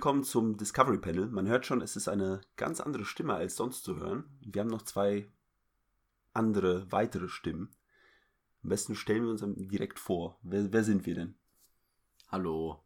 [0.00, 1.26] Willkommen zum Discovery Panel.
[1.26, 4.24] Man hört schon, es ist eine ganz andere Stimme als sonst zu hören.
[4.40, 5.30] Wir haben noch zwei
[6.32, 7.76] andere, weitere Stimmen.
[8.62, 10.38] Am besten stellen wir uns direkt vor.
[10.42, 11.34] Wer, wer sind wir denn?
[12.28, 12.82] Hallo.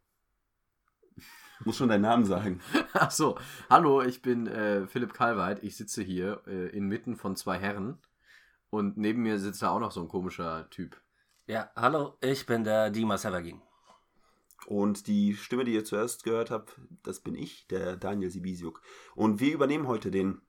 [1.63, 2.59] Muss schon deinen Namen sagen.
[2.93, 3.37] Ach so.
[3.69, 5.63] Hallo, ich bin äh, Philipp Kalweit.
[5.63, 7.97] Ich sitze hier äh, inmitten von zwei Herren.
[8.69, 11.01] Und neben mir sitzt da auch noch so ein komischer Typ.
[11.47, 13.61] Ja, hallo, ich bin der Dima Severgin.
[14.65, 18.81] Und die Stimme, die ihr zuerst gehört habt, das bin ich, der Daniel Sibisiuk.
[19.15, 20.41] Und wir übernehmen heute den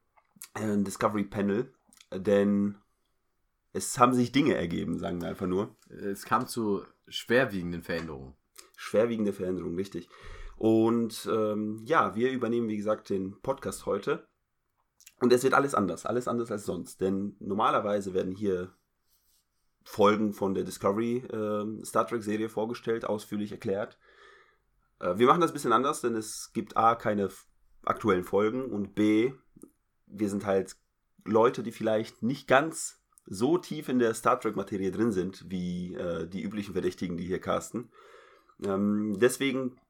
[0.55, 1.73] äh, Discovery Panel,
[2.15, 2.77] denn
[3.73, 5.77] es haben sich Dinge ergeben, sagen wir einfach nur.
[5.91, 8.35] Es kam zu schwerwiegenden Veränderungen.
[8.77, 10.09] Schwerwiegende Veränderungen, richtig.
[10.57, 14.27] Und ähm, ja, wir übernehmen, wie gesagt, den Podcast heute.
[15.21, 17.01] Und es wird alles anders, alles anders als sonst.
[17.01, 18.73] Denn normalerweise werden hier
[19.85, 23.99] Folgen von der Discovery äh, Star Trek Serie vorgestellt, ausführlich erklärt.
[25.01, 27.31] Äh, wir machen das ein bisschen anders, denn es gibt A, keine
[27.85, 29.33] aktuellen Folgen und B,
[30.07, 30.77] wir sind halt
[31.25, 36.29] Leute, die vielleicht nicht ganz so tief in der Star Trek-Materie drin sind, wie äh,
[36.29, 37.91] die üblichen Verdächtigen, die hier casten.
[38.65, 39.81] Ähm, deswegen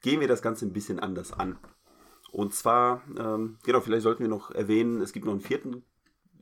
[0.00, 1.58] gehen wir das Ganze ein bisschen anders an.
[2.32, 5.84] Und zwar, ähm, genau, vielleicht sollten wir noch erwähnen, es gibt noch einen vierten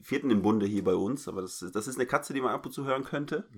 [0.03, 2.67] vierten im Bunde hier bei uns, aber das, das ist eine Katze, die man ab
[2.67, 3.49] und zu hören könnte.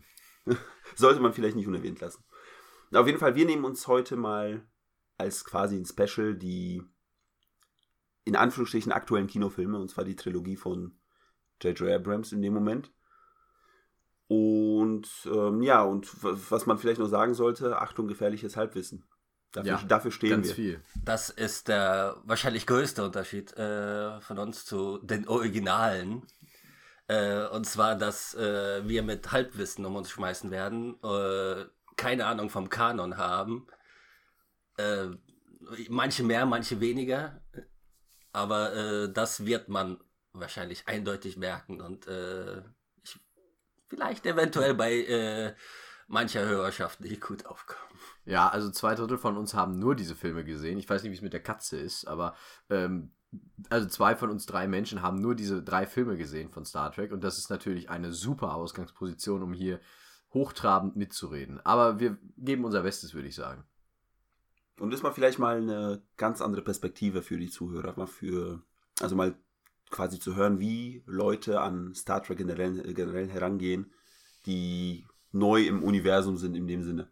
[0.94, 2.22] Sollte man vielleicht nicht unerwähnt lassen.
[2.96, 4.66] Auf jeden Fall, wir nehmen uns heute mal
[5.16, 6.82] als quasi ein Special die
[8.24, 10.98] in Anführungsstrichen aktuellen Kinofilme, und zwar die Trilogie von
[11.62, 11.90] J.J.
[11.90, 12.90] Abrams in dem Moment.
[14.26, 19.04] Und ähm, ja, und was man vielleicht noch sagen sollte, Achtung, gefährliches Halbwissen.
[19.52, 20.54] Dafür, ja, dafür stehen ganz wir.
[20.54, 20.80] Viel.
[21.04, 26.22] Das ist der wahrscheinlich größte Unterschied äh, von uns zu den Originalen.
[27.06, 31.66] Äh, und zwar, dass äh, wir mit Halbwissen um uns schmeißen werden, äh,
[31.96, 33.66] keine Ahnung vom Kanon haben.
[34.76, 35.08] Äh,
[35.88, 37.42] manche mehr, manche weniger.
[38.32, 39.98] Aber äh, das wird man
[40.32, 42.08] wahrscheinlich eindeutig merken und
[43.04, 43.20] ich,
[43.88, 45.54] vielleicht eventuell bei
[46.08, 47.80] mancher Hörerschaft nicht gut aufkommen.
[48.24, 50.78] Ja, also zwei Drittel von uns haben nur diese Filme gesehen.
[50.78, 52.34] Ich weiß nicht, wie es mit der Katze ist, aber
[52.70, 53.12] ähm,
[53.68, 57.12] also zwei von uns drei Menschen haben nur diese drei Filme gesehen von Star Trek
[57.12, 59.80] und das ist natürlich eine super Ausgangsposition, um hier
[60.34, 61.60] hochtrabend mitzureden.
[61.64, 63.64] Aber wir geben unser Bestes, würde ich sagen.
[64.78, 68.62] Und ist mal vielleicht mal eine ganz andere Perspektive für die Zuhörer, mal für,
[69.00, 69.36] also mal
[69.90, 73.92] quasi zu hören, wie Leute an Star Trek generell, generell herangehen,
[74.46, 77.08] die neu im Universum sind in dem Sinne.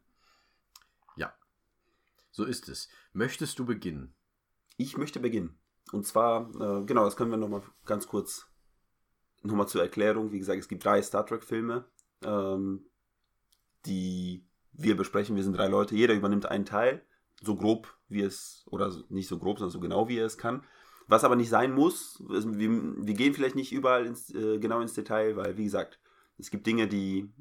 [2.33, 2.89] So ist es.
[3.13, 4.15] Möchtest du beginnen?
[4.79, 5.59] Ich möchte beginnen.
[5.93, 8.49] Und zwar, äh, genau, das können wir nochmal ganz kurz
[9.43, 10.33] nochmal zur Erklärung.
[10.33, 11.85] Wie gesagt, es gibt drei Star Trek-Filme,
[12.25, 12.87] ähm,
[13.87, 15.37] die wir besprechen.
[15.37, 17.03] Wir sind drei Leute, jeder übernimmt einen Teil,
[17.41, 20.65] so grob wie es, oder nicht so grob, sondern so genau wie er es kann.
[21.09, 24.95] Was aber nicht sein muss, wir, wir gehen vielleicht nicht überall ins, äh, genau ins
[24.95, 25.99] Detail, weil, wie gesagt,
[26.39, 27.33] es gibt Dinge, die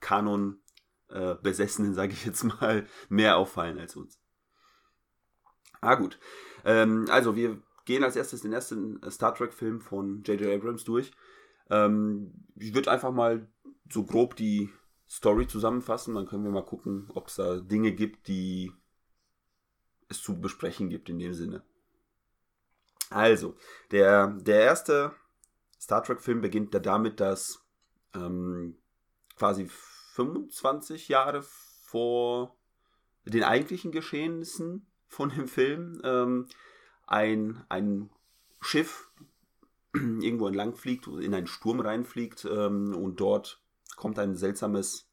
[0.00, 0.60] Kanon
[1.08, 4.20] äh, Besessenen, sage ich jetzt mal, mehr auffallen als uns.
[5.80, 6.18] Ah gut.
[6.64, 10.54] Ähm, also wir gehen als erstes den ersten Star Trek-Film von J.J.
[10.54, 11.12] Abrams durch.
[11.70, 13.48] Ähm, ich würde einfach mal
[13.90, 14.70] so grob die
[15.08, 18.72] Story zusammenfassen, dann können wir mal gucken, ob es da Dinge gibt, die
[20.08, 21.62] es zu besprechen gibt in dem Sinne.
[23.10, 23.56] Also,
[23.92, 25.12] der, der erste
[25.80, 27.64] Star Trek-Film beginnt da damit, dass
[28.14, 28.76] ähm,
[29.36, 32.56] quasi 25 Jahre vor
[33.24, 36.48] den eigentlichen Geschehnissen von dem Film ähm,
[37.06, 38.10] ein, ein
[38.60, 39.10] Schiff
[39.94, 43.62] irgendwo entlang fliegt, in einen Sturm reinfliegt ähm, und dort
[43.96, 45.08] kommt ein seltsames,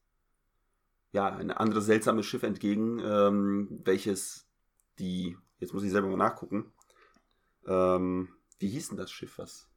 [1.12, 4.48] ja, ein anderes seltsames Schiff entgegen, ähm, welches
[5.00, 6.72] die, jetzt muss ich selber mal nachgucken,
[7.66, 9.68] ähm, wie hieß denn das Schiff, was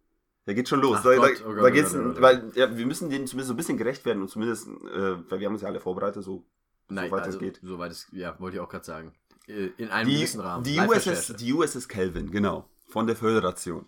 [0.46, 0.98] da geht schon los.
[1.00, 3.10] Ach da, Gott, da, oh Gott, da oh geht's, oh Gott, weil ja, wir müssen
[3.10, 5.68] denen zumindest so ein bisschen gerecht werden und zumindest, äh, weil wir haben uns ja
[5.68, 6.46] alle vorbereitet, so,
[6.88, 7.60] Nein, so weit also, es geht.
[7.62, 9.12] Soweit es, ja, wollte ich auch gerade sagen.
[9.48, 10.62] Äh, in einem die, gewissen Rahmen.
[10.62, 13.86] Die USS, die USS Kelvin, genau, von der Föderation,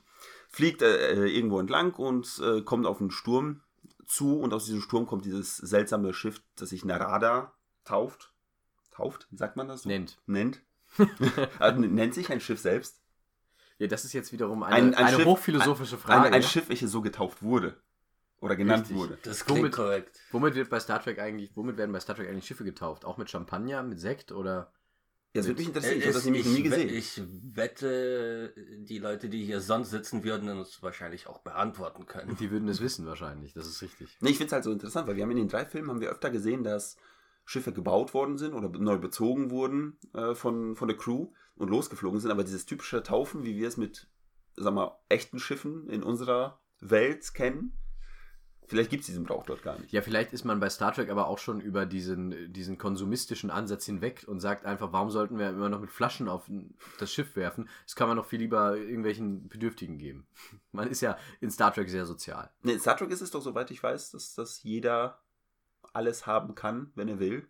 [0.49, 3.61] fliegt äh, irgendwo entlang und äh, kommt auf einen Sturm
[4.09, 7.53] zu und aus diesem Sturm kommt dieses seltsame Schiff, das sich Narada
[7.85, 8.33] tauft.
[8.91, 9.89] Tauft, sagt man das so?
[9.89, 10.19] Nennt.
[10.27, 10.61] Nennt.
[11.59, 13.01] also, nennt sich ein Schiff selbst?
[13.79, 16.27] Ja, das ist jetzt wiederum eine, ein, ein eine Schiff, hochphilosophische Frage.
[16.27, 17.81] Ein, ein, Schiff, welches so getauft wurde.
[18.41, 18.97] Oder genannt Richtig.
[18.97, 19.19] wurde.
[19.23, 20.21] Das klingt womit, korrekt.
[20.31, 23.05] Womit wird bei Star Trek eigentlich, womit werden bei Star Trek eigentlich Schiffe getauft?
[23.05, 24.73] Auch mit Champagner, mit Sekt oder?
[25.35, 25.99] Ja, das würde mich interessieren.
[25.99, 26.89] Ich habe das nämlich nie gesehen.
[26.89, 27.23] Ich
[27.55, 32.37] wette, die Leute, die hier sonst sitzen, würden uns wahrscheinlich auch beantworten können.
[32.37, 34.17] Die würden es wissen wahrscheinlich, das ist richtig.
[34.21, 36.01] Nee, ich finde es halt so interessant, weil wir haben in den drei Filmen haben
[36.01, 36.97] wir öfter gesehen, dass
[37.45, 42.21] Schiffe gebaut worden sind oder neu bezogen wurden äh, von, von der Crew und losgeflogen
[42.21, 42.31] sind.
[42.31, 44.09] Aber dieses typische Taufen, wie wir es mit,
[44.57, 47.73] sag mal, echten Schiffen in unserer Welt kennen,
[48.69, 49.93] vielleicht gibt es diesen Brauch dort gar nicht.
[49.93, 53.87] Ja, vielleicht ist man bei Star Trek aber auch schon über diesen, diesen konsumistischen Ansatz
[53.87, 56.49] hinweg und sagt einfach, warum sollten wir immer noch mit Flaschen auf
[56.99, 57.69] das Schiff werfen?
[57.85, 60.27] Das kann man doch viel lieber irgendwelchen Bedürftigen geben.
[60.73, 62.51] Man ist ja in Star Trek sehr sozial.
[62.63, 65.19] Nee, in Star Trek ist es doch, soweit ich weiß, dass, dass jeder
[65.93, 67.49] alles haben kann, wenn er will.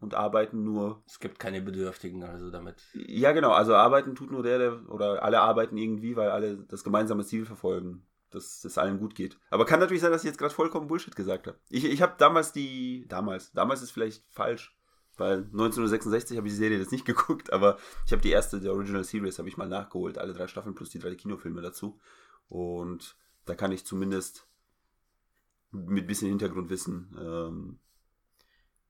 [0.00, 1.00] Und arbeiten nur.
[1.06, 2.82] Es gibt keine Bedürftigen, also damit.
[2.92, 3.52] Ja, genau.
[3.52, 7.46] Also arbeiten tut nur der, der oder alle arbeiten irgendwie, weil alle das gemeinsame Ziel
[7.46, 9.38] verfolgen, dass es allen gut geht.
[9.50, 11.58] Aber kann natürlich sein, dass ich jetzt gerade vollkommen Bullshit gesagt habe.
[11.68, 13.06] Ich, ich habe damals die.
[13.08, 13.52] Damals.
[13.52, 14.76] Damals ist vielleicht falsch.
[15.16, 18.72] Weil 1966 habe ich die Serie jetzt nicht geguckt, aber ich habe die erste, der
[18.72, 20.18] Original Series, habe ich mal nachgeholt.
[20.18, 22.00] Alle drei Staffeln plus die drei Kinofilme dazu.
[22.48, 24.46] Und da kann ich zumindest
[25.70, 27.16] mit bisschen Hintergrundwissen.
[27.18, 27.78] Ähm,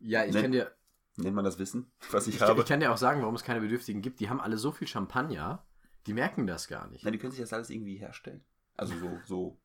[0.01, 0.73] ja, ich kann dir.
[1.17, 2.61] Nennt man das Wissen, was ich, Ich, habe?
[2.61, 4.21] ich kann dir auch sagen, warum es keine Bedürftigen gibt.
[4.21, 5.67] Die haben alle so viel Champagner,
[6.07, 7.05] die merken das gar nicht.
[7.05, 8.43] Na, die können sich das alles irgendwie herstellen.
[8.83, 9.59] Also so, so.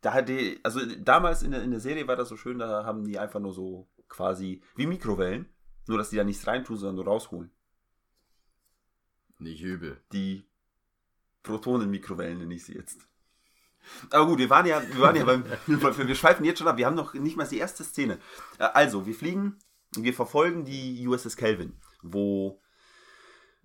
[0.00, 3.04] Da die, also damals in der, in der Serie war das so schön, da haben
[3.04, 5.48] die einfach nur so quasi wie Mikrowellen,
[5.86, 7.52] nur dass die da nichts reintun, sondern nur rausholen.
[9.38, 10.00] Nicht übel.
[10.12, 10.44] Die
[11.44, 13.06] Protonen-Mikrowellen nenne ich sie jetzt.
[14.10, 16.86] Aber gut, wir waren ja, wir waren ja beim, wir schweifen jetzt schon ab, wir
[16.86, 18.18] haben noch nicht mal die erste Szene.
[18.58, 19.58] Äh, Also, wir fliegen,
[19.94, 22.60] wir verfolgen die USS Kelvin, wo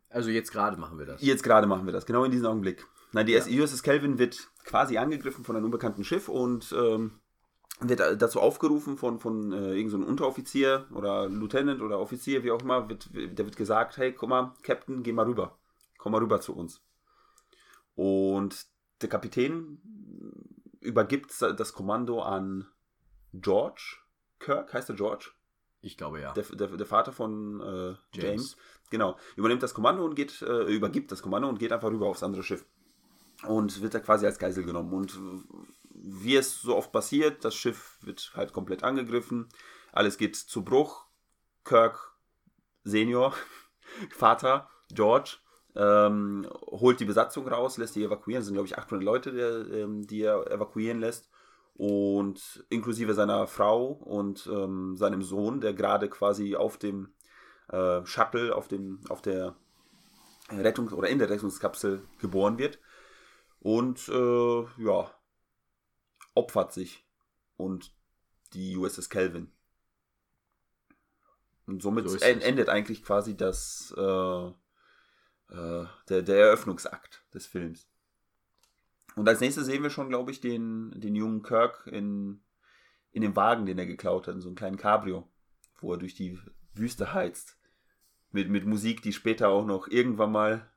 [0.10, 1.22] Also jetzt gerade machen wir das.
[1.22, 2.86] Jetzt gerade machen wir das, genau in diesem Augenblick.
[3.12, 7.20] Nein, die USS Kelvin wird quasi angegriffen von einem unbekannten Schiff und ähm,
[7.80, 12.62] wird dazu aufgerufen von, von äh, irgendeinem so Unteroffizier oder Lieutenant oder Offizier, wie auch
[12.62, 15.58] immer, wird, der wird gesagt, hey, komm mal, Captain, geh mal rüber.
[15.98, 16.82] Komm mal rüber zu uns.
[17.96, 18.68] Und
[19.02, 19.80] der Kapitän
[20.82, 22.68] übergibt das Kommando an
[23.34, 23.98] George
[24.40, 25.32] Kirk, heißt der George?
[25.82, 26.34] Ich glaube ja.
[26.34, 28.24] der, der, der Vater von äh, James.
[28.24, 28.58] James.
[28.90, 32.24] genau, übernimmt das Kommando und geht, äh, übergibt das Kommando und geht einfach rüber aufs
[32.24, 32.66] andere Schiff.
[33.48, 34.94] Und wird da quasi als Geisel genommen.
[34.94, 35.18] Und
[35.94, 39.50] wie es so oft passiert, das Schiff wird halt komplett angegriffen,
[39.92, 41.06] alles geht zu Bruch.
[41.66, 42.14] Kirk
[42.84, 43.34] Senior,
[44.12, 45.38] Vater, George,
[45.76, 48.42] ähm, holt die Besatzung raus, lässt die evakuieren.
[48.42, 51.30] Es sind, glaube ich, 800 Leute, der, ähm, die er evakuieren lässt.
[51.76, 57.14] Und inklusive seiner Frau und ähm, seinem Sohn, der gerade quasi auf dem
[57.70, 59.56] äh, Shuttle, auf, dem, auf der
[60.52, 62.80] Rettung oder in der Rettungskapsel geboren wird.
[63.60, 65.12] Und äh, ja,
[66.34, 67.06] opfert sich.
[67.58, 67.94] Und
[68.54, 69.52] die USS Kelvin.
[71.66, 72.22] Und somit So es.
[72.22, 74.48] endet eigentlich quasi das, äh,
[75.54, 77.88] äh, der, der Eröffnungsakt des Films.
[79.16, 82.42] Und als nächstes sehen wir schon, glaube ich, den, den jungen Kirk in,
[83.12, 85.30] in dem Wagen, den er geklaut hat, in so einem kleinen Cabrio,
[85.80, 86.40] wo er durch die
[86.74, 87.58] Wüste heizt.
[88.32, 90.72] Mit, mit Musik, die später auch noch irgendwann mal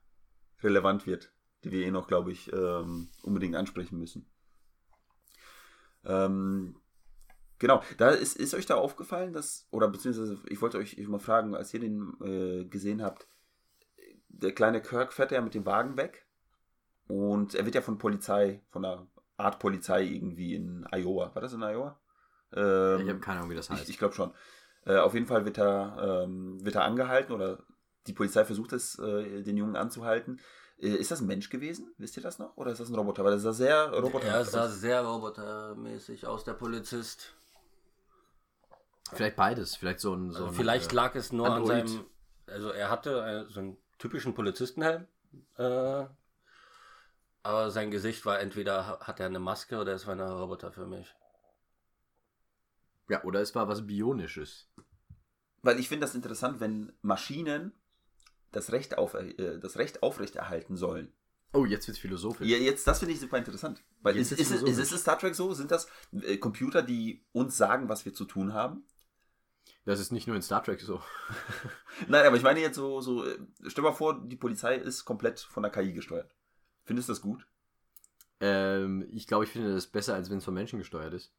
[0.62, 1.31] relevant wird,
[1.64, 4.26] die wir eh noch, glaube ich, ähm, unbedingt ansprechen müssen.
[6.04, 6.76] Ähm,
[7.58, 11.54] genau, da ist, ist euch da aufgefallen, dass, oder beziehungsweise ich wollte euch mal fragen,
[11.54, 13.26] als ihr den äh, gesehen habt,
[14.28, 16.26] der kleine Kirk fährt ja mit dem Wagen weg
[17.06, 21.34] und er wird ja von Polizei, von einer Art Polizei irgendwie in Iowa.
[21.34, 22.00] War das in Iowa?
[22.54, 23.84] Ähm, ich habe keine Ahnung, wie das heißt.
[23.84, 24.32] ich, ich glaube schon.
[24.84, 27.64] Äh, auf jeden Fall wird er, ähm, wird er angehalten oder
[28.06, 30.40] die Polizei versucht es, äh, den Jungen anzuhalten.
[30.82, 31.94] Äh, ist das ein Mensch gewesen?
[31.98, 32.56] Wisst ihr das noch?
[32.56, 33.24] Oder ist das ein Roboter?
[33.24, 37.32] Weil das sah sehr Roboter Er sah sehr robotermäßig aus, der Polizist.
[39.12, 39.76] Vielleicht beides.
[39.76, 40.30] Vielleicht so ein.
[40.32, 41.82] So ein Vielleicht äh, lag es nur Android.
[41.82, 42.06] an seinem.
[42.46, 45.06] Also er hatte einen, so einen typischen Polizistenhelm.
[45.56, 46.06] Äh,
[47.44, 50.72] aber sein Gesicht war entweder ha- hat er eine Maske oder es war ein Roboter
[50.72, 51.14] für mich.
[53.08, 54.68] Ja, oder es war was Bionisches.
[55.62, 57.72] Weil ich finde das interessant, wenn Maschinen
[58.52, 61.12] das Recht, auf, äh, das Recht aufrechterhalten sollen.
[61.54, 62.48] Oh, jetzt wird's philosophisch.
[62.48, 63.82] Ja, jetzt, das finde ich super interessant.
[64.00, 65.52] Weil Jetzt ist, ist, ist, ist es Star Trek so?
[65.52, 68.84] Sind das äh, Computer, die uns sagen, was wir zu tun haben?
[69.84, 71.02] Das ist nicht nur in Star Trek so.
[72.08, 75.40] Nein, aber ich meine jetzt so, so äh, stell mal vor, die Polizei ist komplett
[75.40, 76.34] von der KI gesteuert.
[76.84, 77.46] Findest du das gut?
[78.40, 81.32] Ähm, ich glaube, ich finde das besser, als wenn es von Menschen gesteuert ist.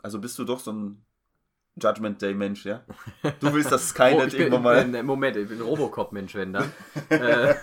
[0.00, 1.04] Also bist du doch so ein
[1.80, 2.84] Judgment Day Mensch, ja?
[3.40, 4.94] Du willst, dass Skynet Oh, ich bin, irgendwann mal.
[4.94, 6.72] äh, Moment, ich bin Robocop-Mensch, wenn dann.
[7.10, 7.54] äh,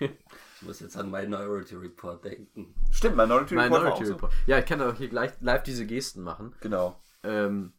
[0.00, 2.74] Ich muss jetzt an Minority Report denken.
[2.90, 4.12] Stimmt, Minority Report war auch Minority so.
[4.14, 4.32] Report.
[4.46, 6.54] Ja, ich kann doch hier gleich live diese Gesten machen.
[6.60, 7.00] Genau.
[7.24, 7.72] Ähm,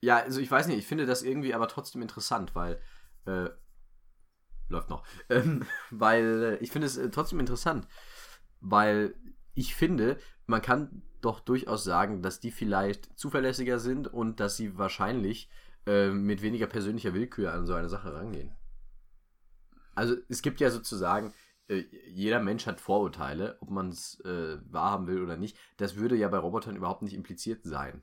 [0.00, 2.80] ja, also ich weiß nicht, ich finde das irgendwie aber trotzdem interessant, weil
[3.26, 3.48] äh,
[4.68, 5.04] läuft noch.
[5.30, 7.86] Ähm, weil äh, ich finde es äh, trotzdem interessant,
[8.60, 9.14] weil
[9.54, 14.76] ich finde, man kann doch durchaus sagen, dass die vielleicht zuverlässiger sind und dass sie
[14.76, 15.48] wahrscheinlich
[15.86, 18.52] äh, mit weniger persönlicher Willkür an so eine Sache rangehen.
[19.94, 21.32] Also es gibt ja sozusagen,
[21.68, 25.56] äh, jeder Mensch hat Vorurteile, ob man es äh, wahrhaben will oder nicht.
[25.76, 28.02] Das würde ja bei Robotern überhaupt nicht impliziert sein.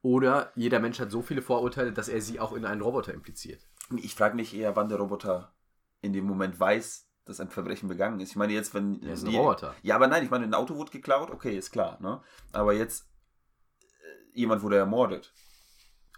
[0.00, 3.68] Oder jeder Mensch hat so viele Vorurteile, dass er sie auch in einen Roboter impliziert.
[3.96, 5.54] Ich frage mich eher, wann der Roboter
[6.00, 8.30] in dem Moment weiß, dass ein Verbrechen begangen ist.
[8.30, 9.02] Ich meine, jetzt, wenn.
[9.02, 9.74] Er ist ein Roboter.
[9.82, 12.20] Ja, aber nein, ich meine, ein Auto wurde geklaut, okay, ist klar, ne?
[12.52, 13.08] Aber jetzt,
[13.80, 15.32] äh, jemand wurde ermordet.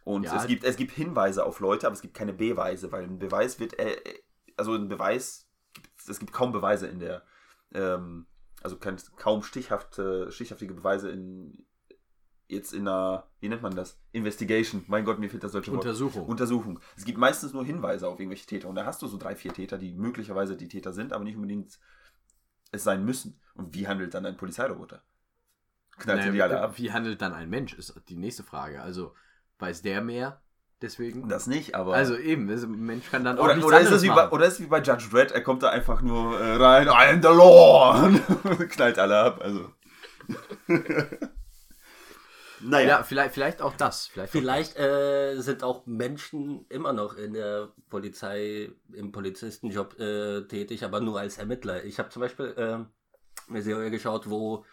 [0.04, 0.36] Und Ja.
[0.36, 3.58] es, gibt, es gibt Hinweise auf Leute, aber es gibt keine Beweise, weil ein Beweis
[3.58, 4.22] wird, äh, äh,
[4.56, 5.48] also ein Beweis,
[6.08, 7.22] es gibt kaum Beweise in der,
[7.72, 8.26] ähm,
[8.62, 11.66] also kein, kaum stichhafte, stichhaftige Beweise in,
[12.48, 13.98] jetzt in einer, wie nennt man das?
[14.12, 14.84] Investigation.
[14.86, 15.84] Mein Gott, mir fehlt das deutsche Wort.
[15.84, 16.26] Untersuchung.
[16.26, 16.80] Untersuchung.
[16.96, 18.68] Es gibt meistens nur Hinweise auf irgendwelche Täter.
[18.68, 21.36] Und da hast du so drei, vier Täter, die möglicherweise die Täter sind, aber nicht
[21.36, 21.78] unbedingt
[22.72, 23.40] es sein müssen.
[23.54, 25.02] Und wie handelt dann ein Polizeiroboter?
[25.98, 26.74] Knallt er die alle ab?
[26.76, 28.82] Wie handelt dann ein Mensch, ist die nächste Frage.
[28.82, 29.14] Also
[29.58, 30.42] weiß der mehr
[30.82, 31.28] deswegen?
[31.28, 31.94] Das nicht, aber.
[31.94, 34.28] Also eben, also ein Mensch kann dann auch oder, nichts oder, ist es wie bei,
[34.30, 37.14] oder ist es wie bei Judge Dredd, er kommt da einfach nur äh, rein, I
[37.14, 38.10] am the law!
[38.70, 39.40] Knallt alle ab.
[39.40, 39.70] Also.
[42.60, 42.88] naja.
[42.88, 44.06] Ja, vielleicht, vielleicht auch das.
[44.06, 50.84] Vielleicht, Vielleicht äh, sind auch Menschen immer noch in der Polizei, im Polizistenjob äh, tätig,
[50.84, 51.84] aber nur als Ermittler.
[51.84, 54.64] Ich habe zum Beispiel äh, eine Serie geschaut, wo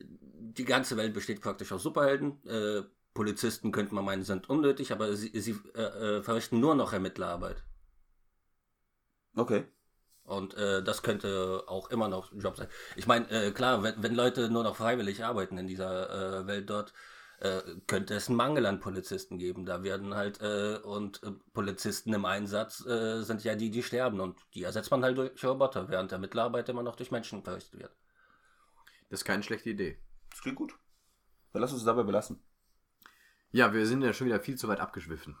[0.00, 2.44] die ganze Welt besteht praktisch aus Superhelden.
[2.46, 2.82] Äh,
[3.14, 5.82] Polizisten könnte man meinen, sind unnötig, aber sie, sie äh,
[6.18, 7.62] äh, verrichten nur noch Ermittlerarbeit.
[9.34, 9.64] Okay.
[10.24, 12.68] Und äh, das könnte auch immer noch ein Job sein.
[12.94, 16.70] Ich meine, äh, klar, wenn, wenn Leute nur noch freiwillig arbeiten in dieser äh, Welt
[16.70, 16.92] dort,
[17.40, 19.64] äh, könnte es einen Mangel an Polizisten geben.
[19.64, 24.20] Da werden halt, äh, und äh, Polizisten im Einsatz äh, sind ja die, die sterben.
[24.20, 27.80] Und die ersetzt man halt durch Roboter, während der Mittelarbeit immer noch durch Menschen verrichtet
[27.80, 27.96] wird.
[29.08, 29.98] das ist keine schlechte Idee.
[30.30, 30.74] Das klingt gut.
[31.52, 32.42] Dann lass uns es dabei belassen.
[33.52, 35.36] Ja, wir sind ja schon wieder viel zu weit abgeschwiffen.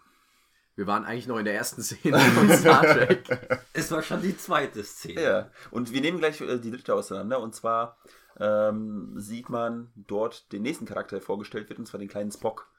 [0.76, 3.66] Wir waren eigentlich noch in der ersten Szene von Star Trek.
[3.72, 5.22] Es war schon die zweite Szene.
[5.22, 7.40] Ja, und wir nehmen gleich äh, die dritte auseinander.
[7.40, 7.98] Und zwar
[8.38, 12.70] ähm, sieht man dort den nächsten Charakter, der vorgestellt wird, und zwar den kleinen Spock,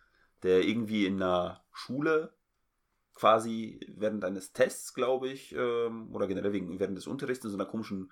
[0.43, 2.33] der irgendwie in einer Schule
[3.13, 7.57] quasi während eines Tests, glaube ich, ähm, oder generell wegen, während des Unterrichts in so
[7.57, 8.11] einer komischen,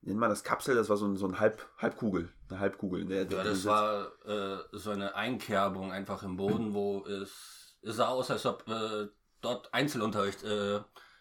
[0.00, 3.02] nennt man das Kapsel, das war so ein, so ein Halb, Halbkugel, eine Halbkugel.
[3.02, 7.96] In der, Ja, das war äh, so eine Einkerbung einfach im Boden, wo es, es
[7.96, 9.08] sah aus, als ob äh,
[9.40, 10.80] dort Einzelunterricht äh,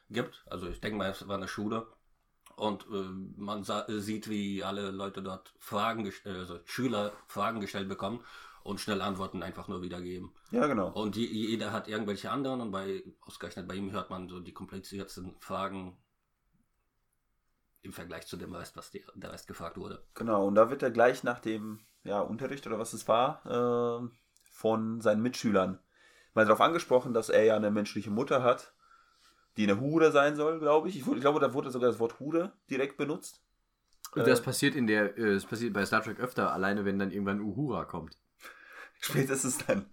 [0.10, 0.44] gibt.
[0.48, 1.88] Also ich denke mal, es war eine Schule.
[2.56, 7.90] Und äh, man sah, sieht, wie alle Leute dort Fragen, äh, also Schüler Fragen gestellt
[7.90, 8.24] bekommen
[8.64, 10.32] und schnell Antworten einfach nur wiedergeben.
[10.52, 10.90] Ja, genau.
[10.90, 14.54] Und je, jeder hat irgendwelche anderen und bei, ausgerechnet bei ihm hört man so die
[14.54, 15.98] kompliziertesten Fragen
[17.82, 20.04] im Vergleich zu dem Rest, was die, der Rest gefragt wurde.
[20.16, 24.14] Genau, und da wird er gleich nach dem ja, Unterricht oder was es war, ähm,
[24.52, 25.80] von seinen Mitschülern
[26.36, 28.74] mal darauf angesprochen, dass er ja eine menschliche Mutter hat,
[29.58, 30.98] die eine Hure sein soll, glaube ich.
[31.00, 33.42] Ich, ich glaube, da wurde sogar das Wort Hure direkt benutzt.
[34.14, 37.00] Und das Äh, passiert in der, äh, das passiert bei Star Trek öfter, alleine wenn
[37.00, 38.18] dann irgendwann Uhura kommt.
[39.00, 39.86] Spätestens dann.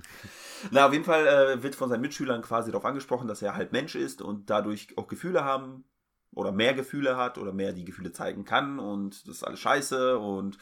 [0.71, 3.73] Na, auf jeden Fall äh, wird von seinen Mitschülern quasi darauf angesprochen, dass er halt
[3.73, 5.85] Mensch ist und dadurch auch Gefühle haben
[6.33, 10.19] oder mehr Gefühle hat oder mehr die Gefühle zeigen kann und das ist alles scheiße
[10.19, 10.59] und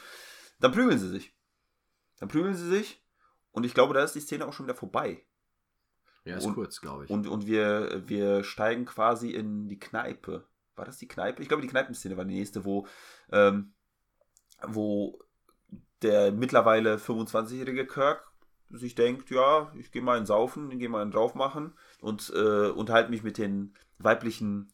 [0.59, 1.33] dann prügeln sie sich.
[2.19, 3.03] Dann prügeln sie sich
[3.51, 5.23] und ich glaube, da ist die Szene auch schon wieder vorbei.
[6.23, 7.09] Ja, ist Und- kurz, glaube ich.
[7.09, 10.45] Und, und wir, wir steigen quasi in die Kneipe.
[10.75, 11.41] War das die Kneipe?
[11.41, 12.87] Ich glaube, die Kneipenszene war die nächste, wo,
[13.31, 13.73] ähm,
[14.65, 15.19] wo
[16.01, 18.31] der mittlerweile 25-jährige Kirk
[18.69, 22.31] sich denkt, ja, ich gehe mal in Saufen, ich gehe mal in drauf machen und
[22.35, 24.71] äh, unterhalte mich mit den weiblichen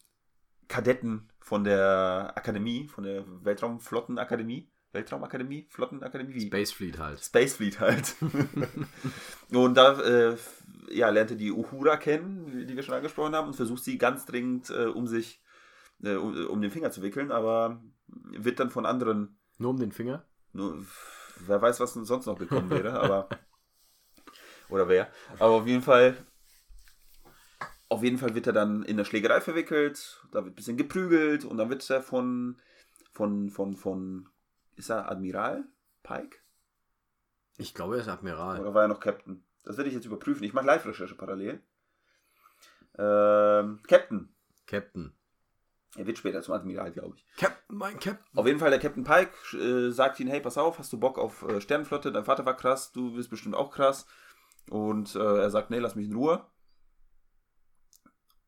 [0.68, 4.70] Kadetten von der Akademie, von der Weltraumflottenakademie.
[4.92, 5.66] Weltraumakademie?
[5.68, 6.34] Flottenakademie?
[6.34, 6.46] Wie?
[6.46, 7.20] Space Fleet halt.
[7.20, 8.14] Space Fleet halt.
[9.52, 10.36] und da äh,
[10.90, 14.70] ja, lernte die Uhura kennen, die wir schon angesprochen haben, und versucht sie ganz dringend
[14.70, 15.42] äh, um sich,
[16.02, 19.92] äh, um, um den Finger zu wickeln, aber wird dann von anderen, Nur um den
[19.92, 20.24] Finger?
[20.52, 20.84] nur,
[21.46, 23.28] wer weiß, was sonst noch gekommen wäre, aber
[24.68, 25.10] oder wer.
[25.38, 26.16] Aber auf jeden Fall,
[27.88, 31.44] auf jeden Fall wird er dann in der Schlägerei verwickelt, da wird ein bisschen geprügelt
[31.44, 32.56] und dann wird er von,
[33.12, 34.28] von, von, von,
[34.78, 35.64] ist er Admiral
[36.02, 36.38] Pike?
[37.58, 38.60] Ich glaube, er ist Admiral.
[38.60, 39.44] Oder war er noch Captain?
[39.64, 40.44] Das werde ich jetzt überprüfen.
[40.44, 41.60] Ich mache Live-Recherche parallel.
[42.96, 44.34] Ähm, Captain.
[44.66, 45.12] Captain.
[45.96, 47.26] Er wird später zum Admiral, glaube ich.
[47.36, 48.38] Captain, mein Captain.
[48.38, 51.18] Auf jeden Fall, der Captain Pike äh, sagt ihn, hey, pass auf, hast du Bock
[51.18, 52.12] auf äh, Sternenflotte?
[52.12, 54.06] Dein Vater war krass, du bist bestimmt auch krass.
[54.70, 56.46] Und äh, er sagt, nee, lass mich in Ruhe.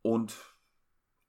[0.02, 0.37] Und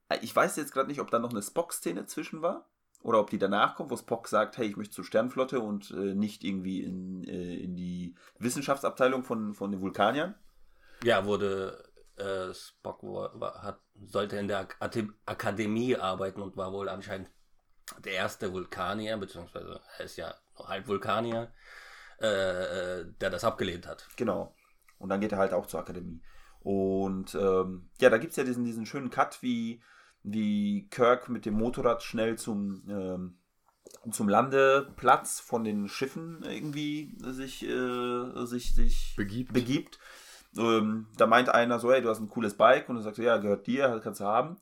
[0.09, 2.69] äh, ich weiß jetzt gerade nicht, ob da noch eine Spock-Szene zwischen war.
[3.03, 6.13] Oder ob die danach kommt, wo Spock sagt, hey, ich möchte zur Sternenflotte und äh,
[6.13, 10.35] nicht irgendwie in, äh, in die Wissenschaftsabteilung von, von den Vulkaniern.
[11.03, 11.83] Ja, wurde
[12.17, 14.77] äh, Spock war, hat, sollte in der Ak
[15.25, 17.29] Akademie arbeiten und war wohl anscheinend
[18.03, 21.51] der erste Vulkanier, beziehungsweise er ist ja halb Vulkanier,
[22.21, 24.07] äh, äh, der das abgelehnt hat.
[24.15, 24.55] Genau.
[24.99, 26.21] Und dann geht er halt auch zur Akademie.
[26.59, 29.81] Und ähm, ja, da gibt es ja diesen, diesen schönen Cut, wie,
[30.23, 33.37] wie Kirk mit dem Motorrad schnell zum, ähm,
[34.11, 39.53] zum Landeplatz von den Schiffen irgendwie sich, äh, sich, sich Begibt.
[39.53, 39.99] begibt.
[40.57, 43.21] Ähm, da meint einer so, hey, du hast ein cooles Bike und er sagt so,
[43.23, 44.57] ja, gehört dir, kannst du haben.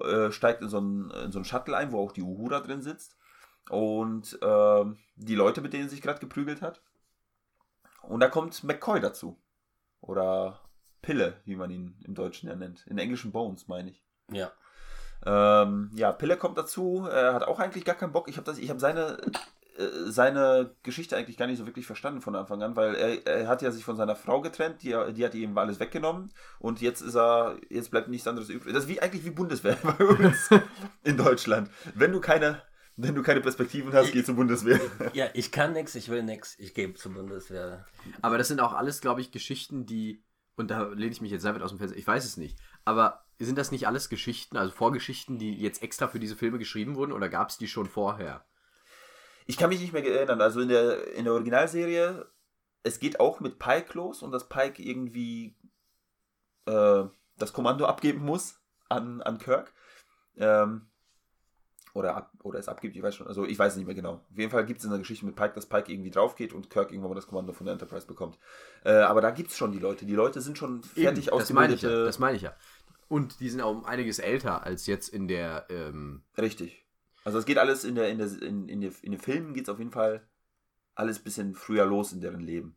[0.00, 2.82] Äh, steigt in so, einen, in so einen Shuttle ein, wo auch die Uhura drin
[2.82, 3.16] sitzt.
[3.70, 6.82] Und ähm, die Leute, mit denen er sich gerade geprügelt hat.
[8.02, 9.38] Und da kommt McCoy dazu.
[10.00, 10.60] Oder
[11.02, 12.86] Pille, wie man ihn im Deutschen ja nennt.
[12.86, 14.02] In englischen Bones, meine ich.
[14.30, 14.52] Ja.
[15.26, 17.06] Ähm, ja, Pille kommt dazu.
[17.10, 18.28] Er hat auch eigentlich gar keinen Bock.
[18.28, 19.18] Ich habe hab seine,
[19.78, 23.48] äh, seine Geschichte eigentlich gar nicht so wirklich verstanden von Anfang an, weil er, er
[23.48, 27.00] hat ja sich von seiner Frau getrennt, die, die hat ihm alles weggenommen und jetzt
[27.00, 28.74] ist er, jetzt bleibt nichts anderes übrig.
[28.74, 30.50] Das ist wie eigentlich wie Bundeswehr bei uns
[31.04, 31.70] in Deutschland.
[31.94, 32.62] Wenn du keine,
[32.96, 34.80] wenn du keine Perspektiven hast, geh zur Bundeswehr.
[35.12, 37.84] Ja, ich kann nix, ich will nix, ich gebe zur Bundeswehr.
[38.22, 40.24] Aber das sind auch alles, glaube ich, Geschichten, die,
[40.58, 42.58] und da lehne ich mich jetzt sehr weit aus dem Fenster, ich weiß es nicht,
[42.84, 46.96] aber sind das nicht alles Geschichten, also Vorgeschichten, die jetzt extra für diese Filme geschrieben
[46.96, 48.44] wurden oder gab es die schon vorher?
[49.46, 50.42] Ich kann mich nicht mehr erinnern.
[50.42, 52.30] Also in der, in der Originalserie,
[52.82, 55.56] es geht auch mit Pike los und dass Pike irgendwie
[56.66, 57.04] äh,
[57.38, 59.72] das Kommando abgeben muss an, an Kirk.
[60.36, 60.90] Ähm,
[61.94, 63.26] oder, ab, oder es abgibt, ich weiß schon.
[63.26, 64.14] Also ich weiß es nicht mehr genau.
[64.30, 66.52] Auf jeden Fall gibt es in der Geschichte mit Pike, dass Pike irgendwie drauf geht
[66.52, 68.38] und Kirk irgendwann mal das Kommando von der Enterprise bekommt.
[68.84, 70.06] Äh, aber da gibt es schon die Leute.
[70.06, 72.04] Die Leute sind schon fertig Eben, das meine ich ja.
[72.04, 72.54] Das meine ich ja.
[73.08, 75.66] Und die sind auch um einiges älter als jetzt in der.
[75.70, 76.84] Ähm, Richtig.
[77.24, 79.64] Also es geht alles in der, in der, in, in, der, in den Filmen geht
[79.64, 80.26] es auf jeden Fall
[80.94, 82.76] alles ein bisschen früher los in deren Leben.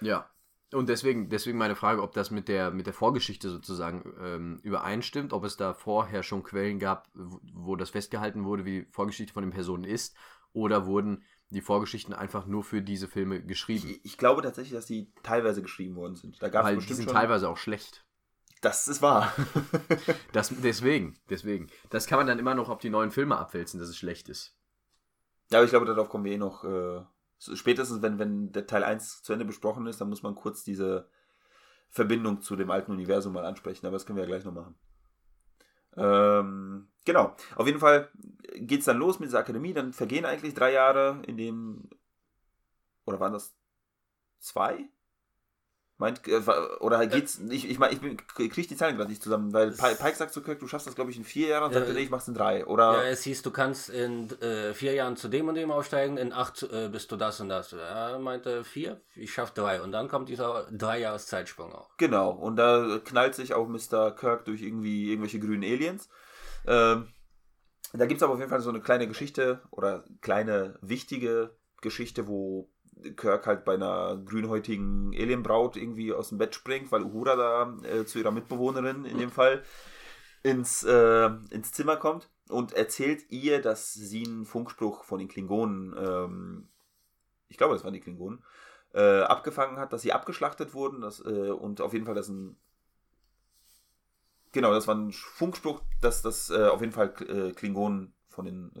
[0.00, 0.28] ja.
[0.72, 5.32] Und deswegen, deswegen meine Frage, ob das mit der, mit der Vorgeschichte sozusagen ähm, übereinstimmt,
[5.32, 9.44] ob es da vorher schon Quellen gab, wo, das festgehalten wurde, wie die Vorgeschichte von
[9.44, 10.16] den Personen ist,
[10.52, 13.88] oder wurden die Vorgeschichten einfach nur für diese Filme geschrieben?
[13.88, 16.42] Ich, ich glaube tatsächlich, dass die teilweise geschrieben worden sind.
[16.42, 17.14] Da gab es Weil die bestimmt sind schon.
[17.14, 18.04] teilweise auch schlecht.
[18.60, 19.32] Das ist wahr.
[20.32, 21.68] Das, deswegen, deswegen.
[21.90, 24.54] Das kann man dann immer noch auf die neuen Filme abwälzen, dass es schlecht ist.
[25.50, 26.64] ja, aber ich glaube, darauf kommen wir eh noch.
[26.64, 27.02] Äh,
[27.38, 31.08] spätestens, wenn, wenn der Teil 1 zu Ende besprochen ist, dann muss man kurz diese
[31.88, 33.86] Verbindung zu dem alten Universum mal ansprechen.
[33.86, 34.74] Aber das können wir ja gleich noch machen.
[35.96, 37.36] Ähm, genau.
[37.54, 38.10] Auf jeden Fall
[38.54, 39.72] geht es dann los mit dieser Akademie.
[39.72, 41.88] Dann vergehen eigentlich drei Jahre, in dem.
[43.04, 43.56] Oder waren das
[44.38, 44.88] zwei?
[45.98, 46.42] Meint, äh,
[46.80, 50.14] oder geht's, ich, ich meine, ich bin- krieg die Zahlen gerade nicht zusammen, weil Pike
[50.14, 51.94] sagt zu Kirk, du schaffst das, glaube ich, in vier Jahren und Ja, sagt, er,
[51.94, 52.66] nee, ich mach's in drei.
[52.66, 56.18] Oder, Ja, es hieß, du kannst in äh, vier Jahren zu dem und dem aufsteigen,
[56.18, 57.72] in acht äh, bist du das und das.
[57.72, 59.80] Er meinte vier, ich schaff drei.
[59.80, 61.88] Und dann kommt dieser drei Jahres Zeitsprung auch.
[61.96, 64.10] Genau, und da knallt sich auch Mr.
[64.14, 66.10] Kirk durch irgendwie irgendwelche grünen Aliens.
[66.66, 67.08] Ähm,
[67.94, 72.26] da gibt es aber auf jeden Fall so eine kleine Geschichte oder kleine wichtige Geschichte,
[72.28, 72.68] wo
[73.16, 78.04] Kirk halt bei einer grünhäutigen Alienbraut irgendwie aus dem Bett springt, weil Uhura da äh,
[78.04, 79.62] zu ihrer Mitbewohnerin in dem Fall
[80.42, 85.94] ins, äh, ins Zimmer kommt und erzählt ihr, dass sie einen Funkspruch von den Klingonen,
[85.98, 86.68] ähm,
[87.48, 88.42] ich glaube, das waren die Klingonen,
[88.94, 92.56] äh, abgefangen hat, dass sie abgeschlachtet wurden dass, äh, und auf jeden Fall, dass ein
[94.52, 98.72] genau, das war ein Funkspruch, dass das äh, auf jeden Fall äh, Klingonen von den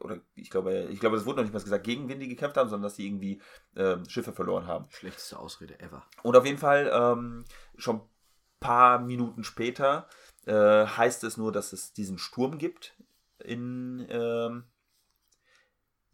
[0.00, 2.56] oder, ich glaube, ich glaube, das wurde noch nicht mal gesagt, gegen wen die gekämpft
[2.56, 3.40] haben, sondern dass sie irgendwie
[3.74, 4.86] äh, Schiffe verloren haben.
[4.90, 6.04] Schlechteste Ausrede ever.
[6.22, 7.44] Und auf jeden Fall ähm,
[7.76, 8.08] schon ein
[8.60, 10.08] paar Minuten später
[10.46, 12.94] äh, heißt es nur, dass es diesen Sturm gibt
[13.38, 14.64] in ähm,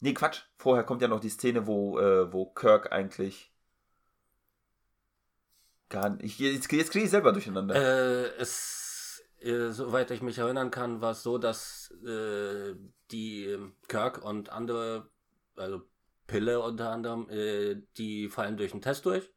[0.00, 0.42] Nee, Quatsch.
[0.58, 3.52] Vorher kommt ja noch die Szene, wo, äh, wo Kirk eigentlich
[5.88, 6.38] gar nicht.
[6.38, 7.74] Jetzt, jetzt kriege ich selber durcheinander.
[7.74, 8.85] Äh, es,
[9.46, 12.74] äh, soweit ich mich erinnern kann, war es so, dass äh,
[13.10, 15.08] die ähm, Kirk und andere,
[15.56, 15.82] also
[16.26, 19.30] Pille unter anderem, äh, die fallen durch den Test durch.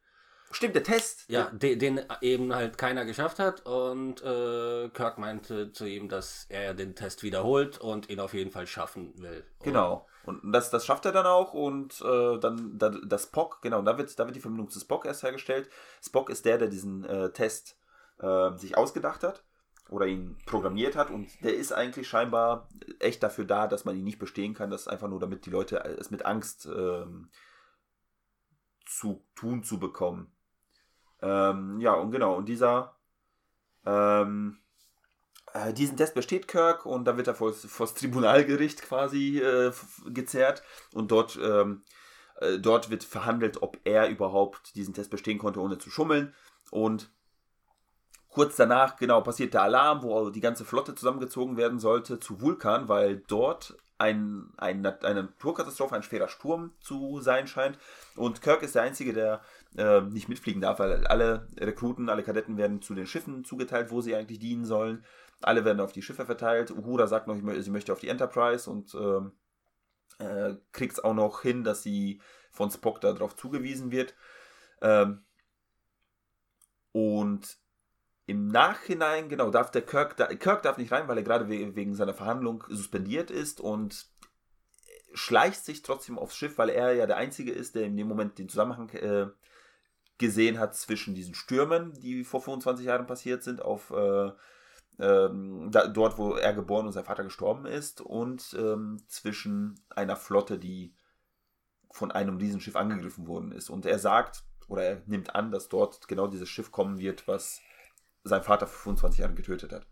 [0.52, 1.28] Stimmt, der Test.
[1.28, 6.46] Ja, de, den eben halt keiner geschafft hat und äh, Kirk meinte zu ihm, dass
[6.48, 9.44] er den Test wiederholt und ihn auf jeden Fall schaffen will.
[9.62, 10.08] Genau.
[10.24, 13.96] Und das, das schafft er dann auch und äh, dann da, das Spock, genau, da
[13.96, 15.70] wird, da wird die Verbindung zu Spock erst hergestellt.
[16.02, 17.78] Spock ist der, der diesen äh, Test
[18.18, 19.44] äh, sich ausgedacht hat
[19.90, 22.68] oder ihn programmiert hat und der ist eigentlich scheinbar
[23.00, 24.70] echt dafür da, dass man ihn nicht bestehen kann.
[24.70, 27.28] Das ist einfach nur, damit die Leute es mit Angst ähm,
[28.86, 30.32] zu tun zu bekommen.
[31.20, 32.96] Ähm, ja, und genau, und dieser
[33.84, 34.58] ähm,
[35.52, 39.72] äh, diesen Test besteht Kirk und dann wird er vor das Tribunalgericht quasi äh,
[40.06, 41.82] gezerrt und dort, ähm,
[42.36, 46.34] äh, dort wird verhandelt, ob er überhaupt diesen Test bestehen konnte, ohne zu schummeln.
[46.70, 47.10] Und
[48.30, 52.88] Kurz danach, genau, passiert der Alarm, wo die ganze Flotte zusammengezogen werden sollte zu Vulkan,
[52.88, 57.76] weil dort ein, ein, eine Naturkatastrophe, ein schwerer Sturm zu sein scheint.
[58.16, 59.42] Und Kirk ist der Einzige, der
[59.76, 64.00] äh, nicht mitfliegen darf, weil alle Rekruten, alle Kadetten werden zu den Schiffen zugeteilt, wo
[64.00, 65.04] sie eigentlich dienen sollen.
[65.42, 66.70] Alle werden auf die Schiffe verteilt.
[66.70, 69.32] Uhura sagt noch, sie möchte auf die Enterprise und ähm,
[70.18, 74.14] äh, kriegt es auch noch hin, dass sie von Spock darauf zugewiesen wird.
[74.80, 75.24] Ähm,
[76.92, 77.59] und
[78.30, 81.96] im Nachhinein, genau, darf der Kirk, da, Kirk darf nicht rein, weil er gerade wegen
[81.96, 84.06] seiner Verhandlung suspendiert ist und
[85.12, 88.38] schleicht sich trotzdem aufs Schiff, weil er ja der Einzige ist, der in dem Moment
[88.38, 89.26] den Zusammenhang äh,
[90.18, 94.30] gesehen hat zwischen diesen Stürmen, die vor 25 Jahren passiert sind, auf äh,
[95.00, 100.14] ähm, da, dort, wo er geboren und sein Vater gestorben ist, und ähm, zwischen einer
[100.14, 100.94] Flotte, die
[101.90, 103.70] von einem Riesenschiff angegriffen worden ist.
[103.70, 107.60] Und er sagt, oder er nimmt an, dass dort genau dieses Schiff kommen wird, was
[108.24, 109.86] sein Vater vor 25 Jahren getötet hat.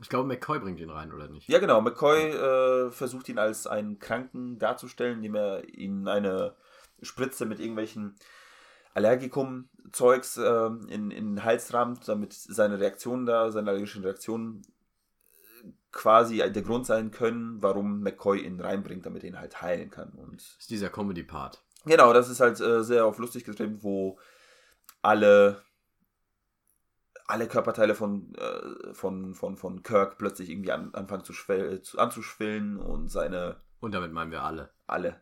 [0.00, 1.48] Ich glaube, McCoy bringt ihn rein, oder nicht?
[1.48, 1.80] Ja, genau.
[1.80, 6.56] McCoy äh, versucht ihn als einen Kranken darzustellen, indem er ihm eine
[7.00, 8.16] Spritze mit irgendwelchen
[8.94, 14.62] Allergikum-Zeugs äh, in, in den Hals rammt, damit seine Reaktionen da, seine allergischen Reaktionen
[15.92, 20.10] quasi der Grund sein können, warum McCoy ihn reinbringt, damit er ihn halt heilen kann.
[20.10, 21.62] Und das ist dieser Comedy-Part.
[21.86, 24.18] Genau, das ist halt äh, sehr auf lustig getrimmt, wo
[25.02, 25.62] alle
[27.26, 32.78] alle Körperteile von, äh, von, von, von Kirk plötzlich irgendwie an, anfangen zu, zu anzuschwillen
[32.78, 33.56] und seine.
[33.80, 34.70] Und damit meinen wir alle.
[34.86, 35.20] Alle.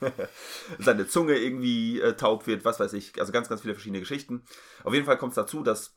[0.78, 3.18] seine Zunge irgendwie äh, taub wird, was weiß ich.
[3.18, 4.44] Also ganz, ganz viele verschiedene Geschichten.
[4.82, 5.96] Auf jeden Fall kommt es dazu, dass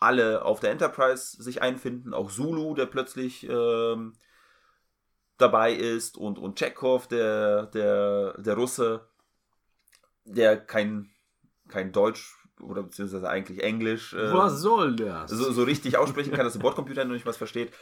[0.00, 2.12] alle auf der Enterprise sich einfinden.
[2.12, 4.14] Auch Zulu, der plötzlich ähm,
[5.38, 6.16] dabei ist.
[6.16, 9.08] Und, und Chekhov, der, der, der Russe,
[10.24, 11.10] der kein,
[11.68, 14.14] kein Deutsch oder beziehungsweise eigentlich Englisch.
[14.14, 15.30] Äh, was soll das?
[15.30, 17.72] So, so richtig aussprechen kann, dass der Bordcomputer noch nicht was versteht.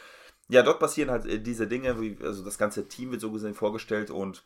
[0.48, 3.54] Ja, dort passieren halt äh, diese Dinge, wie, also das ganze Team wird so gesehen
[3.54, 4.44] vorgestellt und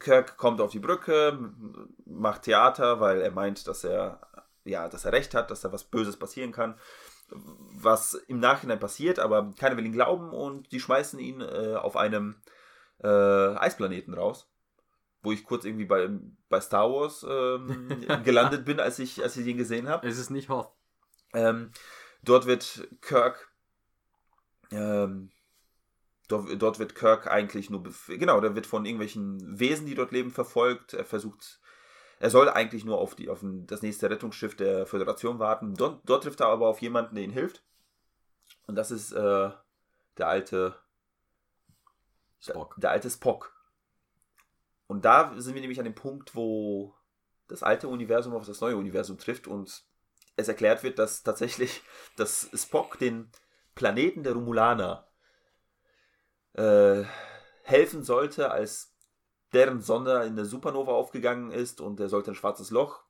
[0.00, 1.52] Kirk kommt auf die Brücke,
[2.06, 4.20] macht Theater, weil er meint, dass er,
[4.64, 6.74] ja, dass er recht hat, dass da was Böses passieren kann.
[7.28, 11.96] Was im Nachhinein passiert, aber keiner will ihn glauben und die schmeißen ihn äh, auf
[11.96, 12.36] einem
[13.02, 14.48] äh, Eisplaneten raus
[15.24, 16.08] wo ich kurz irgendwie bei,
[16.48, 17.88] bei Star Wars ähm,
[18.24, 20.06] gelandet bin, als ich, als ich den gesehen habe.
[20.06, 20.70] Es ist nicht Hoth.
[21.32, 21.72] Ähm,
[22.22, 23.50] dort wird Kirk
[24.70, 25.30] ähm,
[26.28, 30.30] dort, dort, wird Kirk eigentlich nur, genau, der wird von irgendwelchen Wesen, die dort leben,
[30.30, 30.94] verfolgt.
[30.94, 31.60] Er versucht,
[32.18, 35.74] er soll eigentlich nur auf, die, auf das nächste Rettungsschiff der Föderation warten.
[35.74, 37.62] Dort, dort trifft er aber auf jemanden, der ihm hilft.
[38.66, 39.50] Und das ist äh,
[40.18, 40.76] der alte
[42.40, 42.74] Spock.
[42.76, 43.53] Der, der alte Spock.
[44.86, 46.94] Und da sind wir nämlich an dem Punkt, wo
[47.48, 49.84] das alte Universum auf das neue Universum trifft und
[50.36, 51.82] es erklärt wird, dass tatsächlich
[52.16, 53.30] das Spock den
[53.74, 55.06] Planeten der Romulaner
[56.54, 57.04] äh,
[57.62, 58.94] helfen sollte, als
[59.52, 63.04] deren Sonne in der Supernova aufgegangen ist und er sollte ein schwarzes Loch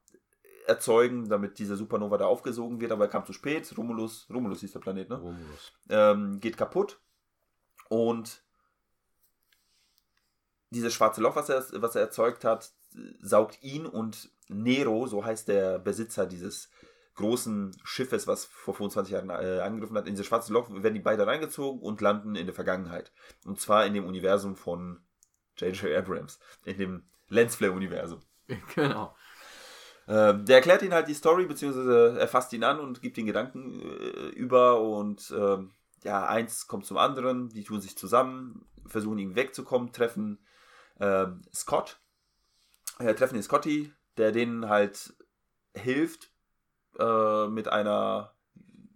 [0.67, 3.73] erzeugen, damit diese Supernova da aufgesogen wird, aber er kam zu spät.
[3.77, 5.17] Romulus, Romulus hieß der Planet, ne?
[5.17, 5.73] Romulus.
[5.89, 7.01] Ähm, geht kaputt
[7.89, 8.44] und
[10.75, 12.71] dieses schwarze Loch, was er, was er erzeugt hat,
[13.21, 16.69] saugt ihn und Nero, so heißt der Besitzer dieses
[17.15, 21.01] großen Schiffes, was vor 25 Jahren äh, angegriffen hat, in dieses schwarze Loch werden die
[21.01, 23.13] beide reingezogen und landen in der Vergangenheit.
[23.45, 25.01] Und zwar in dem Universum von
[25.57, 25.97] J.J.
[25.97, 28.21] Abrams, in dem Lensflare-Universum.
[28.75, 29.17] Genau.
[30.07, 33.25] Ähm, der erklärt ihn halt die Story, beziehungsweise er fasst ihn an und gibt ihn
[33.25, 39.17] Gedanken äh, über und ähm, ja, eins kommt zum anderen, die tun sich zusammen, versuchen
[39.17, 40.45] ihn wegzukommen, treffen
[40.99, 42.01] äh, Scott,
[42.99, 45.15] äh, treffen den Scotty, der denen halt
[45.75, 46.31] hilft
[46.99, 48.35] äh, mit einer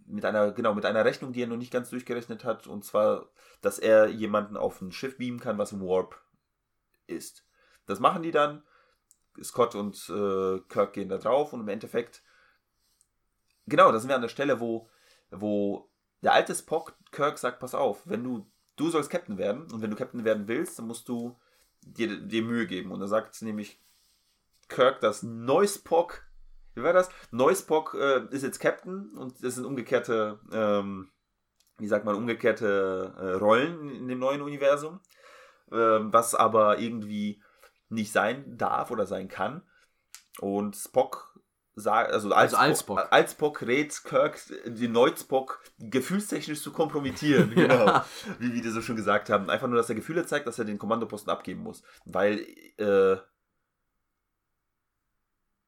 [0.05, 3.29] mit einer genau mit einer Rechnung, die er noch nicht ganz durchgerechnet hat, und zwar,
[3.61, 6.19] dass er jemanden auf ein Schiff beamen kann, was im Warp
[7.05, 7.45] ist.
[7.85, 8.63] Das machen die dann.
[9.41, 12.23] Scott und äh, Kirk gehen da drauf und im Endeffekt
[13.67, 14.89] genau, da sind wir an der Stelle, wo
[15.31, 15.89] wo
[16.21, 19.91] der alte Spock Kirk sagt, pass auf, wenn du du sollst Captain werden und wenn
[19.91, 21.39] du Captain werden willst, dann musst du
[21.81, 22.91] dir, dir Mühe geben.
[22.91, 23.79] Und da sagt nämlich
[24.67, 26.23] Kirk, dass Neuspock,
[26.75, 27.09] wie war das?
[27.31, 31.11] Neuspock äh, ist jetzt Captain und das sind umgekehrte, ähm,
[31.77, 34.99] wie sagt man, umgekehrte äh, Rollen in dem neuen Universum,
[35.71, 37.41] äh, was aber irgendwie
[37.89, 39.63] nicht sein darf oder sein kann.
[40.39, 41.28] Und Spock
[41.87, 47.53] also als, also als Spock, als Spock rät Kirk, den Neuzpock gefühlstechnisch zu kompromittieren.
[47.59, 48.01] Genau.
[48.39, 49.49] wie, wie die so schon gesagt haben.
[49.49, 51.83] Einfach nur, dass er Gefühle zeigt, dass er den Kommandoposten abgeben muss.
[52.05, 52.39] Weil,
[52.77, 53.17] äh,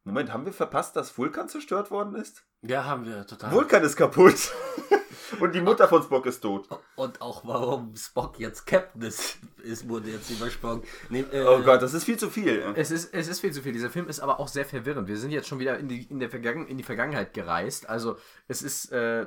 [0.03, 2.43] Moment, haben wir verpasst, dass Vulkan zerstört worden ist?
[2.61, 3.51] Ja, haben wir total.
[3.51, 4.51] Vulkan ist kaputt.
[5.39, 6.67] Und die Mutter von Spock ist tot.
[6.95, 10.83] Und auch warum Spock jetzt Captain ist, ist wurde jetzt übersprungen.
[11.09, 12.63] Nee, äh, Oh Gott, das ist viel zu viel.
[12.75, 13.73] Es ist, es ist viel zu viel.
[13.73, 15.07] Dieser Film ist aber auch sehr verwirrend.
[15.07, 17.89] Wir sind jetzt schon wieder in die, in der Vergangen in die Vergangenheit gereist.
[17.89, 18.17] Also
[18.47, 19.25] es ist äh,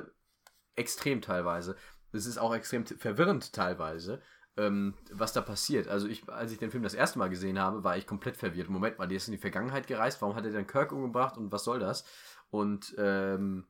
[0.75, 1.75] extrem teilweise.
[2.11, 4.21] Es ist auch extrem verwirrend teilweise,
[4.57, 5.87] ähm, was da passiert.
[5.87, 8.69] Also ich, als ich den Film das erste Mal gesehen habe, war ich komplett verwirrt.
[8.69, 10.21] Moment mal, die ist in die Vergangenheit gereist.
[10.21, 12.05] Warum hat er denn Kirk umgebracht und was soll das?
[12.51, 13.65] Und ähm,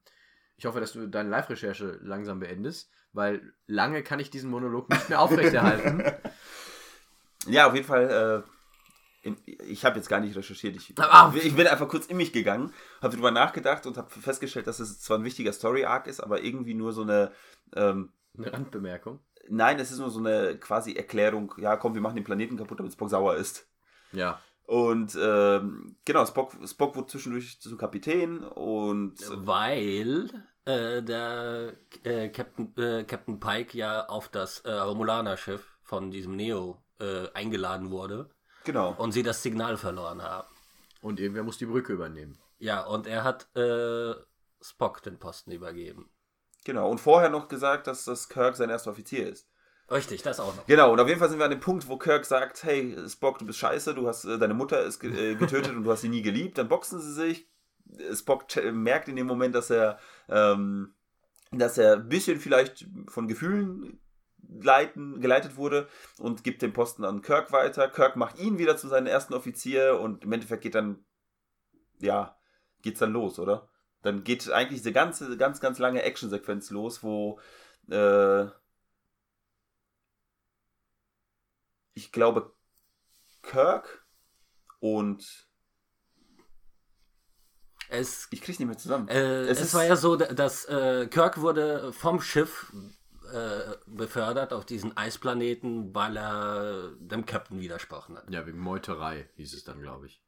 [0.57, 5.09] ich hoffe, dass du deine Live-Recherche langsam beendest, weil lange kann ich diesen Monolog nicht
[5.09, 6.03] mehr aufrechterhalten.
[7.47, 8.43] Ja, auf jeden Fall.
[9.23, 9.31] Äh,
[9.67, 10.75] ich habe jetzt gar nicht recherchiert.
[10.75, 11.31] Ich, Ah.
[11.35, 14.99] ich bin einfach kurz in mich gegangen, habe drüber nachgedacht und habe festgestellt, dass es
[14.99, 17.31] zwar ein wichtiger Story-Arc ist, aber irgendwie nur so eine.
[17.75, 19.19] Ähm, Eine Randbemerkung.
[19.47, 21.53] nein, es ist nur so eine quasi Erklärung.
[21.57, 23.67] Ja, komm, wir machen den Planeten kaputt, damit Spock sauer ist.
[24.11, 24.39] Ja.
[24.65, 30.30] Und ähm, genau, Spock, Spock wurde zwischendurch zum Kapitän und Weil
[30.65, 31.73] äh, der
[32.04, 37.91] äh, Captain, äh, Captain Pike ja auf das äh, Romulaner-Schiff von diesem Neo äh, eingeladen
[37.91, 38.30] wurde
[38.63, 38.95] genau.
[38.97, 40.47] und sie das Signal verloren haben.
[41.01, 42.39] Und irgendwer muss die Brücke übernehmen.
[42.58, 44.15] Ja, und er hat äh,
[44.62, 46.10] Spock den Posten übergeben.
[46.63, 46.89] Genau.
[46.89, 49.47] Und vorher noch gesagt, dass das Kirk sein erster Offizier ist.
[49.91, 50.65] Richtig, das auch noch.
[50.65, 53.38] Genau, und auf jeden Fall sind wir an dem Punkt, wo Kirk sagt, hey, Spock,
[53.38, 56.10] du bist scheiße, du hast, äh, deine Mutter ist äh, getötet und du hast sie
[56.10, 57.48] nie geliebt, dann boxen sie sich.
[57.98, 60.95] Äh, Spock ch- merkt in dem Moment, dass er, ähm,
[61.52, 64.00] dass er ein bisschen vielleicht von Gefühlen
[64.62, 67.88] leiten, geleitet wurde und gibt den Posten an Kirk weiter.
[67.88, 71.06] Kirk macht ihn wieder zu seinem ersten Offizier und im Endeffekt geht dann,
[72.00, 72.36] ja,
[72.82, 73.69] geht's dann los, oder?
[74.02, 77.39] Dann geht eigentlich diese ganze, ganz, ganz lange Actionsequenz los, wo,
[77.89, 78.45] äh,
[81.95, 82.53] ich glaube,
[83.41, 84.05] Kirk
[84.79, 85.47] und
[87.89, 89.08] Es, ich krieg's nicht mehr zusammen.
[89.08, 92.71] äh, Es es, ist- war ja so, dass äh, Kirk wurde vom Schiff
[93.31, 98.29] äh, befördert auf diesen Eisplaneten, weil er dem Captain widersprochen hat.
[98.29, 100.21] Ja, wegen Meuterei hieß es dann, glaube ich.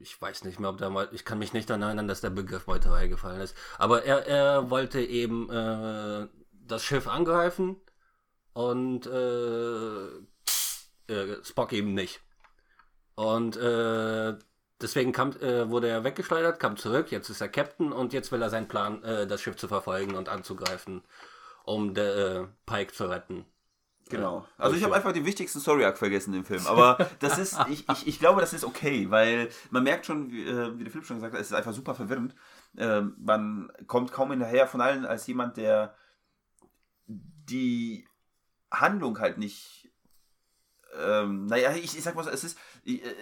[0.00, 2.30] Ich weiß nicht mehr, ob da mal, ich kann mich nicht daran erinnern, dass der
[2.30, 3.56] Begriff Meuterei gefallen ist.
[3.78, 7.76] Aber er, er wollte eben äh, das Schiff angreifen
[8.52, 9.06] und
[11.08, 12.20] äh, äh, Spock eben nicht.
[13.14, 14.34] Und äh,
[14.80, 18.42] deswegen kam, äh, wurde er weggeschleudert, kam zurück, jetzt ist er Captain und jetzt will
[18.42, 21.02] er seinen Plan, äh, das Schiff zu verfolgen und anzugreifen,
[21.64, 23.46] um der, äh, Pike zu retten.
[24.10, 24.46] Genau.
[24.58, 26.66] Also ich habe einfach den wichtigsten Story-Arc vergessen im Film.
[26.66, 30.42] Aber das ist, ich, ich, ich glaube, das ist okay, weil man merkt schon, wie,
[30.42, 32.34] äh, wie der Philipp schon gesagt hat, es ist einfach super verwirrend.
[32.76, 35.94] Ähm, man kommt kaum hinterher von allen als jemand, der
[37.06, 38.06] die
[38.70, 39.83] Handlung halt nicht.
[40.98, 42.58] Ähm, naja, ich, ich sag mal so, es ist,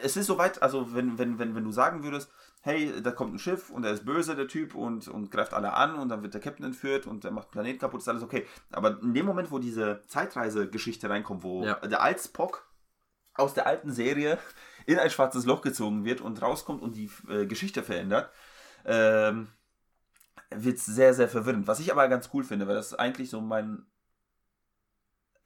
[0.02, 2.30] es ist soweit, also wenn, wenn, wenn, wenn du sagen würdest,
[2.62, 5.72] hey, da kommt ein Schiff und er ist böse, der Typ, und, und greift alle
[5.72, 8.22] an und dann wird der Captain entführt und der macht den Planet kaputt, ist alles
[8.22, 8.46] okay.
[8.70, 11.74] Aber in dem Moment, wo diese Zeitreise-Geschichte reinkommt, wo Ja.
[11.74, 12.68] der alte Spock
[13.35, 14.38] aus der alten Serie
[14.87, 18.30] in ein schwarzes Loch gezogen wird und rauskommt und die äh, Geschichte verändert,
[18.85, 19.48] ähm,
[20.50, 21.66] wird es sehr, sehr verwirrend.
[21.66, 23.87] Was ich aber ganz cool finde, weil das eigentlich so mein.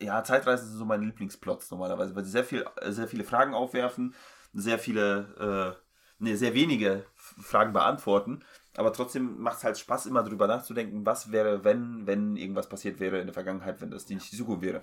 [0.00, 4.14] Ja, Zeitreisen sind so meine Lieblingsplots normalerweise, weil sie sehr, viel, sehr viele Fragen aufwerfen,
[4.52, 5.78] sehr viele,
[6.20, 8.44] äh, ne, sehr wenige Fragen beantworten,
[8.76, 13.00] aber trotzdem macht es halt Spaß, immer drüber nachzudenken, was wäre, wenn, wenn irgendwas passiert
[13.00, 14.82] wäre in der Vergangenheit, wenn das nicht die Zukunft wäre.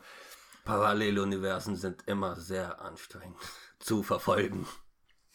[0.65, 3.37] Paralleluniversen sind immer sehr anstrengend
[3.79, 4.65] zu verfolgen.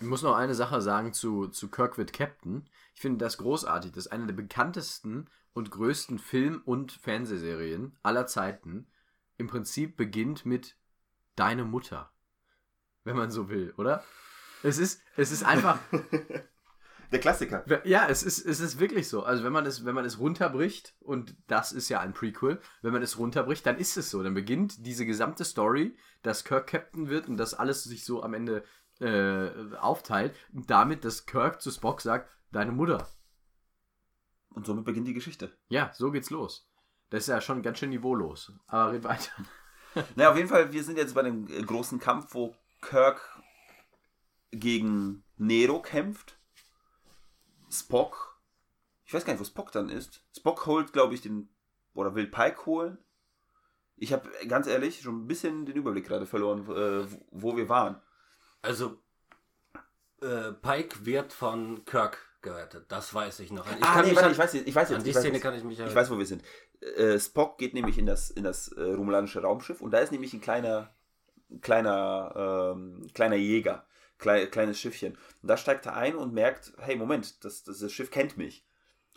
[0.00, 2.68] Ich muss noch eine Sache sagen zu, zu Kirk wird Captain.
[2.94, 3.92] Ich finde das großartig.
[3.92, 8.86] Das ist eine der bekanntesten und größten Film- und Fernsehserien aller Zeiten.
[9.38, 10.77] Im Prinzip beginnt mit
[11.37, 12.12] Deine Mutter.
[13.05, 14.05] Wenn man so will, oder?
[14.62, 15.79] Es ist, es ist einfach,
[17.11, 17.64] Der Klassiker.
[17.87, 19.22] ja, es ist, es ist wirklich so.
[19.22, 22.92] Also wenn man es, wenn man es runterbricht, und das ist ja ein Prequel, wenn
[22.92, 24.22] man es runterbricht, dann ist es so.
[24.22, 28.35] Dann beginnt diese gesamte Story, dass Kirk Captain wird und dass alles sich so am
[28.35, 28.62] Ende
[29.01, 33.09] äh, aufteilt, damit, dass Kirk zu Spock sagt, deine Mutter.
[34.51, 35.57] Und somit beginnt die Geschichte.
[35.68, 36.67] Ja, so geht's los.
[37.10, 38.52] Das ist ja schon ganz schön niveaulos.
[38.66, 39.30] Aber red weiter.
[40.14, 43.20] Naja, auf jeden Fall, wir sind jetzt bei dem äh, großen Kampf, wo Kirk
[44.52, 46.38] gegen Nero kämpft.
[47.70, 48.38] Spock.
[49.04, 50.22] Ich weiß gar nicht, wo Spock dann ist.
[50.36, 51.48] Spock holt, glaube ich, den.
[51.94, 52.98] Oder will Pike holen.
[53.96, 58.00] Ich habe ganz ehrlich schon ein bisschen den Überblick gerade verloren, äh, wo- wir waren.
[58.62, 59.02] Also,
[60.20, 62.84] äh, Pike wird von Kirk gerettet.
[62.92, 63.66] Das weiß ich noch.
[63.66, 64.98] Ich ah, kann nee, mich warte, an, ich weiß, jetzt- ich weiß jetzt.
[64.98, 65.42] an die ich weiß Szene jetzt.
[65.42, 66.44] kann ich mich Ich weiß, wo wir sind.
[66.80, 70.32] Äh, Spock geht nämlich in das, in das äh, romulanische Raumschiff und da ist nämlich
[70.32, 70.94] ein kleiner,
[71.60, 73.84] kleiner, ähm, kleiner Jäger.
[74.18, 75.16] Klei kleines Schiffchen.
[75.42, 78.66] Und da steigt er ein und merkt, hey, Moment, das, das, das Schiff kennt mich.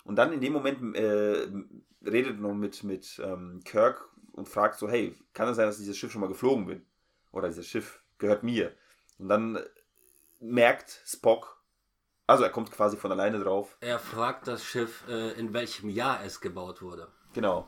[0.04, 1.48] Und dann in dem Moment äh,
[2.06, 5.78] redet er noch mit, mit ähm, Kirk und fragt so, hey, kann es sein, dass
[5.78, 6.86] dieses Schiff schon mal geflogen bin?
[7.32, 8.74] Oder dieses Schiff gehört mir?
[9.18, 9.60] Und dann
[10.40, 11.62] merkt Spock,
[12.28, 13.78] also er kommt quasi von alleine drauf.
[13.82, 17.08] Er fragt das Schiff, äh, in welchem Jahr es gebaut wurde.
[17.34, 17.68] Genau.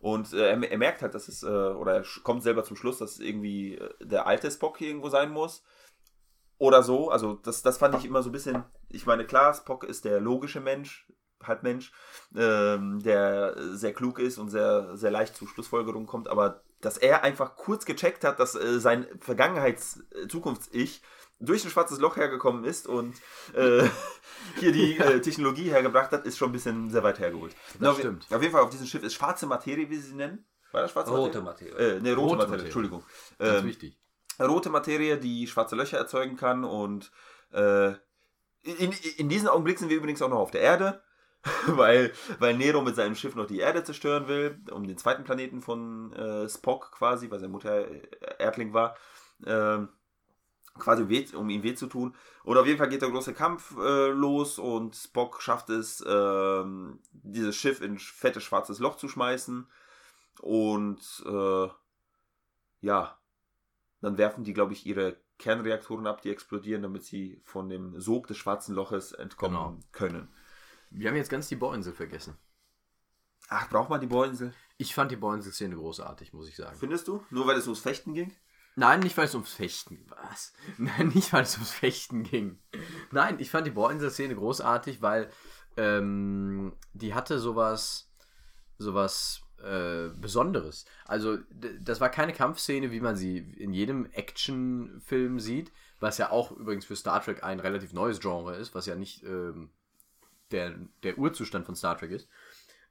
[0.00, 2.98] Und äh, er, er, merkt halt, dass es, äh, oder er kommt selber zum Schluss,
[2.98, 5.62] dass irgendwie äh, der alte Spock hier irgendwo sein muss.
[6.58, 7.10] Oder so.
[7.10, 10.20] Also das, das fand ich immer so ein bisschen, ich meine, klar, Spock ist der
[10.20, 11.06] logische Mensch,
[11.42, 11.92] Halbmensch,
[12.36, 17.24] ähm, der sehr klug ist und sehr, sehr leicht zu Schlussfolgerungen kommt, aber dass er
[17.24, 21.02] einfach kurz gecheckt hat, dass äh, sein Vergangenheits-Zukunfts-Ich
[21.40, 23.16] durch ein schwarzes Loch hergekommen ist und
[23.54, 23.88] äh,
[24.60, 27.54] hier die äh, Technologie hergebracht hat, ist schon ein bisschen sehr weit hergeholt.
[27.74, 28.26] Das Na, stimmt.
[28.30, 30.44] Auf jeden Fall auf diesem Schiff ist schwarze Materie, wie sie sie nennen.
[30.72, 31.72] War das schwarze rote Materie?
[31.72, 31.96] Materie.
[31.96, 33.04] Äh, ne, rote, rote Materie, Materie, Entschuldigung.
[33.38, 33.98] Ganz ähm, wichtig.
[34.38, 37.10] Rote Materie, die schwarze Löcher erzeugen kann und
[37.52, 37.90] äh,
[38.62, 41.02] in, in diesem Augenblick sind wir übrigens auch noch auf der Erde.
[41.66, 45.62] weil, weil Nero mit seinem Schiff noch die Erde zerstören will, um den zweiten Planeten
[45.62, 48.02] von äh, Spock quasi, weil seine Mutter äh,
[48.38, 48.94] Erdling war.
[49.46, 49.88] Ähm,
[50.80, 52.14] quasi weh, um ihm weh zu tun.
[52.44, 56.64] Oder auf jeden Fall geht der große Kampf äh, los und Spock schafft es, äh,
[57.12, 59.66] dieses Schiff in fettes schwarzes Loch zu schmeißen.
[60.40, 61.68] Und äh,
[62.80, 63.18] ja,
[64.00, 68.26] dann werfen die, glaube ich, ihre Kernreaktoren ab, die explodieren, damit sie von dem Sog
[68.26, 69.78] des schwarzen Loches entkommen genau.
[69.92, 70.28] können.
[70.90, 72.36] Wir haben jetzt ganz die Bohrinsel vergessen.
[73.48, 74.52] Ach, braucht man die Bohrinsel?
[74.76, 76.76] Ich fand die Bohrinsel-Szene großartig, muss ich sagen.
[76.78, 77.24] Findest du?
[77.30, 78.32] Nur weil es ums Fechten ging?
[78.76, 80.52] Nein, nicht weil es ums Fechten Was?
[80.78, 82.58] Nein, nicht weil es ums Fechten ging.
[83.10, 85.30] Nein, ich fand die Bohrinsel-Szene großartig, weil
[85.76, 88.10] ähm, die hatte sowas,
[88.78, 90.84] sowas äh, Besonderes.
[91.06, 91.38] Also,
[91.80, 96.84] das war keine Kampfszene, wie man sie in jedem Actionfilm sieht, was ja auch übrigens
[96.84, 99.70] für Star Trek ein relativ neues Genre ist, was ja nicht ähm,
[100.50, 102.28] der, der Urzustand von Star Trek ist.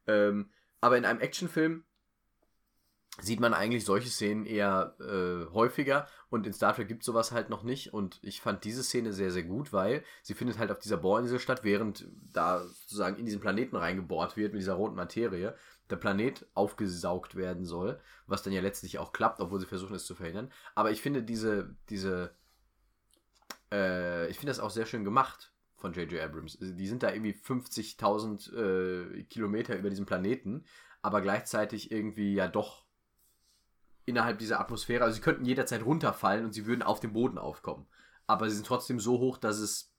[0.07, 1.83] Ähm, aber in einem Actionfilm
[3.21, 7.49] sieht man eigentlich solche Szenen eher äh, häufiger und in Star Trek gibt sowas halt
[7.49, 10.79] noch nicht und ich fand diese Szene sehr, sehr gut, weil sie findet halt auf
[10.79, 15.55] dieser Bohrinsel statt, während da sozusagen in diesen Planeten reingebohrt wird mit dieser roten Materie,
[15.89, 20.05] der Planet aufgesaugt werden soll, was dann ja letztlich auch klappt, obwohl sie versuchen es
[20.05, 20.51] zu verhindern.
[20.75, 22.35] Aber ich finde diese, diese,
[23.71, 26.21] äh, ich finde das auch sehr schön gemacht, von J.J.
[26.21, 26.57] Abrams.
[26.59, 30.65] Die sind da irgendwie 50.000 äh, Kilometer über diesem Planeten,
[31.01, 32.85] aber gleichzeitig irgendwie ja doch
[34.09, 35.03] innerhalb dieser Atmosphäre.
[35.03, 37.87] Also sie könnten jederzeit runterfallen und sie würden auf dem Boden aufkommen.
[38.27, 39.93] Aber sie sind trotzdem so hoch, dass es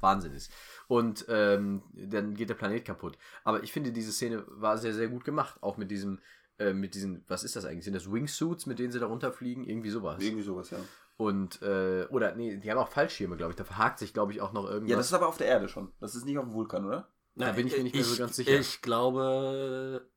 [0.00, 0.50] Wahnsinn ist.
[0.88, 3.18] Und ähm, dann geht der Planet kaputt.
[3.44, 5.58] Aber ich finde, diese Szene war sehr, sehr gut gemacht.
[5.60, 6.20] Auch mit diesem,
[6.58, 7.84] äh, mit diesen, was ist das eigentlich?
[7.84, 9.64] Sind das Wingsuits, mit denen sie da runterfliegen?
[9.64, 10.22] Irgendwie sowas.
[10.22, 10.78] Irgendwie sowas, ja.
[11.16, 13.56] Und, äh, oder, nee, die haben auch Fallschirme, glaube ich.
[13.56, 14.90] Da verhakt sich, glaube ich, auch noch irgendwas.
[14.90, 15.92] Ja, das ist aber auf der Erde schon.
[16.00, 17.08] Das ist nicht auf dem Vulkan, oder?
[17.34, 18.58] Da bin ich mir nicht mehr ich, so ganz sicher.
[18.58, 20.08] Ich glaube,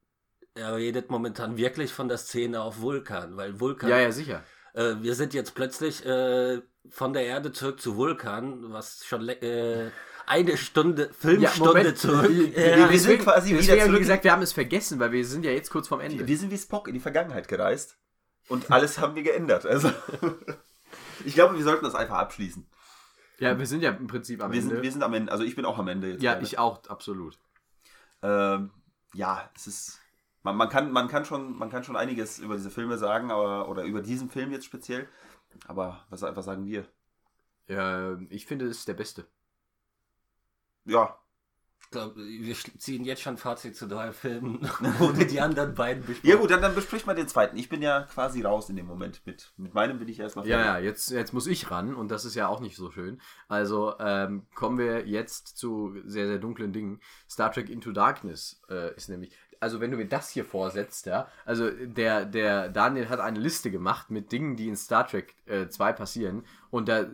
[0.56, 3.90] er redet momentan wirklich von der Szene auf Vulkan, weil Vulkan.
[3.90, 4.44] Ja, ja, sicher.
[4.74, 9.90] Äh, wir sind jetzt plötzlich äh, von der Erde zurück zu Vulkan, was schon äh,
[10.26, 12.30] eine Stunde, Filmstunde ja, zurück.
[12.30, 13.96] Wir, wir, wir sind quasi wieder zurück.
[13.96, 16.28] Wie gesagt, wir haben es vergessen, weil wir sind ja jetzt kurz vorm Ende.
[16.28, 17.98] Wir sind wie Spock in die Vergangenheit gereist
[18.48, 19.66] und alles haben wir geändert.
[19.66, 19.92] Also.
[21.26, 22.68] Ich glaube, wir sollten das einfach abschließen.
[23.40, 24.76] Ja, wir sind ja im Prinzip am wir Ende.
[24.76, 25.32] Sind, wir sind am Ende.
[25.32, 26.24] Also ich bin auch am Ende jetzt.
[26.24, 27.38] Ja, ich auch, absolut.
[28.22, 28.72] Ähm,
[29.14, 30.00] ja, es ist.
[30.44, 33.70] Man, man, kann, man, kann schon, man kann schon einiges über diese Filme sagen, aber,
[33.70, 35.08] oder über diesen Film jetzt speziell.
[35.68, 36.86] Aber was, was sagen wir?
[37.68, 39.26] Ja, ich finde, es ist der beste.
[40.86, 41.18] Ja,
[42.16, 44.68] wir ziehen jetzt schon Fazit zu drei Filmen,
[45.00, 46.30] ohne die anderen beiden besprechen.
[46.30, 47.58] Ja gut, dann, dann bespricht man den zweiten.
[47.58, 49.22] Ich bin ja quasi raus in dem Moment.
[49.26, 50.66] Mit, mit meinem bin ich erstmal fertig.
[50.66, 53.22] Ja, ja, jetzt, jetzt muss ich ran und das ist ja auch nicht so schön.
[53.48, 57.02] Also ähm, kommen wir jetzt zu sehr, sehr dunklen Dingen.
[57.30, 61.28] Star Trek Into Darkness äh, ist nämlich, also wenn du mir das hier vorsetzt, ja,
[61.46, 65.68] also der, der Daniel hat eine Liste gemacht mit Dingen, die in Star Trek äh,
[65.68, 67.06] 2 passieren und da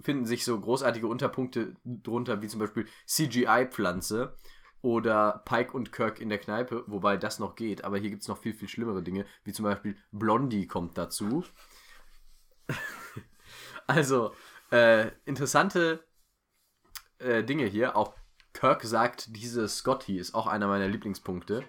[0.00, 4.34] finden sich so großartige Unterpunkte drunter, wie zum Beispiel CGI-Pflanze
[4.80, 8.28] oder Pike und Kirk in der Kneipe, wobei das noch geht, aber hier gibt es
[8.28, 11.44] noch viel, viel schlimmere Dinge, wie zum Beispiel Blondie kommt dazu.
[13.86, 14.32] also,
[14.72, 16.04] äh, interessante
[17.18, 17.96] äh, Dinge hier.
[17.96, 18.14] Auch
[18.52, 21.64] Kirk sagt, diese Scotty ist auch einer meiner Lieblingspunkte.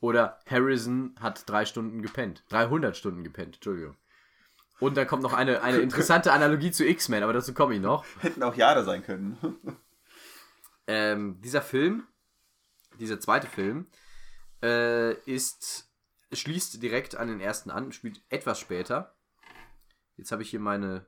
[0.00, 2.44] Oder Harrison hat drei Stunden gepennt.
[2.50, 3.96] 300 Stunden gepennt, Entschuldigung.
[4.78, 8.04] Und dann kommt noch eine, eine interessante Analogie zu X-Men, aber dazu komme ich noch.
[8.20, 9.38] Hätten auch Jahre sein können.
[10.86, 12.06] ähm, dieser Film,
[12.98, 13.86] dieser zweite Film,
[14.62, 15.90] äh, ist,
[16.30, 19.16] schließt direkt an den ersten an, spielt etwas später.
[20.16, 21.06] Jetzt habe ich hier meine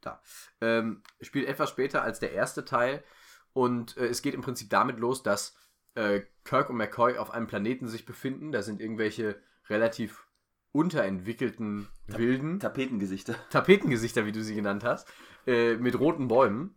[0.00, 0.22] da.
[0.62, 3.04] Ähm, spielt etwas später als der erste Teil
[3.52, 5.56] und äh, es geht im Prinzip damit los, dass
[5.94, 8.52] äh, Kirk und McCoy auf einem Planeten sich befinden.
[8.52, 10.26] Da sind irgendwelche relativ
[10.72, 12.60] unterentwickelten Wilden.
[12.60, 13.34] Tapetengesichter.
[13.50, 15.08] Tapetengesichter, wie du sie genannt hast,
[15.46, 16.74] äh, mit roten Bäumen.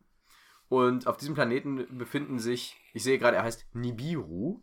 [0.70, 4.61] Und auf diesem Planeten befinden sich, ich sehe gerade, er heißt Nibiru.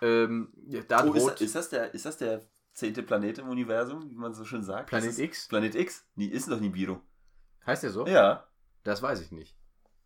[0.00, 0.52] Ähm,
[0.88, 4.32] da Oh, ist, ist, das der, ist das der zehnte Planet im Universum, wie man
[4.34, 4.88] so schön sagt?
[4.88, 5.48] Planet X.
[5.48, 6.06] Planet X?
[6.14, 7.00] Nie, ist noch Nibiru.
[7.66, 8.06] Heißt der so?
[8.06, 8.48] Ja.
[8.84, 9.57] Das weiß ich nicht.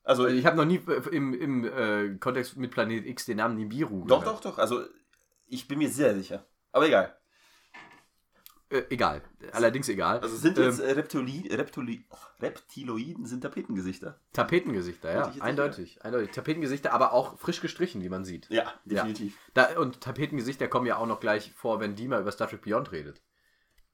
[0.05, 0.80] Also, ich habe noch nie
[1.11, 4.44] im, im äh, Kontext mit Planet X den Namen Nibiru doch, gehört.
[4.44, 4.59] doch, doch.
[4.59, 4.84] Also,
[5.46, 6.44] ich bin mir sehr sicher.
[6.72, 7.16] Aber egal.
[8.72, 9.22] Äh, egal.
[9.53, 10.18] Allerdings egal.
[10.20, 12.07] Also, sind jetzt Ähm, äh, Reptili Reptili
[12.40, 14.18] Reptiloiden sind Tapetengesichter.
[14.32, 15.32] Tapetengesichter, ja.
[15.40, 16.03] Eindeutig.
[16.03, 16.30] Eindeutig.
[16.30, 18.48] Tapetengesichter, aber auch frisch gestrichen, wie man sieht.
[18.48, 19.36] Ja, definitiv.
[19.55, 22.92] Da, und Tapetengesichter kommen ja auch noch gleich vor, wenn Dima über Star Trek Beyond
[22.92, 23.22] redet.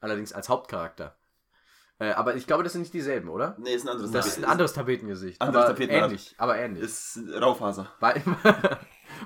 [0.00, 1.16] Allerdings als Hauptcharakter.
[2.00, 3.56] Äh, aber ich glaube, das sind nicht dieselben, oder?
[3.58, 5.40] Nee, ist ein anderes Das ist ein anderes Tapetengesicht.
[5.40, 6.04] Anderes aber Tapetenart.
[6.10, 6.84] ähnlich, aber ähnlich.
[6.84, 7.92] Ist Raufaser.
[8.00, 8.22] Wei-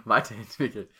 [0.04, 0.90] weiterentwickelt.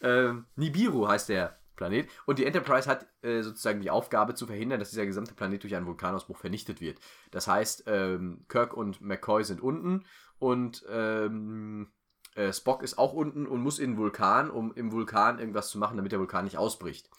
[0.00, 4.78] Ähm, Nibiru heißt der Planet und die Enterprise hat äh, sozusagen die Aufgabe zu verhindern,
[4.80, 6.98] dass dieser gesamte Planet durch einen Vulkanausbruch vernichtet wird.
[7.30, 10.04] Das heißt, ähm, Kirk und McCoy sind unten
[10.38, 11.92] und ähm,
[12.34, 15.78] äh, Spock ist auch unten und muss in den Vulkan, um im Vulkan irgendwas zu
[15.78, 17.10] machen, damit der Vulkan nicht ausbricht.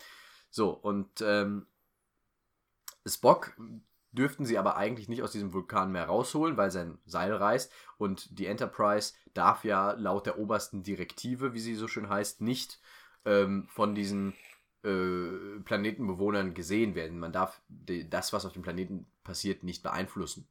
[0.49, 1.67] So, und ähm,
[3.07, 3.55] Spock
[4.11, 8.39] dürften sie aber eigentlich nicht aus diesem Vulkan mehr rausholen, weil sein Seil reißt und
[8.39, 12.79] die Enterprise darf ja laut der obersten Direktive, wie sie so schön heißt, nicht
[13.25, 14.33] ähm, von diesen
[14.83, 17.19] äh, Planetenbewohnern gesehen werden.
[17.19, 20.47] Man darf das, was auf dem Planeten passiert, nicht beeinflussen.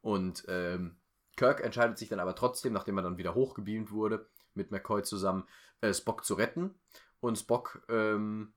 [0.00, 0.96] Und ähm,
[1.36, 5.44] Kirk entscheidet sich dann aber trotzdem, nachdem er dann wieder hochgebeamt wurde, mit McCoy zusammen,
[5.80, 6.74] äh, Spock zu retten.
[7.20, 8.54] Und Spock ähm,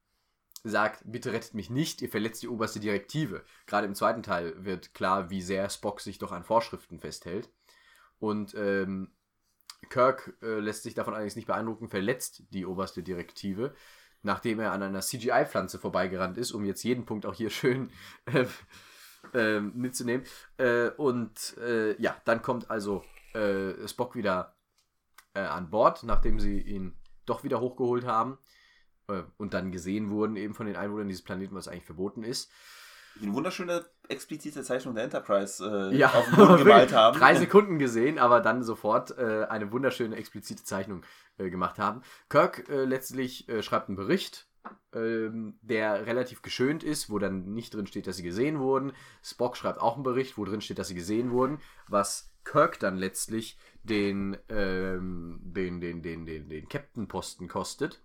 [0.64, 3.44] sagt, bitte rettet mich nicht, ihr verletzt die oberste Direktive.
[3.66, 7.50] Gerade im zweiten Teil wird klar, wie sehr Spock sich doch an Vorschriften festhält.
[8.20, 9.12] Und ähm,
[9.90, 13.74] Kirk äh, lässt sich davon allerdings nicht beeindrucken, verletzt die oberste Direktive,
[14.22, 17.92] nachdem er an einer CGI-Pflanze vorbeigerannt ist, um jetzt jeden Punkt auch hier schön
[18.26, 18.46] äh,
[19.34, 20.26] äh, mitzunehmen.
[20.98, 23.04] Und äh, ja, dann kommt also
[23.34, 24.58] äh, Spock wieder
[25.34, 28.38] äh, an Bord, nachdem sie ihn doch wieder hochgeholt haben
[29.10, 32.52] äh, und dann gesehen wurden eben von den Einwohnern dieses Planeten, was eigentlich verboten ist.
[33.22, 37.18] Eine wunderschöne explizite Zeichnung der Enterprise äh, Ja, auf dem Boden gemalt haben.
[37.18, 41.04] drei Sekunden gesehen, aber dann sofort äh, eine wunderschöne explizite Zeichnung
[41.38, 42.02] äh, gemacht haben.
[42.30, 44.48] Kirk äh, letztlich äh, schreibt einen Bericht,
[44.94, 48.94] ähm, der relativ geschönt ist, wo dann nicht drin steht, dass sie gesehen wurden.
[49.24, 52.98] Spock schreibt auch einen Bericht, wo drin steht, dass sie gesehen wurden, was Kirk dann
[52.98, 58.02] letztlich den, ähm, den, den, den, den, den Captain-Posten kostet.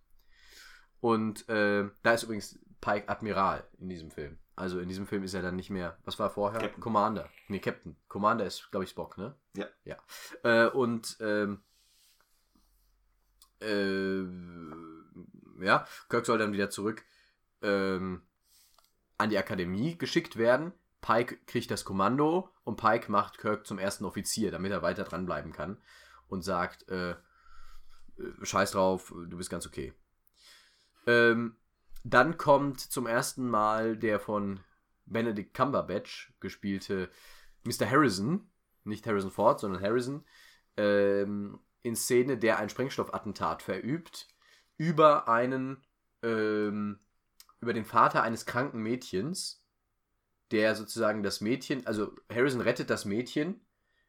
[1.04, 4.38] Und äh, da ist übrigens Pike Admiral in diesem Film.
[4.56, 6.62] Also in diesem Film ist er dann nicht mehr, was war vorher?
[6.62, 6.80] Captain.
[6.80, 7.28] Commander.
[7.48, 7.94] Nee, Captain.
[8.08, 9.34] Commander ist, glaube ich, Spock, ne?
[9.54, 9.66] Ja.
[9.84, 9.98] Ja.
[10.44, 11.62] Äh, und ähm,
[13.60, 14.22] äh,
[15.62, 17.04] ja, Kirk soll dann wieder zurück
[17.60, 18.22] ähm,
[19.18, 20.72] an die Akademie geschickt werden.
[21.02, 25.52] Pike kriegt das Kommando und Pike macht Kirk zum ersten Offizier, damit er weiter dranbleiben
[25.52, 25.76] kann
[26.28, 27.16] und sagt, äh, äh,
[28.40, 29.92] scheiß drauf, du bist ganz okay.
[31.06, 31.56] Ähm,
[32.02, 34.60] dann kommt zum ersten Mal der von
[35.06, 37.10] Benedict Cumberbatch gespielte
[37.64, 37.90] Mr.
[37.90, 38.50] Harrison,
[38.84, 40.24] nicht Harrison Ford, sondern Harrison,
[40.76, 44.28] ähm, in Szene, der ein Sprengstoffattentat verübt
[44.76, 45.82] über einen,
[46.22, 46.98] ähm,
[47.60, 49.62] über den Vater eines kranken Mädchens,
[50.50, 53.60] der sozusagen das Mädchen, also Harrison rettet das Mädchen,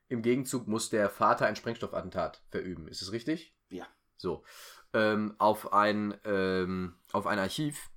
[0.07, 2.87] im Gegenzug muss der Vater ein Sprengstoffattentat verüben.
[2.87, 3.55] Ist es richtig?
[3.69, 3.87] Ja.
[4.17, 4.43] So.
[4.93, 7.89] Ähm, auf, ein, ähm, auf ein Archiv,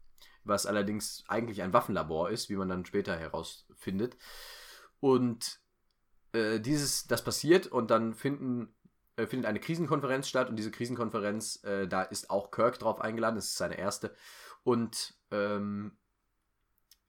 [0.45, 4.17] was allerdings eigentlich ein Waffenlabor ist, wie man dann später herausfindet.
[5.01, 5.61] Und
[6.33, 8.75] äh, dieses, das passiert und dann finden,
[9.17, 13.37] äh, findet eine Krisenkonferenz statt und diese Krisenkonferenz, äh, da ist auch Kirk drauf eingeladen,
[13.37, 14.15] das ist seine erste.
[14.65, 15.97] Und ähm,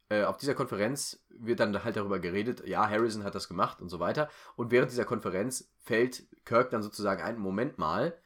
[0.10, 3.90] äh, auf dieser Konferenz wird dann halt darüber geredet, ja, Harrison hat das gemacht und
[3.90, 4.30] so weiter.
[4.56, 8.20] Und während dieser Konferenz fällt Kirk dann sozusagen ein, Moment mal,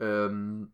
[0.00, 0.72] ähm,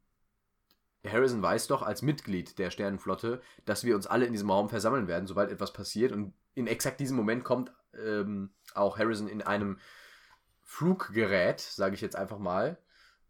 [1.06, 5.06] Harrison weiß doch als Mitglied der Sternenflotte, dass wir uns alle in diesem Raum versammeln
[5.06, 6.12] werden, sobald etwas passiert.
[6.12, 9.78] Und in exakt diesem Moment kommt ähm, auch Harrison in einem
[10.62, 12.78] Fluggerät, sage ich jetzt einfach mal,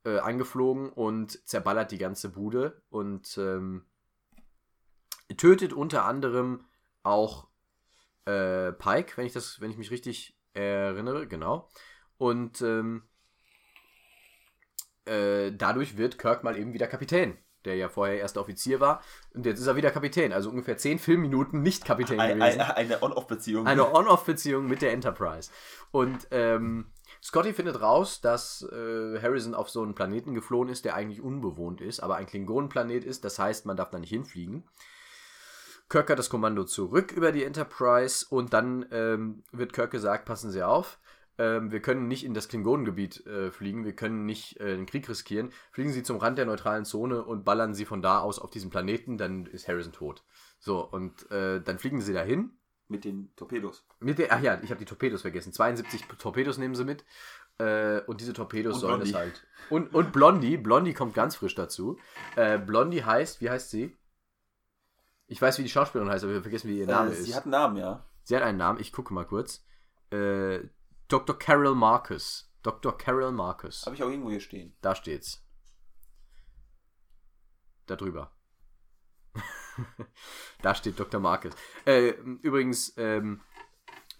[0.05, 3.85] äh, angeflogen und zerballert die ganze Bude und ähm,
[5.37, 6.65] tötet unter anderem
[7.03, 7.49] auch
[8.27, 11.69] äh, Pike, wenn ich das, wenn ich mich richtig erinnere, genau.
[12.19, 13.03] Und ähm,
[15.07, 19.03] äh, dadurch wird Kirk mal eben wieder Kapitän der ja vorher erster Offizier war.
[19.33, 20.33] Und jetzt ist er wieder Kapitän.
[20.33, 22.61] Also ungefähr zehn Filmminuten nicht Kapitän Ein, gewesen.
[22.61, 23.67] ein, eine On-Off-Beziehung.
[23.67, 25.51] Eine On-Off-Beziehung mit der Enterprise.
[25.91, 26.87] Und ähm,
[27.23, 31.81] Scotty findet raus, dass äh, Harrison auf so einen Planeten geflohen ist, der eigentlich unbewohnt
[31.81, 33.25] ist, aber ein Klingonenplanet ist.
[33.25, 34.65] Das heißt, man darf da nicht hinfliegen.
[35.89, 40.51] Kirk hat das Kommando zurück über die Enterprise und dann ähm, wird Kirk gesagt, passen
[40.51, 40.99] Sie auf,
[41.39, 45.09] ähm, wir können nicht in das Klingonengebiet äh, fliegen, wir können nicht äh, den Krieg
[45.09, 45.51] riskieren.
[45.73, 48.71] Fliegen Sie zum Rand der neutralen Zone und ballern Sie von da aus auf diesen
[48.71, 50.23] Planeten, dann ist Harrison tot.
[50.59, 52.53] So, und äh, dann fliegen sie dahin.
[52.89, 53.87] Mit den Torpedos.
[54.01, 55.53] Mit der, ach ja, ich habe die Torpedos vergessen.
[55.53, 57.05] 72 Torpedos nehmen sie mit.
[57.59, 59.11] Äh, und diese Torpedos Und sollen Blondie.
[59.11, 59.47] es halt.
[59.71, 61.99] Und, und Blondie, Blondie kommt ganz frisch dazu.
[62.37, 63.97] Äh, Blondie heißt, wie heißt sie?
[65.27, 67.25] Ich weiß, wie die Schauspielerin heißt, aber wir vergessen, wie ihr Name äh, ist.
[67.25, 68.05] Sie hat einen Namen, ja.
[68.23, 69.65] Sie hat einen Namen, ich gucke mal kurz.
[70.11, 70.61] Äh,
[71.09, 71.39] Dr.
[71.39, 72.51] Carol Marcus.
[72.63, 72.97] Dr.
[72.97, 73.85] Carol Marcus.
[73.85, 74.75] Habe ich auch irgendwo hier stehen.
[74.81, 75.45] Da steht's.
[77.87, 78.33] Da drüber.
[80.63, 81.21] da steht Dr.
[81.21, 81.55] Marcus.
[81.85, 82.11] Äh,
[82.43, 83.43] übrigens, ähm,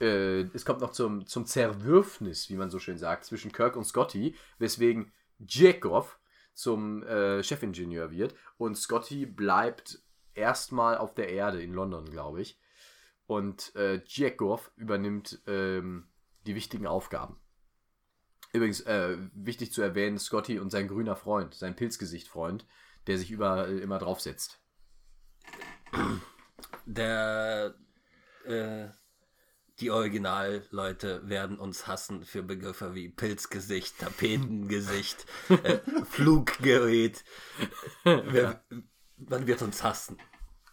[0.01, 3.85] äh, es kommt noch zum, zum Zerwürfnis, wie man so schön sagt, zwischen Kirk und
[3.85, 6.19] Scotty, weswegen Jacob
[6.53, 10.01] zum äh, Chefingenieur wird und Scotty bleibt
[10.35, 12.59] erstmal auf der Erde in London, glaube ich.
[13.27, 16.09] Und äh, Jacob übernimmt ähm,
[16.47, 17.37] die wichtigen Aufgaben.
[18.53, 22.67] Übrigens, äh, wichtig zu erwähnen, Scotty und sein grüner Freund, sein Pilzgesicht-Freund,
[23.07, 24.61] der sich überall immer draufsetzt.
[26.87, 27.75] Der,
[28.45, 28.89] äh,
[29.81, 37.25] die Originalleute werden uns hassen für Begriffe wie Pilzgesicht, Tapetengesicht, äh, Fluggerät.
[38.05, 38.63] Wir,
[39.17, 40.19] Man wird uns hassen.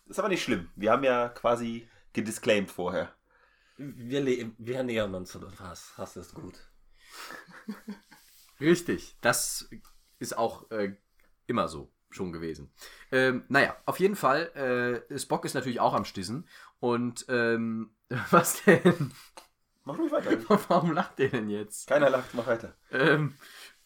[0.05, 0.69] Ist aber nicht schlimm.
[0.75, 3.15] Wir haben ja quasi gedisclaimed vorher.
[3.81, 5.93] Wir, wir nähern uns an Hass.
[5.97, 6.59] Hass ist gut.
[8.59, 9.17] Richtig.
[9.21, 9.69] Das
[10.19, 10.95] ist auch äh,
[11.47, 12.71] immer so schon gewesen.
[13.11, 16.47] Ähm, naja, auf jeden Fall, äh, Spock ist natürlich auch am Stissen.
[16.79, 17.95] Und ähm,
[18.29, 19.11] was denn?
[19.83, 20.37] Mach ruhig weiter.
[20.69, 21.87] Warum lacht der denn jetzt?
[21.87, 22.75] Keiner lacht, mach weiter.
[22.91, 23.35] Ähm,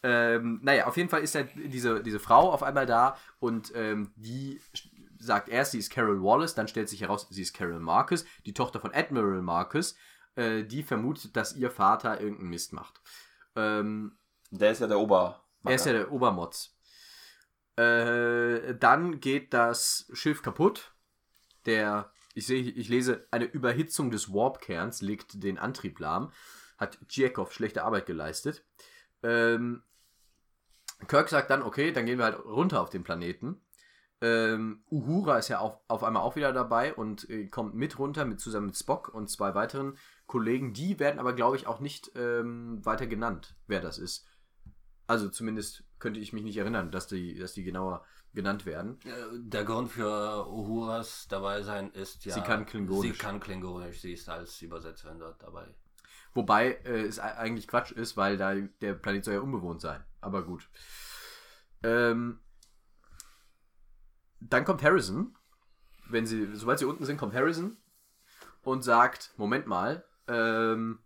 [0.02, 4.12] ähm, naja, auf jeden Fall ist ja diese, diese Frau auf einmal da und ähm,
[4.16, 4.60] die
[5.26, 8.54] sagt erst, sie ist Carol Wallace, dann stellt sich heraus, sie ist Carol Marcus, die
[8.54, 9.96] Tochter von Admiral Marcus,
[10.36, 13.00] äh, die vermutet, dass ihr Vater irgendeinen Mist macht.
[13.56, 14.16] Ähm,
[14.50, 15.44] Der ist ja der Ober.
[15.64, 16.76] er ist ja der Obermotz.
[17.76, 20.94] Äh, dann geht das Schiff kaputt.
[21.66, 26.32] Der, ich sehe, ich lese, eine Überhitzung des Warp-Kerns legt den Antrieb lahm.
[26.78, 28.64] Hat Tschirkov schlechte Arbeit geleistet.
[29.22, 29.82] Ähm,
[31.08, 33.60] Kirk sagt dann, okay, dann gehen wir halt runter auf den Planeten.
[34.22, 38.24] Ähm, Uhura ist ja auf, auf einmal auch wieder dabei und äh, kommt mit runter
[38.24, 40.72] mit zusammen mit Spock und zwei weiteren Kollegen.
[40.72, 44.26] Die werden aber, glaube ich, auch nicht ähm, weiter genannt, wer das ist.
[45.06, 48.98] Also zumindest könnte ich mich nicht erinnern, dass die, dass die genauer genannt werden.
[49.04, 52.34] Äh, Der Grund für Uhuras dabei sein ist ja.
[52.34, 53.12] Sie kann Klingonisch.
[53.12, 54.00] Sie kann Klingonisch.
[54.00, 55.74] Sie ist als Übersetzerin dort dabei.
[56.34, 60.04] Wobei äh, es eigentlich Quatsch ist, weil da der Planet soll ja unbewohnt sein.
[60.20, 60.68] Aber gut.
[61.82, 62.40] Ähm,
[64.50, 65.34] dann kommt Harrison.
[66.08, 67.76] Wenn sie, sobald sie unten sind, kommt Harrison
[68.62, 71.00] und sagt: Moment mal, ähm,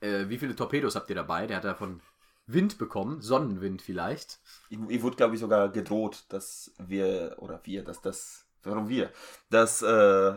[0.00, 1.46] äh, wie viele Torpedos habt ihr dabei?
[1.46, 2.00] Der hat davon
[2.46, 4.40] Wind bekommen, Sonnenwind vielleicht.
[4.70, 9.10] Ihm, ihm wurde, glaube ich, sogar gedroht, dass wir, oder wir, dass das, warum wir,
[9.50, 10.34] dass äh,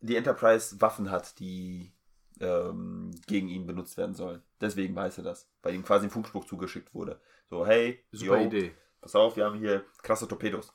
[0.00, 1.92] die Enterprise Waffen hat, die
[2.40, 4.42] ähm, gegen ihn benutzt werden sollen.
[4.60, 7.20] Deswegen weiß er das, weil ihm quasi ein Funkspruch zugeschickt wurde.
[7.48, 8.72] So, hey, Super yo, Idee.
[9.00, 10.72] pass auf, wir haben hier krasse Torpedos.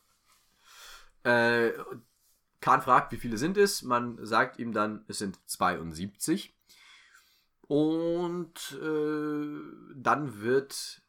[1.25, 1.73] Äh,
[2.61, 3.83] Khan fragt, wie viele sind es?
[3.83, 6.55] Man sagt ihm dann, es sind 72.
[7.67, 11.01] Und äh, dann wird.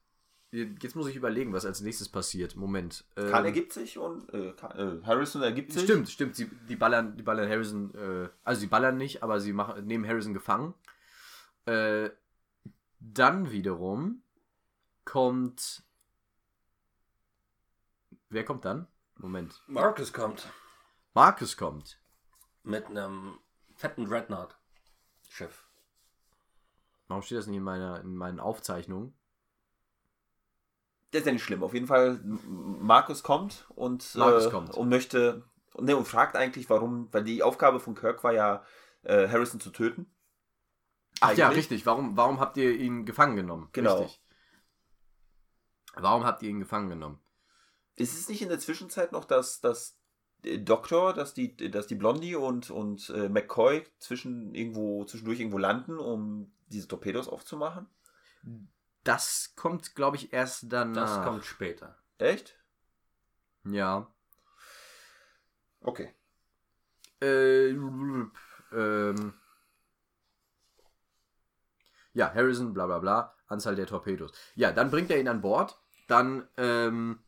[0.53, 2.57] Jetzt muss ich überlegen, was als nächstes passiert.
[2.57, 3.05] Moment.
[3.17, 5.83] Ähm, Khan ergibt sich und äh, Khan, äh, Harrison ergibt sich.
[5.83, 6.35] Stimmt, stimmt.
[6.35, 7.95] Sie, die, ballern, die ballern Harrison.
[7.95, 10.73] Äh, also, sie ballern nicht, aber sie machen, nehmen Harrison gefangen.
[11.67, 12.11] Äh,
[13.01, 14.23] dann wiederum
[15.05, 15.83] kommt.
[18.31, 18.87] Wer kommt dann?
[19.19, 19.62] Moment.
[19.67, 20.47] Marcus kommt
[21.14, 21.99] Marcus kommt.
[22.62, 23.39] mit einem
[23.75, 25.67] fetten Dreadnought-Schiff.
[27.09, 29.17] Warum steht das nicht in, meiner, in meinen Aufzeichnungen?
[31.11, 31.62] Das ist ja nicht schlimm.
[31.62, 34.75] Auf jeden Fall, Markus kommt und, Markus äh, kommt.
[34.75, 35.45] und möchte
[35.79, 38.64] ne, und fragt eigentlich, warum, weil die Aufgabe von Kirk war ja,
[39.03, 40.12] äh, Harrison zu töten.
[41.21, 41.87] Ach ja, richtig.
[41.87, 43.71] Warum, warum habt ihr ihn gefangen genommen?
[43.73, 44.01] Genau.
[44.01, 44.21] Richtig.
[45.95, 47.21] Warum habt ihr ihn gefangen genommen?
[47.97, 49.99] Ist es nicht in der Zwischenzeit noch, dass das
[50.43, 55.99] Doktor, dass die, dass die Blondie und, und äh, McCoy zwischen irgendwo, zwischendurch irgendwo landen,
[55.99, 57.89] um diese Torpedos aufzumachen?
[59.03, 61.17] Das kommt, glaube ich, erst danach.
[61.17, 61.99] Das kommt später.
[62.19, 62.57] Echt?
[63.65, 64.13] Ja.
[65.81, 66.15] Okay.
[67.21, 69.35] Äh, ähm,
[72.13, 74.33] ja, Harrison, bla bla bla, Anzahl der Torpedos.
[74.55, 75.81] Ja, dann bringt er ihn an Bord.
[76.09, 77.19] Dann ähm,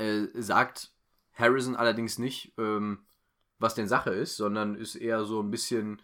[0.00, 0.92] äh, sagt
[1.32, 3.06] Harrison allerdings nicht, ähm,
[3.58, 6.02] was denn Sache ist, sondern ist eher so ein bisschen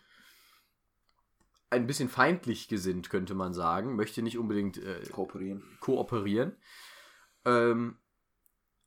[1.70, 3.96] ein bisschen feindlich gesinnt, könnte man sagen.
[3.96, 5.62] Möchte nicht unbedingt äh, Kooperieren.
[5.80, 6.56] kooperieren.
[7.44, 7.98] Ähm,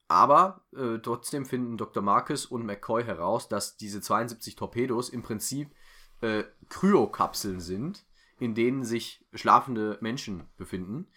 [0.08, 2.02] aber äh, trotzdem finden Dr.
[2.02, 5.76] Marcus und McCoy heraus, dass diese 72 Torpedos im Prinzip
[6.22, 8.06] äh, Kryokapseln sind,
[8.40, 11.08] in denen sich schlafende Menschen befinden.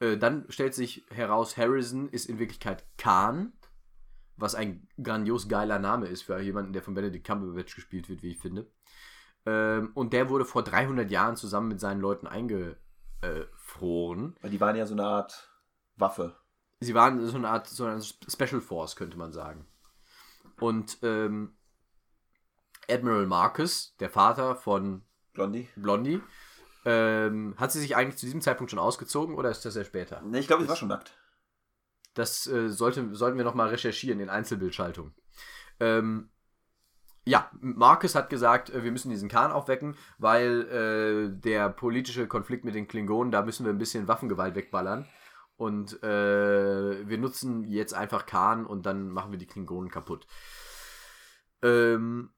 [0.00, 3.52] Äh, dann stellt sich heraus, Harrison ist in Wirklichkeit Khan,
[4.36, 8.32] was ein grandios geiler Name ist für jemanden, der von Benedict Cumberbatch gespielt wird, wie
[8.32, 8.70] ich finde.
[9.46, 14.36] Ähm, und der wurde vor 300 Jahren zusammen mit seinen Leuten eingefroren.
[14.40, 15.50] Weil die waren ja so eine Art
[15.96, 16.36] Waffe.
[16.80, 19.66] Sie waren so eine Art so eine Special Force, könnte man sagen.
[20.60, 21.56] Und ähm,
[22.88, 25.68] Admiral Marcus, der Vater von Blondie.
[25.76, 26.20] Blondie,
[26.86, 30.22] ähm, hat sie sich eigentlich zu diesem Zeitpunkt schon ausgezogen oder ist das ja später?
[30.22, 31.18] Ne, ich glaube, es war schon nackt.
[32.14, 35.12] Das äh, sollte, sollten wir nochmal recherchieren in Einzelbildschaltung.
[35.80, 36.30] Ähm,
[37.24, 42.64] ja, Marcus hat gesagt, äh, wir müssen diesen Khan aufwecken, weil äh, der politische Konflikt
[42.64, 45.08] mit den Klingonen, da müssen wir ein bisschen Waffengewalt wegballern.
[45.56, 50.26] Und äh, wir nutzen jetzt einfach Khan und dann machen wir die Klingonen kaputt.
[51.62, 52.30] Ähm,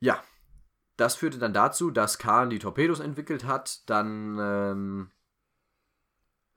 [0.00, 0.20] ja,
[0.96, 3.88] das führte dann dazu, dass Khan die Torpedos entwickelt hat.
[3.88, 5.10] Dann ähm,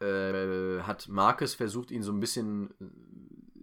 [0.05, 2.85] äh, hat Marcus versucht, ihn so ein bisschen äh,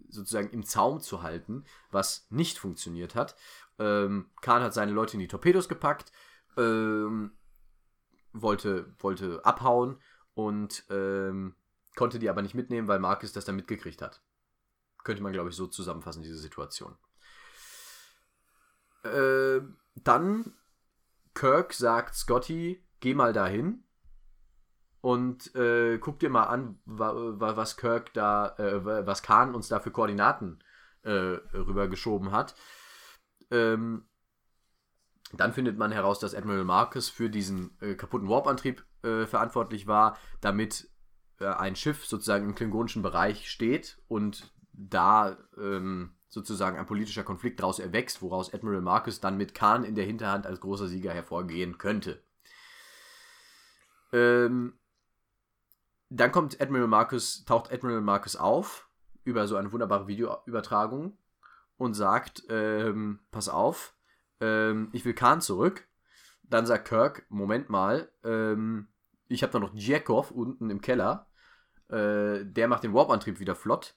[0.09, 3.37] sozusagen im Zaum zu halten, was nicht funktioniert hat.
[3.79, 6.13] Ähm, Khan hat seine Leute in die Torpedos gepackt,
[6.57, 7.33] ähm,
[8.33, 10.01] wollte, wollte abhauen
[10.35, 11.55] und ähm,
[11.97, 14.23] konnte die aber nicht mitnehmen, weil Marcus das dann mitgekriegt hat.
[15.05, 16.97] Könnte man, glaube ich, so zusammenfassen, diese Situation.
[19.05, 19.61] Äh,
[19.97, 20.55] dann
[21.35, 23.85] Kirk sagt Scotty, geh mal dahin
[25.01, 29.69] und äh, guck dir mal an, wa, wa, was Kirk da, äh, was Khan uns
[29.69, 30.63] da für Koordinaten
[31.03, 32.55] äh, rübergeschoben hat.
[33.51, 34.07] Ähm,
[35.33, 40.19] dann findet man heraus, dass Admiral Marcus für diesen äh, kaputten Warp-Antrieb äh, verantwortlich war,
[40.41, 40.89] damit
[41.41, 47.61] äh, ein Schiff sozusagen im klingonischen Bereich steht und da ähm, sozusagen ein politischer Konflikt
[47.61, 51.77] daraus erwächst, woraus Admiral Marcus dann mit Khan in der Hinterhand als großer Sieger hervorgehen
[51.77, 52.23] könnte.
[54.15, 54.73] Ähm,
[56.09, 58.89] dann kommt Admiral Marcus, taucht Admiral Marcus auf
[59.25, 61.19] über so eine wunderbare Videoübertragung
[61.77, 63.95] und sagt, ähm, pass auf,
[64.41, 65.87] ähm, ich will Khan zurück.
[66.45, 68.89] Dann sagt Kirk, Moment mal, ähm,
[69.29, 71.27] ich habe da noch Djakov unten im Keller.
[71.91, 73.97] Äh, der macht den Warp-Antrieb wieder flott.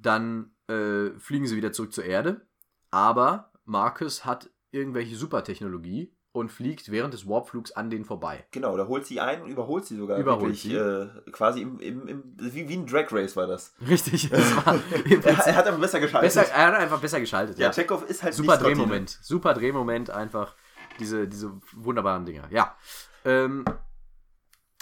[0.00, 2.46] Dann äh, fliegen sie wieder zurück zur Erde.
[2.90, 8.46] Aber Marcus hat irgendwelche Supertechnologie und fliegt während des Warpflugs an denen vorbei.
[8.50, 10.18] Genau, da holt sie ein und überholt sie sogar.
[10.18, 10.74] Überholt wirklich, sie.
[10.74, 13.74] Äh, quasi im, im, im, wie, wie ein Drag Race war das.
[13.88, 14.30] Richtig,
[14.66, 14.78] war
[15.24, 16.34] Er, er hat aber besser geschaltet.
[16.34, 17.58] besser, er hat einfach besser geschaltet.
[17.58, 18.56] ja, Chekhov ist halt Super?
[18.56, 19.18] Drehmoment.
[19.22, 20.54] Super Drehmoment, einfach
[21.00, 22.48] diese, diese wunderbaren Dinger.
[22.50, 22.76] Ja.
[23.24, 23.64] Ähm,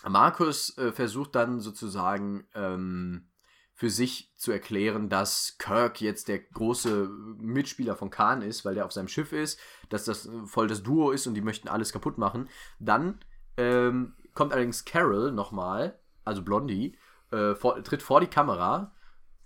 [0.09, 3.29] Markus äh, versucht dann sozusagen ähm,
[3.77, 7.09] für sich zu erklären, dass Kirk jetzt der große
[7.39, 9.61] Mitspieler von Khan ist, weil der auf seinem Schiff ist,
[9.91, 12.49] dass das voll das Duo ist und die möchten alles kaputt machen.
[12.79, 13.21] Dann
[13.59, 16.97] ähm, kommt allerdings Carol nochmal, also Blondie,
[17.33, 18.95] äh, vor, tritt vor die Kamera,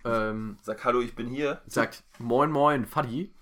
[0.05, 1.61] ähm, Sag Hallo, ich bin hier.
[1.67, 3.35] sagt Moin Moin Fadi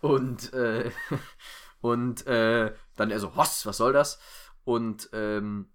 [0.00, 0.90] und äh,
[1.80, 4.20] und äh, dann er so was was soll das
[4.64, 5.70] und ähm,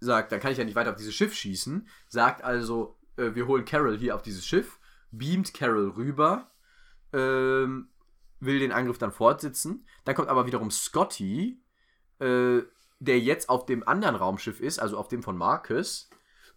[0.00, 3.46] sagt dann kann ich ja nicht weiter auf dieses Schiff schießen sagt also äh, wir
[3.46, 4.78] holen Carol hier auf dieses Schiff
[5.10, 6.50] beamt Carol rüber
[7.12, 7.88] ähm,
[8.40, 11.62] will den Angriff dann fortsetzen dann kommt aber wiederum Scotty
[12.18, 12.62] äh,
[12.98, 16.08] der jetzt auf dem anderen Raumschiff ist also auf dem von Marcus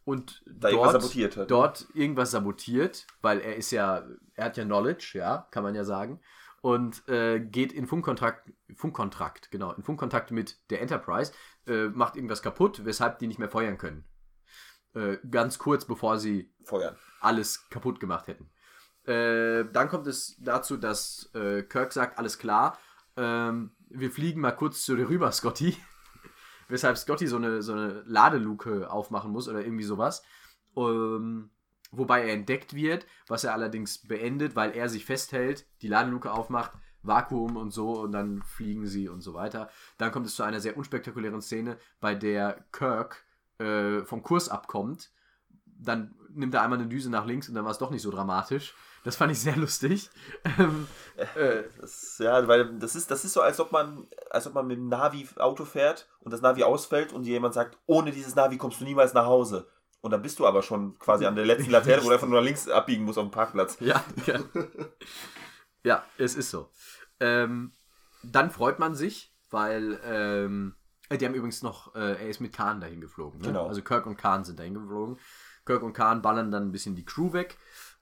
[0.06, 1.52] und Da sabotiert hat.
[1.52, 5.84] dort irgendwas sabotiert, weil er ist ja, er hat ja Knowledge, ja, kann man ja
[5.84, 6.22] sagen,
[6.62, 11.34] und äh, geht in Funkkontrakt, Funkkontrakt, genau, in Funkkontakt mit der Enterprise,
[11.68, 14.06] äh, macht irgendwas kaputt, weshalb die nicht mehr feuern können.
[14.96, 16.96] Äh, ganz kurz bevor sie Feuern.
[17.20, 18.50] alles kaputt gemacht hätten.
[19.06, 22.80] Äh, dann kommt es dazu, dass äh, Kirk sagt, alles klar,
[23.18, 25.78] ähm, wir fliegen mal kurz zu dir rüber, Scotty.
[26.68, 30.24] Weshalb Scotty so eine, so eine Ladeluke aufmachen muss oder irgendwie sowas.
[30.76, 31.52] Ähm,
[31.92, 36.72] wobei er entdeckt wird, was er allerdings beendet, weil er sich festhält, die Ladeluke aufmacht,
[37.04, 39.70] Vakuum und so und dann fliegen sie und so weiter.
[39.98, 43.25] Dann kommt es zu einer sehr unspektakulären Szene, bei der Kirk
[43.60, 45.12] äh, vom Kurs abkommt,
[45.66, 48.12] dann nimmt er einmal eine Düse nach links und dann war es doch nicht so
[48.12, 48.74] dramatisch.
[49.04, 50.10] Das fand ich sehr lustig.
[50.58, 50.88] Ähm,
[51.18, 54.68] äh, Das, ja, weil das ist, das ist so, als ob man, als ob man
[54.68, 58.58] mit dem Navi Auto fährt und das Navi ausfällt und jemand sagt, ohne dieses Navi
[58.58, 59.68] kommst du niemals nach Hause.
[60.02, 62.40] Und dann bist du aber schon quasi an der letzten Laterne, wo du einfach nur
[62.40, 63.78] nach links abbiegen musst auf dem Parkplatz.
[63.80, 64.40] Ja, ja.
[65.84, 66.70] ja, es ist so.
[67.20, 67.72] Ähm,
[68.22, 72.54] dann freut man sich, weil ähm, äh, die haben übrigens noch, äh, er ist mit
[72.54, 73.40] Khan dahin geflogen.
[73.42, 73.48] Ne?
[73.48, 73.68] Genau.
[73.68, 75.18] Also Kirk und Khan sind dahin geflogen.
[75.66, 77.58] Kirk und Khan ballern dann ein bisschen die Crew weg,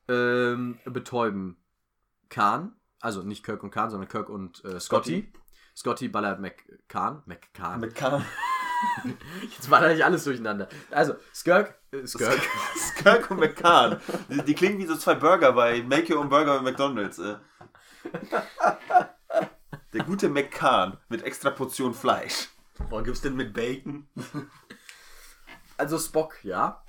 [0.08, 1.58] ähm, betäuben
[2.30, 5.32] Khan, also nicht Kirk und Khan, sondern Kirk und äh, Scotty.
[5.76, 7.24] Scotty ballert McCann.
[7.26, 7.93] McCann.
[7.93, 8.26] Kahn.
[9.41, 10.70] Jetzt war da nicht alles durcheinander.
[10.91, 12.41] Also, Skirk, äh, Skirk.
[12.76, 13.99] Skirk und McCann.
[14.30, 17.20] Die, die klingen wie so zwei Burger bei Make Your Own Burger bei McDonalds.
[17.20, 17.36] Äh.
[19.93, 22.49] Der gute McCann mit extra Portion Fleisch.
[22.89, 24.07] Warum gibt's denn mit Bacon?
[25.75, 26.84] Also Spock, ja.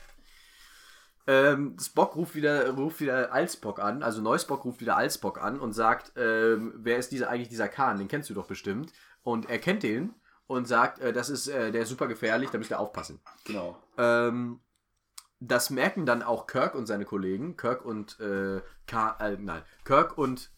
[1.26, 5.72] Ähm, Spock ruft wieder, ruft wieder Alspock an, also Neuspock ruft wieder Alspock an und
[5.72, 7.98] sagt, ähm, wer ist dieser eigentlich dieser Khan?
[7.98, 8.92] Den kennst du doch bestimmt.
[9.22, 10.14] Und er kennt den
[10.46, 13.20] und sagt, äh, das ist, äh, der ist super gefährlich, da müsst ihr aufpassen.
[13.44, 13.82] Genau.
[13.96, 14.60] Ähm,
[15.40, 20.18] das merken dann auch Kirk und seine Kollegen, Kirk und äh, Ka äh, nein, Kirk
[20.18, 20.50] und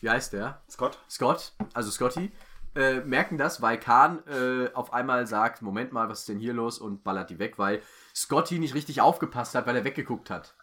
[0.00, 0.62] wie heißt der?
[0.70, 0.98] Scott?
[1.10, 2.32] Scott, also Scotty,
[2.74, 6.54] äh, merken das, weil Khan äh, auf einmal sagt, Moment mal, was ist denn hier
[6.54, 7.82] los und ballert die weg, weil
[8.14, 10.54] Scotty nicht richtig aufgepasst hat, weil er weggeguckt hat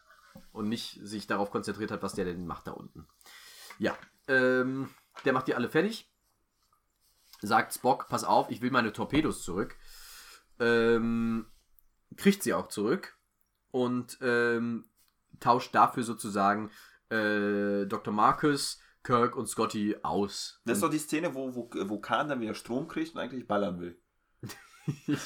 [0.52, 3.08] und nicht sich darauf konzentriert hat, was der denn macht da unten.
[3.78, 3.96] Ja,
[4.28, 4.90] ähm,
[5.26, 6.12] der macht die alle fertig,
[7.42, 9.76] sagt Spock, pass auf, ich will meine Torpedos zurück,
[10.60, 11.46] ähm,
[12.18, 13.18] kriegt sie auch zurück
[13.72, 14.90] und ähm,
[15.40, 16.72] tauscht dafür sozusagen
[17.10, 18.14] äh, Dr.
[18.14, 20.60] Marcus, Kirk und Scotty aus.
[20.66, 23.48] Das ist doch die Szene, wo, wo, wo Kahn dann wieder Strom kriegt und eigentlich
[23.48, 23.98] ballern will.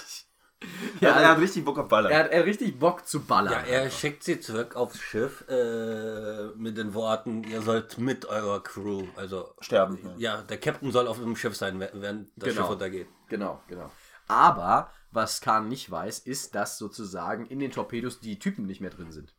[1.02, 2.12] ja, er hat richtig Bock auf Ballern.
[2.12, 3.52] Er hat, er hat richtig Bock zu ballern.
[3.54, 3.98] Ja, er einfach.
[3.98, 9.54] schickt sie zurück aufs Schiff äh, mit den Worten, ihr sollt mit eurer Crew, also
[9.60, 9.98] Sterben.
[10.18, 12.62] ja, der Captain soll auf dem Schiff sein, während das Genau.
[12.62, 13.08] Schiff untergeht.
[13.28, 13.92] Genau, genau.
[14.28, 18.90] Aber was Khan nicht weiß, ist, dass sozusagen in den Torpedos die Typen nicht mehr
[18.90, 19.34] drin sind.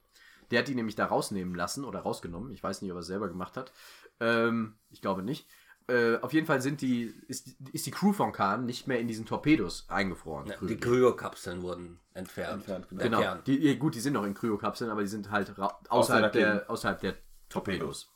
[0.50, 2.52] Der hat die nämlich da rausnehmen lassen oder rausgenommen.
[2.52, 3.72] Ich weiß nicht, ob er es selber gemacht hat.
[4.20, 5.48] Ähm, ich glaube nicht.
[5.86, 9.06] Äh, auf jeden Fall sind die, ist, ist die Crew von Khan nicht mehr in
[9.08, 10.46] diesen Torpedos eingefroren.
[10.46, 12.54] Ja, die Kryokapseln wurden entfernt.
[12.54, 13.00] Entfernt, genau.
[13.02, 13.20] Der Genau.
[13.22, 13.44] Kern.
[13.44, 16.70] Die, gut, die sind noch in Kryokapseln, aber die sind halt Außerhalb außerhalb, der- der,
[16.70, 17.16] außerhalb der
[17.50, 18.10] Torpedos.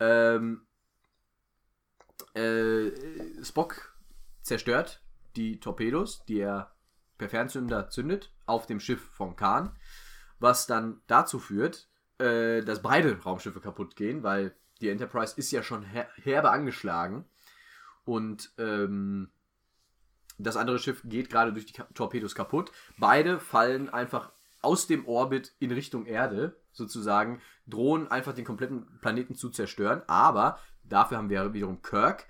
[0.00, 0.66] Ähm,
[2.34, 2.90] äh,
[3.44, 3.94] Spock
[4.42, 5.00] zerstört
[5.36, 6.74] die Torpedos, die er
[7.18, 9.76] per Fernzünder zündet, auf dem Schiff von Khan,
[10.40, 11.88] was dann dazu führt,
[12.18, 17.24] äh, dass beide Raumschiffe kaputt gehen, weil die Enterprise ist ja schon her herbe angeschlagen
[18.04, 19.30] und ähm,
[20.38, 22.70] das andere Schiff geht gerade durch die Torpedos kaputt.
[22.98, 24.30] Beide fallen einfach
[24.60, 30.02] aus dem Orbit in Richtung Erde, sozusagen, drohen einfach den kompletten Planeten zu zerstören.
[30.06, 32.26] Aber dafür haben wir wiederum Kirk.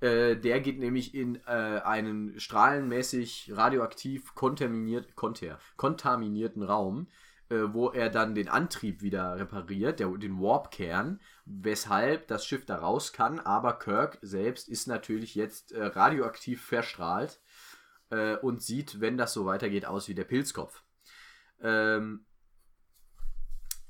[0.00, 7.06] Äh, der geht nämlich in äh, einen strahlenmäßig radioaktiv kontaminiert, konter, kontaminierten Raum,
[7.72, 13.12] wo er dann den Antrieb wieder repariert, der, den Warp-Kern, weshalb das Schiff da raus
[13.12, 13.40] kann.
[13.40, 17.40] Aber Kirk selbst ist natürlich jetzt äh, radioaktiv verstrahlt
[18.10, 20.82] äh, und sieht, wenn das so weitergeht, aus wie der Pilzkopf.
[21.60, 22.26] Ähm,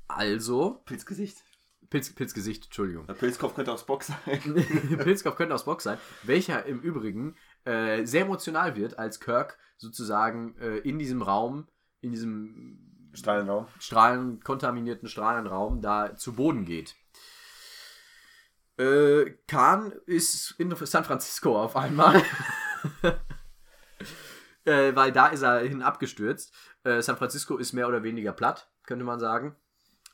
[0.07, 1.43] also, Pilzgesicht.
[1.89, 3.05] Pilz, Pilzgesicht, Entschuldigung.
[3.05, 4.17] Der Pilzkopf könnte auch Spock sein.
[5.03, 7.35] Pilzkopf könnte aus Bock sein, welcher im Übrigen
[7.65, 11.67] äh, sehr emotional wird, als Kirk sozusagen äh, in diesem Raum,
[12.01, 13.67] in diesem Strahlenraum.
[13.79, 16.95] Strahlen, kontaminierten Strahlenraum da zu Boden geht.
[18.77, 22.15] Äh, Khan ist in San Francisco auf einmal.
[24.65, 26.53] äh, weil da ist er hin abgestürzt.
[26.83, 29.55] Äh, San Francisco ist mehr oder weniger platt, könnte man sagen.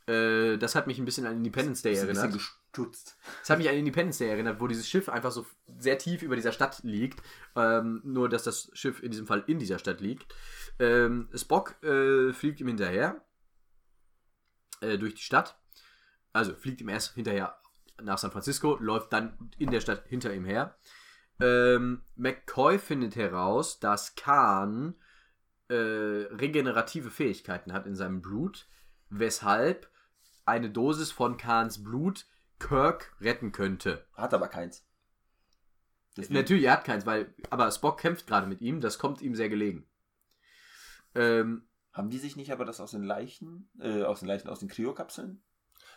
[0.07, 2.39] Äh, das hat mich ein bisschen an Independence Day Ist ein bisschen
[2.71, 3.17] gestutzt.
[3.41, 5.45] Das hat mich an Independence Day erinnert, wo dieses Schiff einfach so
[5.77, 7.21] sehr tief über dieser Stadt liegt.
[7.55, 10.33] Ähm, nur, dass das Schiff in diesem Fall in dieser Stadt liegt.
[10.79, 13.21] Ähm, Spock äh, fliegt ihm hinterher
[14.81, 15.57] äh, durch die Stadt.
[16.31, 17.59] Also fliegt ihm erst hinterher
[18.01, 20.77] nach San Francisco, läuft dann in der Stadt hinter ihm her.
[21.41, 24.95] Ähm, McCoy findet heraus, dass Khan
[25.69, 28.67] äh, regenerative Fähigkeiten hat in seinem Blut,
[29.09, 29.89] weshalb
[30.45, 32.25] eine Dosis von Khans Blut
[32.59, 34.05] Kirk retten könnte.
[34.13, 34.85] Hat aber keins.
[36.17, 39.35] Deswegen- Natürlich, er hat keins, weil, aber Spock kämpft gerade mit ihm, das kommt ihm
[39.35, 39.87] sehr gelegen.
[41.15, 44.59] Ähm, Haben die sich nicht aber das aus den Leichen, äh, aus den Leichen, aus
[44.59, 45.41] den Kryokapseln?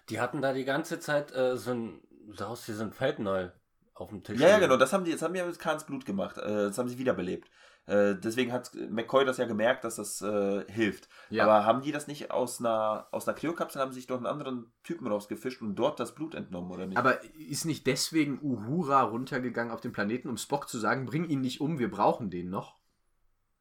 [0.08, 2.00] Die hatten da die ganze Zeit äh, so ein,
[2.30, 3.50] so aus wie so ein Feldneu
[3.94, 4.40] auf dem Tisch.
[4.40, 4.76] Ja, ja, genau.
[4.78, 6.38] Das haben die, jetzt haben die ja mit Kahns Blut gemacht.
[6.38, 7.50] Äh, das haben sie wiederbelebt.
[7.86, 11.08] Äh, deswegen hat McCoy das ja gemerkt, dass das äh, hilft.
[11.30, 11.44] Ja.
[11.44, 14.26] Aber haben die das nicht aus einer, aus einer Kryokapsel, haben sie sich doch einen
[14.26, 16.98] anderen Typen rausgefischt und dort das Blut entnommen, oder nicht?
[16.98, 21.40] Aber ist nicht deswegen Uhura runtergegangen auf den Planeten, um Spock zu sagen, bring ihn
[21.40, 22.82] nicht um, wir brauchen den noch?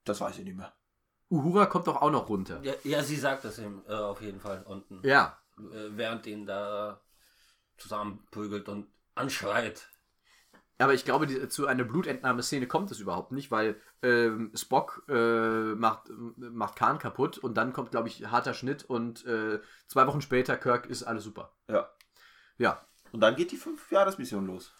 [0.04, 0.74] das weiß ich nicht mehr.
[1.30, 2.60] Uhura kommt doch auch noch runter.
[2.64, 5.00] Ja, ja sie sagt das ihm äh, auf jeden Fall unten.
[5.04, 5.40] Ja.
[5.58, 7.02] Äh, während ihn da
[7.78, 9.90] zusammenprügelt und anschreit.
[10.82, 15.76] Aber ich glaube, die, zu einer Blutentnahmeszene kommt es überhaupt nicht, weil ähm, Spock äh,
[15.76, 20.22] macht, macht Khan kaputt und dann kommt, glaube ich, harter Schnitt und äh, zwei Wochen
[20.22, 21.54] später, Kirk, ist alles super.
[21.68, 21.90] Ja.
[22.58, 22.86] Ja.
[23.12, 24.74] Und dann geht die Fünf-Jahres-Mission los.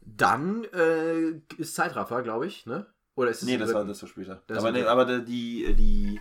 [0.00, 2.92] Dann äh, ist Zeitraffer, glaube ich, ne?
[3.14, 4.42] Oder ist es Nee, das war, das war später.
[4.46, 6.20] Das aber nee, aber die, die,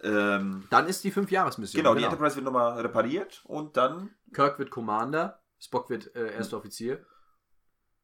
[0.00, 1.82] ähm, Dann ist die Fünf-Jahres-Mission.
[1.82, 6.56] genau, die Enterprise wird nochmal repariert und dann Kirk wird Commander, Spock wird äh, erster
[6.56, 7.04] Offizier.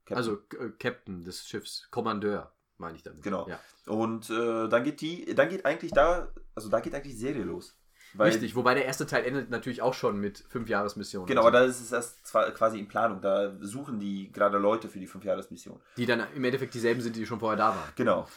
[0.05, 0.17] Captain.
[0.17, 3.23] Also äh, Captain des Schiffs, Kommandeur, meine ich damit.
[3.23, 3.49] Genau.
[3.49, 3.59] Ja.
[3.87, 7.45] Und äh, dann geht die, dann geht eigentlich da, also da geht eigentlich die Serie
[7.45, 7.77] los.
[8.17, 11.27] Weil, Richtig, wobei der erste Teil endet natürlich auch schon mit Fünf-Jahres-Missionen.
[11.27, 12.23] Genau, Also, aber da ist es erst
[12.55, 13.21] quasi in Planung.
[13.21, 15.81] Da suchen die gerade Leute für die Fünfjahresmission.
[15.97, 17.93] Die dann im Endeffekt dieselben sind, die schon vorher da waren.
[17.97, 18.29] Genau.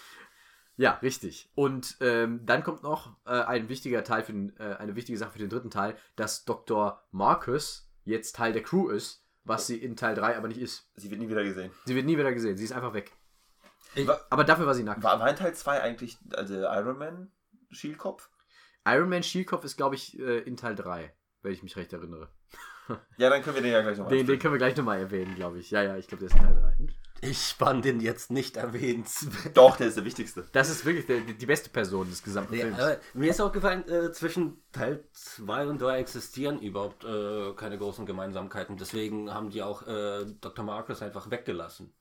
[0.77, 1.51] Ja, richtig.
[1.53, 5.31] Und ähm, dann kommt noch äh, ein wichtiger Teil für den, äh, eine wichtige Sache
[5.31, 7.03] für den dritten Teil, dass Dr.
[7.11, 10.89] Marcus jetzt Teil der Crew ist, was sie in Teil 3 aber nicht ist.
[10.95, 11.71] Sie wird nie wieder gesehen.
[11.85, 13.11] Sie wird nie wieder gesehen, sie ist einfach weg.
[14.05, 15.01] War, Aber dafür war sie nackt.
[15.03, 17.31] war, war in Teil 2 eigentlich also Iron Man
[17.71, 18.29] Schildkopf?
[18.85, 22.29] Iron Man Shieldkopf ist, glaube ich, äh, in Teil 3, wenn ich mich recht erinnere.
[23.17, 25.35] Ja, dann können wir den ja gleich nochmal Den, den können wir gleich nochmal erwähnen,
[25.35, 25.71] glaube ich.
[25.71, 26.87] Ja, ja, ich glaube, der ist in Teil 3.
[27.21, 29.07] Ich fand den jetzt nicht erwähnt.
[29.55, 30.47] Doch, der ist der wichtigste.
[30.51, 32.99] Das ist wirklich der, die beste Person des gesamten Ja, Films.
[33.13, 38.05] mir ist auch gefallen, äh, zwischen Teil 2 und 3 existieren überhaupt äh, keine großen
[38.05, 38.77] Gemeinsamkeiten.
[38.77, 40.63] Deswegen haben die auch äh, Dr.
[40.63, 41.93] Marcus einfach weggelassen.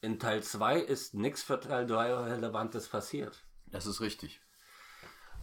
[0.00, 3.44] In Teil 2 ist nichts für Teil 3 Relevantes passiert.
[3.66, 4.40] Das ist richtig.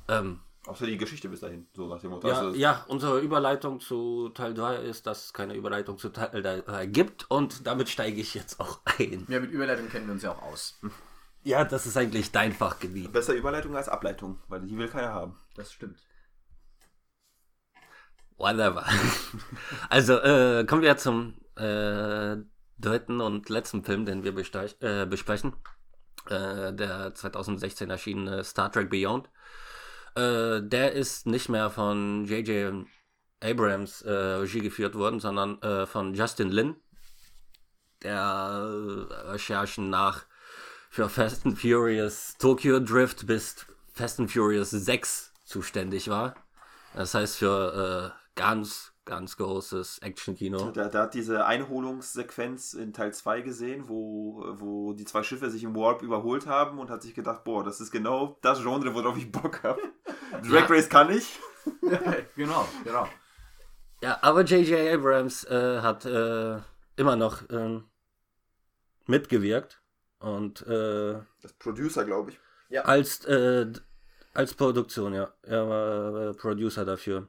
[0.07, 1.67] Ähm, Außer die Geschichte bis dahin.
[1.75, 2.27] So nach dem Motto.
[2.27, 6.41] ja, Also, ja, unsere Überleitung zu Teil 3 ist, dass es keine Überleitung zu Teil
[6.41, 9.25] 3 gibt und damit steige ich jetzt auch ein.
[9.27, 10.79] Ja, mit Überleitung kennen wir uns ja auch aus.
[11.43, 13.11] Ja, das ist eigentlich dein Fachgebiet.
[13.11, 15.37] Besser Überleitung als Ableitung, weil die will keiner haben.
[15.55, 15.99] Das stimmt.
[18.37, 18.85] Whatever.
[19.89, 22.37] Also, äh, kommen wir zum äh,
[22.79, 25.53] dritten und letzten Film, den wir äh, besprechen.
[26.29, 29.29] Äh, der 2016 erschienene Star Trek Beyond.
[30.15, 32.85] Äh, der ist nicht mehr von J.J.
[33.41, 36.75] Abrams äh, Regie geführt worden, sondern äh, von Justin Lin,
[38.03, 38.19] der
[39.09, 40.25] äh, Recherchen nach
[40.89, 46.35] für Fast and Furious Tokyo Drift bis Fast and Furious 6 zuständig war.
[46.93, 50.71] Das heißt für äh, ganz, ganz großes Actionkino.
[50.71, 55.63] Der, der hat diese Einholungssequenz in Teil 2 gesehen, wo, wo die zwei Schiffe sich
[55.63, 59.17] im Warp überholt haben und hat sich gedacht, boah, das ist genau das Genre, worauf
[59.17, 59.81] ich Bock habe.
[60.49, 61.39] Drag Race kann ich.
[62.35, 63.07] genau, genau.
[64.01, 64.93] Ja, aber J.J.
[64.93, 66.59] Abrams äh, hat äh,
[66.97, 67.85] immer noch ähm,
[69.07, 69.81] mitgewirkt
[70.19, 72.39] und äh, Das Producer, glaube ich.
[72.85, 73.71] als, äh,
[74.33, 75.33] als Produktion, ja.
[75.43, 77.27] Er war äh, Producer dafür.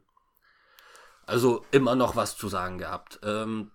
[1.26, 3.20] Also immer noch was zu sagen gehabt.
[3.22, 3.70] Ähm,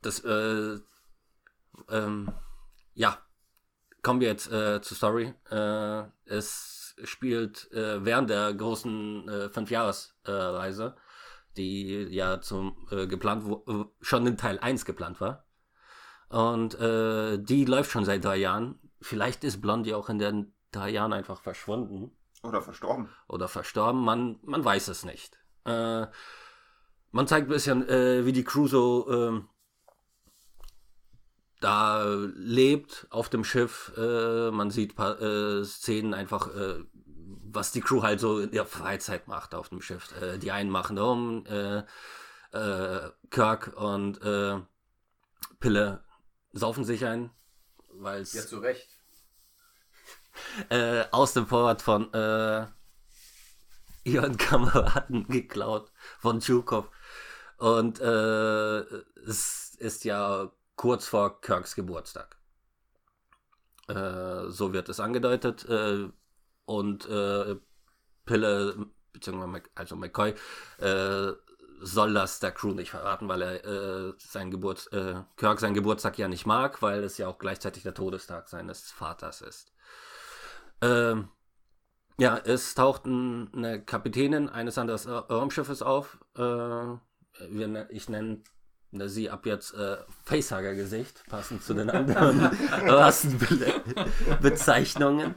[0.00, 0.78] das, äh,
[1.88, 2.32] ähm,
[2.94, 3.18] ja,
[4.02, 5.34] kommen wir jetzt äh, zur Story.
[5.50, 10.96] Äh, es spielt äh, während der großen äh, Fünfjahresreise,
[11.56, 15.46] die ja zum äh, geplant, wo, äh, schon in Teil 1 geplant war.
[16.28, 18.80] Und äh, die läuft schon seit drei Jahren.
[19.00, 23.10] Vielleicht ist Blondie auch in den drei Jahren einfach verschwunden Oder verstorben.
[23.28, 24.02] oder verstorben.
[24.02, 25.38] Man, man weiß es nicht.
[25.64, 26.06] Äh,
[27.10, 29.48] man zeigt ein bisschen, äh, wie die Crew so ähm,
[31.62, 32.02] da
[32.34, 33.92] lebt auf dem Schiff.
[33.96, 38.66] Äh, man sieht paar äh, Szenen einfach, äh, was die Crew halt so in ihrer
[38.66, 40.10] Freizeit macht auf dem Schiff.
[40.20, 41.82] Äh, die einen machen rum, äh,
[42.52, 44.60] äh, Kirk und äh,
[45.60, 46.02] Pille
[46.52, 47.30] saufen sich ein,
[47.94, 48.88] weil es zu Recht.
[50.68, 52.66] äh, aus dem Vorrat von äh,
[54.04, 56.88] ihren Kameraden geklaut, von Tschukov.
[57.58, 58.78] Und äh,
[59.26, 62.36] es ist ja kurz vor Kirks Geburtstag.
[63.88, 65.64] Äh, so wird es angedeutet.
[65.68, 66.08] Äh,
[66.64, 67.56] und äh,
[68.24, 70.34] Pille, beziehungsweise also McCoy,
[70.78, 71.32] äh,
[71.80, 76.16] soll das der Crew nicht verraten, weil er äh, sein Geburts äh, Kirk seinen Geburtstag
[76.18, 79.72] ja nicht mag, weil es ja auch gleichzeitig der Todestag seines Vaters ist.
[80.80, 81.28] Ähm,
[82.18, 86.18] ja, es taucht ein, eine Kapitänin eines anderen Raumschiffes auf.
[86.36, 86.96] Äh,
[87.48, 88.42] ne- ich nenne
[88.90, 92.40] Na, sie ab jetzt äh, Facehugger-Gesicht, passend zu den anderen
[92.86, 95.34] Rassenbezeichnungen.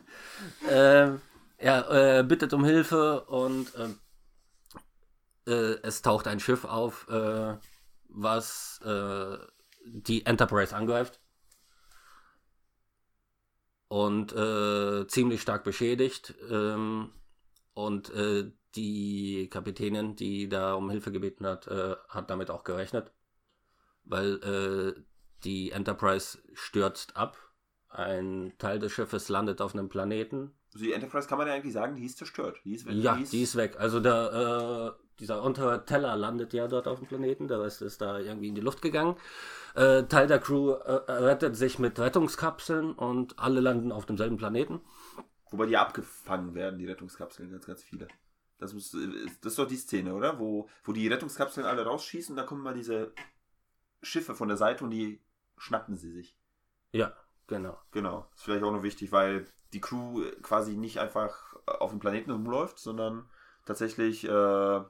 [0.70, 1.10] Äh,
[1.58, 3.88] er äh, bittet um Hilfe und äh,
[5.52, 7.56] äh, es taucht ein Schiff auf, äh,
[8.10, 9.38] was äh,
[9.86, 11.20] die Enterprise angreift
[13.88, 16.34] und äh, ziemlich stark beschädigt.
[16.50, 17.12] Ähm,
[17.74, 23.12] und äh, die Kapitänin, die da um Hilfe gebeten hat, äh, hat damit auch gerechnet,
[24.04, 25.02] weil äh,
[25.44, 27.38] die Enterprise stürzt ab.
[27.90, 30.54] Ein Teil des Schiffes landet auf einem Planeten.
[30.74, 32.60] Also die Enterprise kann man ja eigentlich sagen, die ist zerstört.
[32.66, 32.96] Die ist weg.
[32.96, 33.78] Ja, die ist, die ist weg.
[33.80, 38.02] Also der, äh, dieser untere Teller landet ja dort auf dem Planeten, der Rest ist
[38.02, 39.16] da irgendwie in die Luft gegangen.
[39.76, 44.82] Äh, Teil der Crew äh, rettet sich mit Rettungskapseln und alle landen auf demselben Planeten.
[45.52, 48.08] Wobei die abgefangen werden, die Rettungskapseln, ganz, ganz viele.
[48.58, 48.92] Das, muss,
[49.42, 50.40] das ist doch die Szene, oder?
[50.40, 53.14] Wo, wo die Rettungskapseln alle rausschießen da kommen mal diese
[54.02, 55.22] Schiffe von der Seite und die
[55.58, 56.38] schnappen sie sich.
[56.94, 57.14] Ja,
[57.48, 57.78] genau.
[57.92, 58.30] Genau.
[58.34, 62.80] Ist vielleicht auch noch wichtig, weil die Crew quasi nicht einfach auf dem Planeten rumläuft,
[62.80, 63.30] sondern
[63.66, 64.82] tatsächlich äh,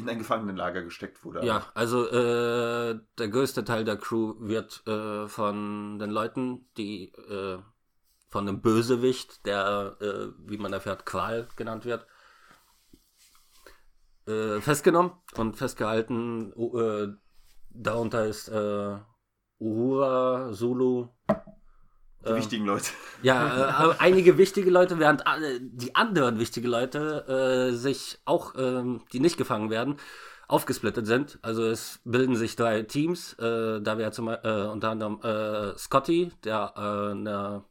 [0.00, 1.44] in ein Gefangenenlager gesteckt wurde.
[1.44, 7.58] Ja, also äh, der größte Teil der Crew wird äh, von den Leuten, die äh,
[8.28, 12.06] von einem Bösewicht, der, äh, wie man erfährt, Qual genannt wird,
[14.26, 16.52] äh, festgenommen und festgehalten.
[16.54, 17.08] Uh,
[17.70, 18.50] darunter ist
[19.58, 21.08] Uhura, Zulu.
[22.24, 22.90] Die ähm, wichtigen Leute.
[23.22, 25.24] Ja, äh, einige wichtige Leute, während
[25.60, 29.96] die anderen wichtige Leute äh, sich auch, ähm, die nicht gefangen werden,
[30.46, 31.38] aufgesplittet sind.
[31.42, 33.34] Also es bilden sich drei Teams.
[33.34, 37.64] Äh, da wäre zum äh, unter anderem äh, Scotty, der eine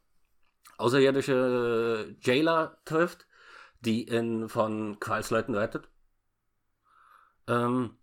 [0.78, 3.26] außerirdische Jailer trifft,
[3.80, 5.88] die ihn von Qualsleuten rettet.
[7.46, 7.96] Ähm,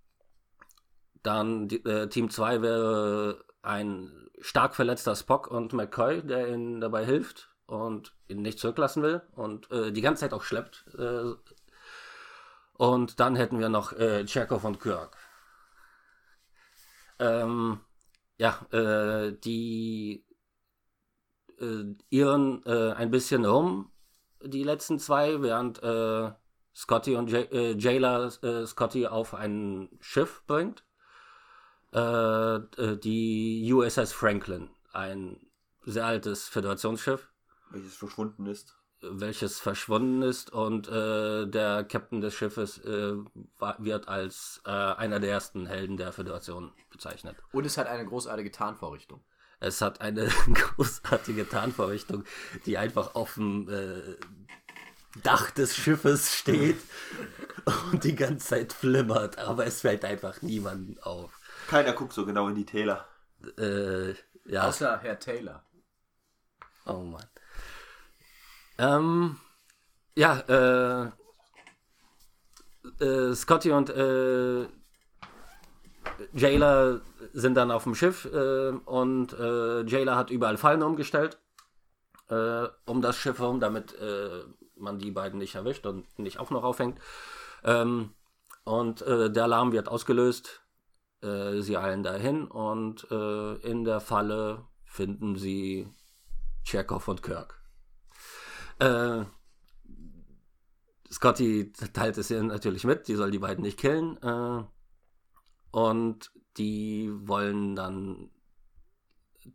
[1.23, 7.49] dann die, Team 2 wäre ein stark verletzter Spock und McCoy, der ihnen dabei hilft
[7.65, 10.85] und ihn nicht zurücklassen will und äh, die ganze Zeit auch schleppt.
[10.97, 11.33] Äh,
[12.73, 15.17] und dann hätten wir noch äh, Chekhov und Kirk.
[17.19, 17.79] Ähm,
[18.37, 20.23] ja, äh, die
[21.59, 23.91] äh, irren äh, ein bisschen rum,
[24.43, 26.31] die letzten zwei, während äh,
[26.75, 28.29] Scotty und Jailer
[28.67, 30.83] Scotty auf ein Schiff bringt.
[31.93, 35.37] Äh, äh, die USS Franklin, ein
[35.85, 37.29] sehr altes Föderationsschiff,
[37.71, 38.75] Welches verschwunden ist.
[39.01, 43.13] welches verschwunden ist und äh, der Captain des Schiffes äh,
[43.77, 47.37] wird als äh, einer der ersten Helden der Föderation bezeichnet.
[47.51, 49.23] Und es hat eine großartige Tarnvorrichtung.
[49.59, 52.23] Es hat eine großartige Tarnvorrichtung,
[52.65, 53.67] die einfach auf dem
[55.23, 56.79] Dach des Schiffes steht
[57.91, 61.36] und die ganze Zeit flimmert, aber es fällt einfach niemandem auf.
[61.67, 63.05] Keiner guckt so genau in die Täler.
[63.57, 64.13] Äh,
[64.45, 65.63] ja, Außer Herr Taylor.
[66.85, 67.25] oh Mann.
[68.79, 69.37] Ähm,
[70.15, 70.39] ja,
[72.99, 74.67] äh, äh, Scotty und äh,
[76.33, 77.01] Jailer
[77.33, 81.37] sind dann auf dem Schiff äh, und äh, Jailer hat überall Fallen umgestellt
[82.29, 84.43] äh, um das Schiff herum, damit äh,
[84.75, 86.99] man die beiden nicht erwischt und nicht auch noch aufhängt.
[87.63, 88.13] Ähm,
[88.63, 90.61] und äh, der Alarm wird ausgelöst.
[91.21, 95.87] Äh, sie eilen dahin und äh, in der Falle finden sie
[96.63, 97.59] Chekhov und Kirk.
[98.79, 99.25] Äh,
[101.11, 104.21] Scotty teilt es ihr natürlich mit, die soll die beiden nicht killen.
[104.21, 104.63] Äh,
[105.71, 108.29] und die wollen dann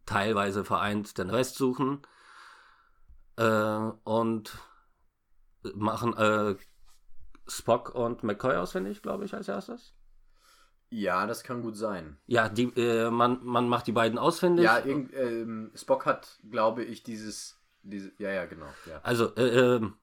[0.07, 2.03] teilweise vereint den Rest suchen
[3.37, 4.59] äh, und
[5.75, 6.59] machen
[7.47, 9.95] Spock und McCoy ausfindig, glaube ich, als erstes.
[10.93, 12.18] Ja, das kann gut sein.
[12.26, 14.66] Ja, die, äh, man, man macht die beiden ausfindig.
[14.66, 18.66] Ja, irgend, ähm, Spock hat, glaube ich, dieses, diese, ja, ja, genau.
[18.86, 19.01] Ja.
[19.03, 19.95] Also, äh, ähm,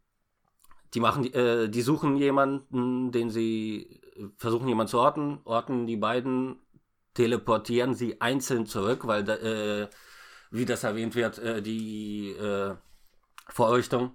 [0.96, 4.02] die machen, die, äh, die suchen jemanden, den sie
[4.38, 6.60] versuchen jemanden zu orten, orten die beiden,
[7.14, 9.90] teleportieren sie einzeln zurück, weil, da, äh,
[10.50, 12.74] wie das erwähnt wird, äh, die äh,
[13.48, 14.14] Vorrichtung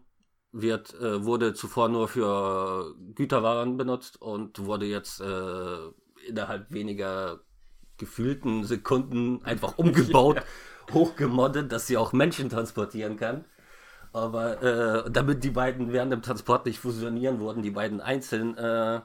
[0.50, 5.78] wird, äh, wurde zuvor nur für Güterwaren benutzt und wurde jetzt äh,
[6.28, 7.40] innerhalb weniger
[7.96, 10.42] gefühlten Sekunden einfach umgebaut,
[10.92, 13.44] hochgemoddet, dass sie auch Menschen transportieren kann.
[14.12, 19.00] Aber äh, damit die beiden während dem Transport nicht fusionieren, wurden die beiden einzeln äh,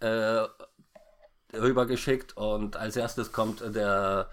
[0.00, 0.46] äh,
[1.54, 2.36] rübergeschickt.
[2.36, 4.28] Und als erstes kommt der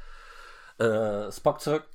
[0.77, 1.85] äh, Spock zurück.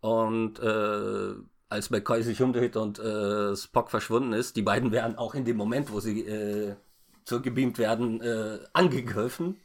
[0.00, 1.34] Und äh,
[1.68, 5.56] als McCoy sich umdreht und äh, Spock verschwunden ist, die beiden werden auch in dem
[5.56, 6.76] Moment, wo sie
[7.24, 9.60] zurückgebeamt werden, äh, angegriffen.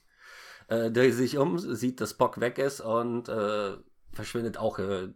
[0.68, 3.78] äh, dreht sich um, sieht, dass Spock weg ist und äh,
[4.14, 5.10] verschwindet auch äh,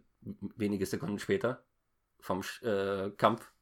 [0.56, 1.64] wenige Sekunden später
[2.20, 3.52] vom äh, Kampf.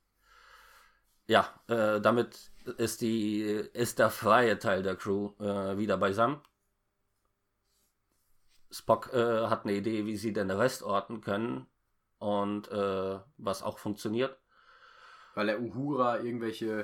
[1.27, 6.41] Ja, äh, damit ist die ist der freie Teil der Crew äh, wieder beisammen.
[8.73, 11.67] Spock hat eine Idee, wie sie den Rest orten können
[12.19, 14.40] und was auch funktioniert.
[15.35, 16.81] Weil er Uhura irgendwelche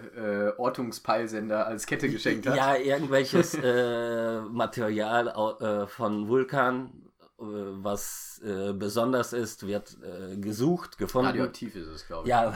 [0.57, 2.57] äh, Ortungspeilsender als Kette geschenkt hat.
[2.57, 5.28] Ja, irgendwelches äh, Material
[5.61, 6.90] äh, von Vulkan,
[7.38, 11.26] äh, was äh, besonders ist, wird äh, gesucht, gefunden.
[11.28, 12.30] Radioaktiv ist es, glaube ich.
[12.30, 12.55] Ja,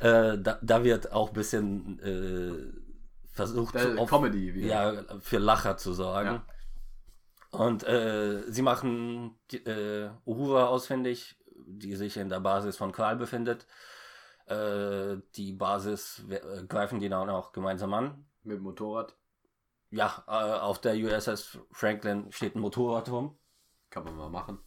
[0.00, 2.82] da, da wird auch ein bisschen
[3.32, 4.66] versucht, Da, auf- Comedy wieder.
[4.66, 6.42] ja, für Lacher zu sorgen.
[7.52, 7.58] Ja.
[7.58, 7.86] Und
[8.52, 9.62] sie machen die,
[10.26, 11.36] Uhura ausfindig,
[11.66, 13.66] die sich in der Basis von Kral befindet.
[14.46, 18.26] Äh, die Basis we- äh, greifen die dann auch gemeinsam an.
[18.42, 19.16] Mit dem Motorrad.
[19.90, 23.38] Ja, äh, auf der USS Franklin steht ein Motorrad rum.
[23.90, 24.58] Kann man mal machen.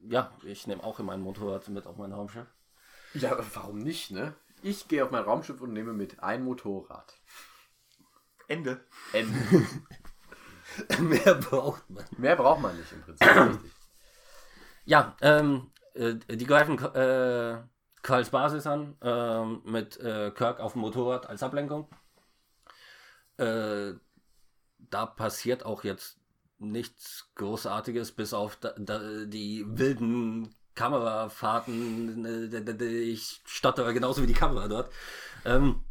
[0.00, 2.46] Ja, ich nehme auch immer ein Motorrad mit auf mein Raumschiff.
[3.14, 4.34] Ja, warum nicht, ne?
[4.62, 7.14] Ich gehe auf mein Raumschiff und nehme mit ein Motorrad.
[8.48, 8.84] Ende.
[9.12, 9.38] Ende.
[11.00, 12.04] Mehr braucht man.
[12.18, 13.26] Mehr braucht man nicht im Prinzip.
[13.36, 13.72] richtig.
[14.84, 17.62] Ja, ähm, äh, die greifen äh,
[18.04, 21.88] Karls Basis an, ähm, mit äh, Kirk auf dem Motorrad als Ablenkung.
[23.38, 23.94] Äh,
[24.78, 26.18] da passiert auch jetzt
[26.58, 32.52] nichts Großartiges, bis auf da, da, die wilden Kamerafahrten.
[32.52, 34.92] Äh, d- ich stottere genauso wie die Kamera dort.
[35.46, 35.82] Ähm,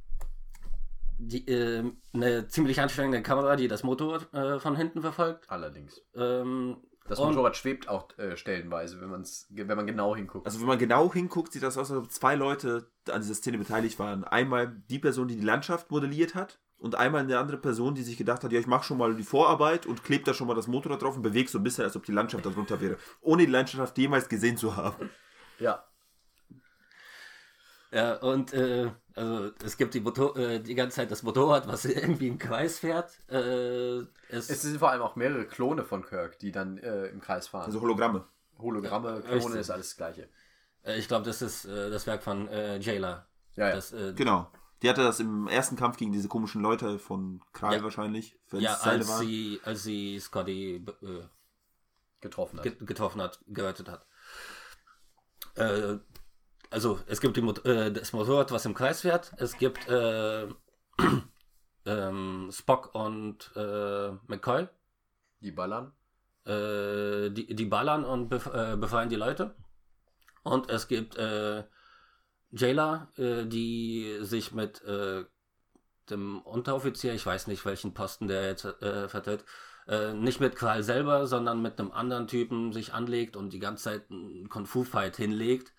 [1.18, 5.49] die, äh, eine ziemlich anstrengende Kamera, die das Motorrad äh, von hinten verfolgt.
[5.49, 5.99] Allerdings.
[6.14, 6.78] Ähm,
[7.08, 10.45] Das Und- Motorrad schwebt auch äh, stellenweise, wenn, man's, wenn man genau hinguckt.
[10.45, 13.58] Also wenn man genau hinguckt, sieht das aus, als ob zwei Leute an dieser Szene
[13.58, 14.24] beteiligt waren.
[14.24, 18.18] Einmal die Person, die die Landschaft modelliert hat und einmal eine andere Person, die sich
[18.18, 20.68] gedacht hat, ja, ich mache schon mal die Vorarbeit und klebt da schon mal das
[20.68, 22.97] Motorrad drauf und bewegt so ein bisschen, als ob die Landschaft darunter wäre.
[23.22, 25.10] Ohne die Landschaft jemals gesehen zu haben.
[25.60, 25.84] ja.
[27.91, 31.86] Ja, und äh, also es gibt die, Motor äh, die ganze Zeit das Motorrad, was
[31.86, 33.11] irgendwie im Kreis fährt.
[33.30, 33.99] Äh,
[34.30, 37.47] es, Es sind vor allem auch mehrere Klone von Kirk, die dann äh, im Kreis
[37.47, 37.66] fahren.
[37.66, 38.26] Also Hologramme.
[38.59, 39.59] Hologramme, Ja, Klone richtig.
[39.61, 40.30] ist alles das Gleiche.
[40.84, 43.28] äh, ich glaube, das ist äh, das Werk von äh, Jayla.
[43.55, 43.76] Ja, ja.
[43.76, 44.51] Das, äh, Genau.
[44.82, 47.84] Die hatte das im ersten Kampf gegen diese komischen Leute von Kral Ja.
[47.84, 48.38] wahrscheinlich.
[48.49, 51.24] Wenn ja, es Seile als sie, als sie Scotty äh,
[52.20, 52.64] Getroffen hat.
[52.66, 54.05] get getroffen hat, gerettet hat.
[55.55, 55.99] Äh,
[56.74, 59.32] also es gibt die äh, das Motorrad, was im Kreis fährt.
[59.38, 60.47] Es gibt äh,
[61.86, 64.67] ähm, Spock und äh, McCoy.
[65.41, 65.93] die ballern.
[66.45, 69.55] äh, die, die ballern und bef äh, befreien die Leute.
[70.43, 71.63] Und es gibt äh,
[72.51, 74.82] Jailer, äh, die sich mit
[76.09, 79.45] dem Unteroffizier, ich weiß nicht, welchen Posten der jetzt äh, vertritt,
[79.88, 83.86] äh, nicht mit Kral selber, sondern mit einem anderen Typen sich anlegt und die ganze
[83.86, 85.74] Zeit einen Kung-Fu-Fight hinlegt.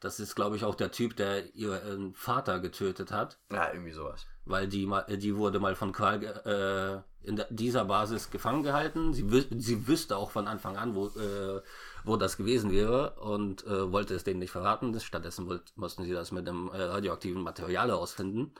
[0.00, 4.26] Das ist, glaube ich, auch der Typ, der ihren Vater getötet hat Ja, irgendwie sowas.
[4.46, 9.12] weil die, mal- die wurde mal von ge- äh, in dieser Basis gefangen gehalten.
[9.12, 11.60] Sie, wüs sie wüsste auch von Anfang an, wo, äh,
[12.04, 14.98] wo das gewesen wäre und äh, wollte es denen nicht verraten.
[14.98, 18.54] Stattdessen wollt, mussten sie das mit dem äh, radioaktiven Material herausfinden.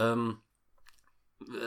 [0.00, 0.38] Ähm,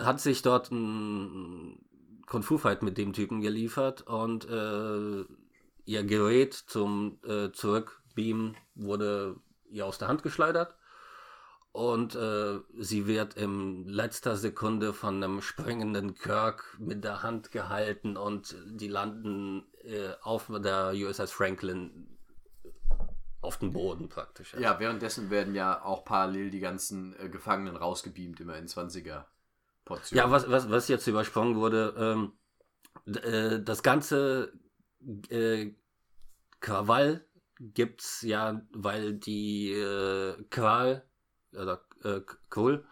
[0.02, 1.80] hat sich dort ein
[2.26, 5.24] Kung-Fu-Fight mit dem Typen geliefert und äh,
[5.86, 7.50] ihr Gerät zum äh,
[8.18, 9.36] Zurückbeamen wurde
[9.70, 10.76] ihr aus der Hand geschleudert.
[11.72, 18.18] Und äh, sie wird in letzter Sekunde von einem springenden Kirk mit der Hand gehalten
[18.18, 22.18] und die landen äh, auf der USS Franklin
[23.42, 24.56] auf dem Boden praktisch.
[24.58, 29.26] Ja, währenddessen werden ja auch parallel die ganzen äh, Gefangenen rausgebeamt, immer in 20er
[29.86, 30.26] Portionen.
[30.26, 31.94] Ja, was, was, was jetzt übersprungen wurde,
[33.06, 34.52] ähm, äh, das ganze
[35.30, 35.76] äh,
[36.60, 37.27] Krawall
[37.60, 41.04] gibt's ja, weil die äh, Qual
[41.54, 42.86] oder äh, Kohl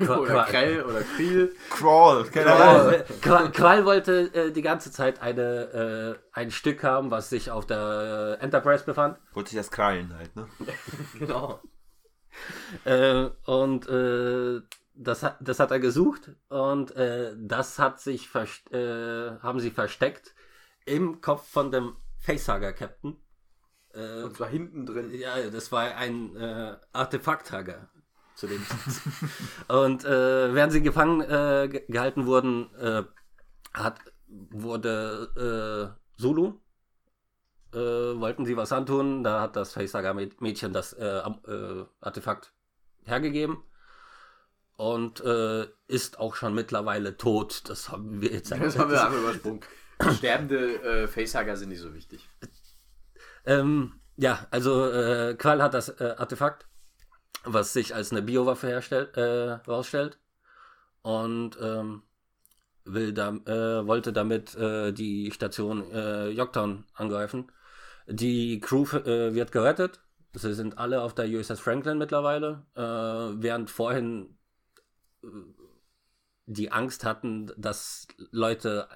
[0.00, 1.54] oder Krell oder Kriel.
[1.70, 6.82] Crawl, keine Qual, äh, Qual, Qual wollte äh, die ganze Zeit eine, äh, ein Stück
[6.82, 9.18] haben, was sich auf der äh, Enterprise befand.
[9.32, 10.48] Wollte sich das krallen halt, ne?
[11.18, 11.60] Genau.
[12.84, 14.60] Äh, und äh,
[14.94, 20.34] das, hat, das hat er gesucht und äh, das hat sich äh, haben sie versteckt
[20.84, 23.16] im Kopf von dem Facehugger-Captain.
[23.96, 25.12] Äh, Und zwar hinten drin.
[25.14, 27.88] ja, das war ein äh, Artefakthager
[28.34, 28.62] zu dem
[29.68, 33.02] Und äh, während sie gefangen äh, ge- gehalten wurden, äh,
[33.72, 34.00] hat,
[34.50, 36.54] wurde äh, Zulu,
[37.72, 42.52] äh, wollten sie was antun, da hat das Facesaga-Mädchen das äh, äh, Artefakt
[43.04, 43.62] hergegeben.
[44.76, 47.62] und äh, ist auch schon mittlerweile tot.
[47.68, 49.60] Das haben wir jetzt Das haben wir übersprungen.
[50.18, 52.28] Sterbende äh, Facehugger sind nicht so wichtig.
[53.46, 56.66] Ähm, ja, also äh, Qual hat das äh, Artefakt,
[57.44, 60.18] was sich als eine Biowaffe herstellt, äh, rausstellt
[61.02, 62.02] und ähm,
[62.84, 67.50] will da, äh, wollte damit äh, die Station äh, Yorktown angreifen.
[68.06, 70.00] Die Crew äh, wird gerettet.
[70.34, 72.80] Sie sind alle auf der USS Franklin mittlerweile, äh,
[73.42, 74.36] während vorhin
[76.46, 78.88] die Angst hatten, dass Leute,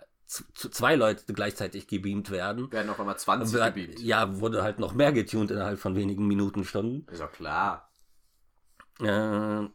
[0.55, 2.71] zwei Leute gleichzeitig gebeamt werden.
[2.71, 4.01] Werden auf einmal 20 Wer- gebeamt.
[4.01, 7.07] Ja, wurde halt noch mehr getuned innerhalb von wenigen Minuten, Stunden.
[7.11, 7.87] Ist doch klar.
[9.01, 9.69] Äh,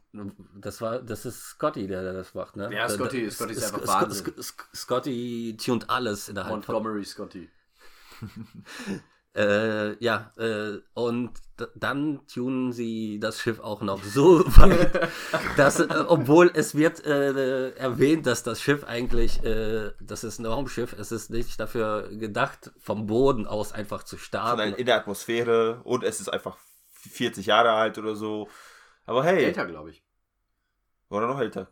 [0.60, 2.70] das war, das ist Scotty, der, der das macht, ne?
[2.72, 4.26] Ja, Scotty- da- Scotty ist einfach Sk- Wahnsinn.
[4.26, 6.74] Sk- Sk- Scotty tunt alles innerhalb von.
[6.74, 7.50] Montgomery Scotty.
[9.36, 11.32] Äh, ja, äh, und
[11.74, 15.10] dann tunen sie das Schiff auch noch so weit,
[15.58, 20.46] dass, äh, obwohl es wird äh, erwähnt, dass das Schiff eigentlich, äh, das ist ein
[20.46, 24.58] Raumschiff, es ist nicht dafür gedacht, vom Boden aus einfach zu starten.
[24.58, 26.56] Sondern in der Atmosphäre und es ist einfach
[27.10, 28.48] 40 Jahre alt oder so.
[29.04, 30.02] Aber hey, Älter, glaube ich.
[31.10, 31.68] oder noch älter.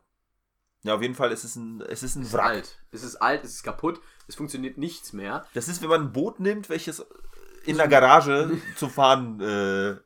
[0.82, 2.44] Ja, auf jeden Fall ist es ein, es ist ein Es ist Wrack.
[2.46, 2.78] alt.
[2.90, 5.46] Es ist alt, es ist kaputt, es funktioniert nichts mehr.
[5.54, 7.04] Das ist, wenn man ein Boot nimmt, welches
[7.66, 9.96] in der Garage zum Fahren äh,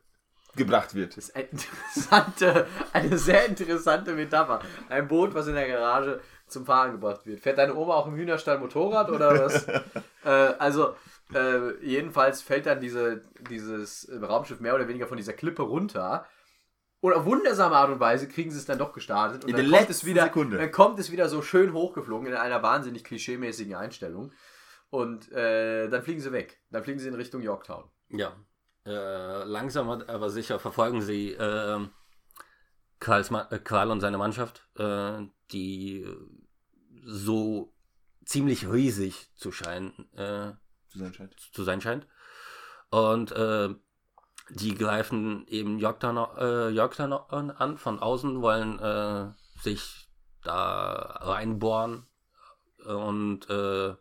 [0.55, 1.17] gebracht wird.
[1.17, 4.61] Das ist eine interessante, eine sehr interessante Metapher.
[4.89, 7.39] Ein Boot, was in der Garage zum Fahren gebracht wird.
[7.39, 9.67] Fährt deine Oma auch im Hühnerstall Motorrad oder was?
[10.25, 10.29] äh,
[10.59, 10.95] also,
[11.33, 16.25] äh, jedenfalls fällt dann diese, dieses Raumschiff mehr oder weniger von dieser Klippe runter.
[17.01, 19.45] Und auf wundersame Art und Weise kriegen sie es dann doch gestartet.
[19.45, 20.57] Und In dann der kommt es letzten wieder, Sekunde.
[20.57, 24.31] Dann kommt es wieder so schön hochgeflogen in einer wahnsinnig klischeemäßigen Einstellung.
[24.89, 26.61] Und äh, dann fliegen sie weg.
[26.71, 27.83] Dann fliegen sie in Richtung Yorktown.
[28.09, 28.35] Ja.
[28.85, 31.79] Äh, langsam aber sicher verfolgen sie äh,
[32.99, 35.21] Karls äh, Karl und seine Mannschaft, äh,
[35.51, 36.17] die äh,
[37.03, 37.73] so
[38.25, 40.53] ziemlich riesig zu scheinen, äh,
[40.89, 41.39] Zu sein scheint.
[41.39, 42.07] zu sein scheint.
[42.89, 43.69] Und äh,
[44.49, 50.09] die greifen eben Yorktown, äh, Yorktown an von außen, wollen äh, sich
[50.43, 52.07] da reinbohren
[52.85, 53.95] und äh,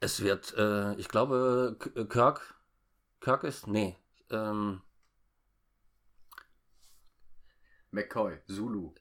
[0.00, 2.54] es wird, äh, ich glaube, K- Kirk,
[3.20, 3.96] Kirk ist, nee,
[4.30, 4.80] ähm,
[7.90, 8.92] McCoy, Zulu,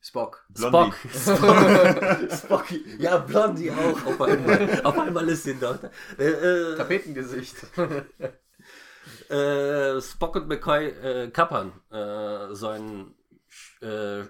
[0.00, 0.44] Spock.
[0.50, 0.92] Blondie.
[1.08, 2.30] Spock.
[2.38, 2.96] Spocky.
[2.98, 4.06] Ja, Blondie auch.
[4.06, 5.82] Auf einmal, auf einmal ist sie dort.
[6.18, 7.56] Äh, äh, Tapetengesicht.
[9.30, 13.14] äh, Spock und McCoy äh, kappern äh, so ein
[13.50, 14.28] Sch- äh,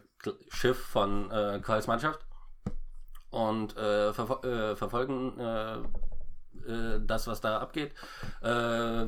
[0.48, 2.24] Schiff von äh, Karls Mannschaft
[3.31, 5.78] und äh, verfol äh, verfolgen äh,
[6.66, 7.93] äh, das, was da abgeht.
[8.43, 9.07] Äh,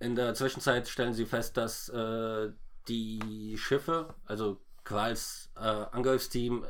[0.00, 2.50] in der Zwischenzeit stellen sie fest, dass äh,
[2.88, 6.64] die Schiffe, also Quals Angriffsteam,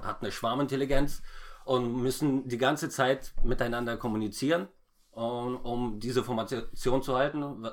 [0.00, 1.22] hat eine Schwarmintelligenz
[1.64, 4.68] und müssen die ganze Zeit miteinander kommunizieren,
[5.10, 7.64] um, um diese Formation zu halten,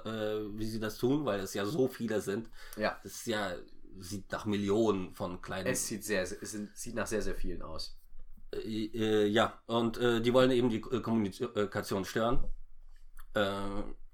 [0.57, 2.49] wie sie das tun, weil es ja so viele sind.
[2.77, 2.97] ja.
[3.03, 3.51] Das ist ja,
[3.99, 5.67] sieht nach Millionen von kleinen.
[5.67, 7.95] Es sieht sehr, es sieht nach sehr, sehr vielen aus.
[8.65, 12.43] Äh, äh, ja, und äh, die wollen eben die äh, Kommunikation stören.
[13.33, 13.41] Äh,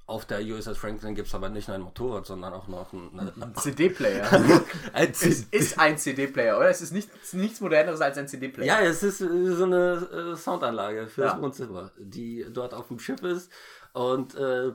[0.06, 3.32] auf der USS Franklin gibt es aber nicht nur ein Motorrad, sondern auch noch ein,
[3.40, 4.28] Ein CD-Player.
[4.94, 6.70] ein es ist ein CD-Player, oder?
[6.70, 8.66] Es ist nicht, nichts moderneres als ein CD-Player.
[8.66, 11.34] Ja, es ist äh, so eine äh, Soundanlage für Ja.
[11.34, 13.52] das Wohnzimmer, die dort auf dem Schiff ist.
[13.94, 14.72] Und äh,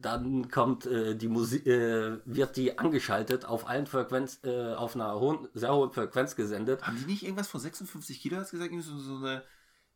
[0.00, 5.18] dann kommt äh, die Musik, äh, wird die angeschaltet auf allen Frequenz, äh, auf einer
[5.18, 6.86] hohen, sehr hohen Frequenz gesendet.
[6.86, 8.72] Haben die nicht irgendwas von 56 Kilohertz gesagt?
[8.80, 9.42] So, so eine.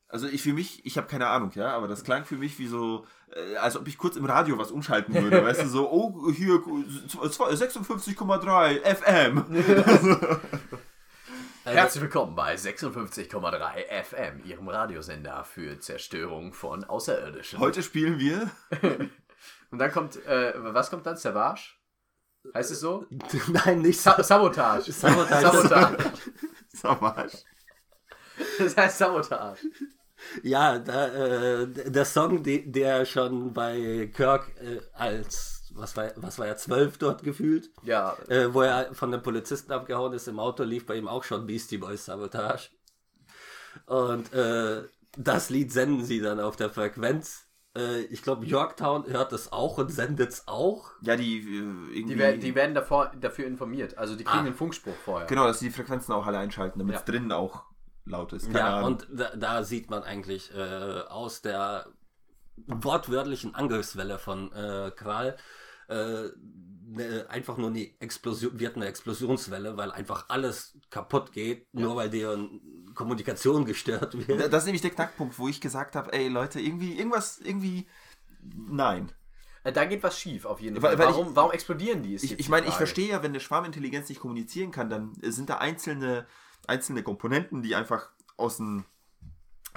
[0.08, 2.66] Also ich für mich, ich habe keine Ahnung, ja, aber das klang für mich wie
[2.66, 6.30] so, äh, als ob ich kurz im Radio was umschalten würde, weißt du, so, oh,
[6.30, 10.40] hier, 56,3 FM.
[11.64, 17.60] Äh, Herzlich willkommen bei 56,3 FM, Ihrem Radiosender für Zerstörung von Außerirdischen.
[17.60, 18.50] Heute spielen wir.
[19.72, 21.16] Und dann kommt, äh, was kommt dann?
[21.16, 21.72] Savage?
[22.54, 23.06] Heißt es so?
[23.48, 24.92] Nein, nicht Sa Sabotage.
[24.92, 25.46] Sabotage.
[25.46, 26.12] Sabotage.
[26.68, 27.38] Savage.
[28.58, 29.62] Das heißt Sabotage.
[30.42, 36.38] Ja, da, äh, der Song, de, der schon bei Kirk äh, als, was war, was
[36.38, 40.38] war er, zwölf dort gefühlt, Ja, äh, wo er von den Polizisten abgehauen ist im
[40.38, 42.68] Auto, lief bei ihm auch schon Beastie Boys Sabotage.
[43.86, 44.82] Und äh,
[45.16, 47.46] das Lied senden sie dann auf der Frequenz.
[47.76, 50.90] Äh, ich glaube, Yorktown hört es auch und sendet es auch.
[51.00, 52.04] Ja, die äh, irgendwie.
[52.04, 53.96] die werden, die werden davor, dafür informiert.
[53.98, 54.44] Also die kriegen Ah.
[54.44, 55.26] einen Funkspruch vorher.
[55.26, 57.06] Genau, dass die Frequenzen auch alle einschalten, damit es Ja.
[57.06, 57.64] drinnen auch
[58.04, 58.46] laut ist.
[58.46, 58.92] Keine Ja, Ahnung.
[58.92, 61.86] und da, da sieht man eigentlich äh, aus der
[62.66, 65.36] wortwörtlichen Angriffswelle von äh, Kral,
[65.88, 66.28] äh,
[66.84, 72.08] ne, einfach nur eine Explosion, wird eine Explosionswelle, weil einfach alles kaputt geht, nur weil
[72.10, 72.60] deren
[72.94, 74.52] Kommunikation gestört wird.
[74.52, 77.88] Das ist nämlich der Knackpunkt, wo ich gesagt habe, ey Leute, irgendwie, irgendwas, irgendwie,
[78.54, 79.10] nein.
[79.64, 80.98] Äh, Da geht was schief auf jeden Weil- Fall.
[80.98, 82.14] weil ich- warum, warum explodieren die?
[82.14, 85.12] ist Ich, ich die meine, ich verstehe ja, wenn eine Schwarmintelligenz nicht kommunizieren kann, dann
[85.22, 86.26] sind da einzelne,
[86.66, 88.84] einzelne Komponenten, die einfach aus dem,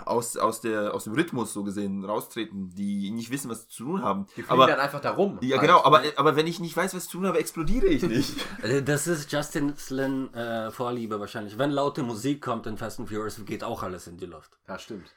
[0.04, 4.02] aus, aus, der, aus dem Rhythmus so gesehen raustreten, die nicht wissen, was zu tun
[4.04, 4.26] haben.
[4.36, 5.38] Die fliegen Aber, dann einfach da rum.
[5.42, 5.62] ja, halt.
[5.68, 8.34] genau, aber, aber wenn ich nicht weiß, was zu tun habe, explodiere ich nicht.
[8.62, 11.58] Äh, Das ist Justin Slin äh, Vorliebe wahrscheinlich.
[11.58, 14.60] Wenn laute Musik kommt in Fast and Furious, geht auch alles in die Luft.
[14.68, 15.08] Ja, stimmt.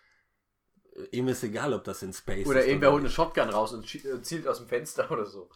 [0.94, 2.66] Äh, Ihm ist egal, ob das in Space Oder ist.
[2.68, 5.50] irgendwer holt eine Shotgun raus und äh, zielt aus dem Fenster oder so.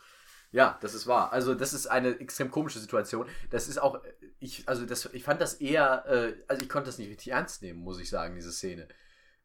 [0.50, 1.32] Ja, das ist wahr.
[1.32, 3.26] Also das ist eine extrem komische Situation.
[3.50, 6.86] Das ist auch, äh, ich, also das, ich fand das eher, äh, also ich konnte
[6.86, 8.86] das nicht richtig ernst nehmen, muss ich sagen, diese Szene.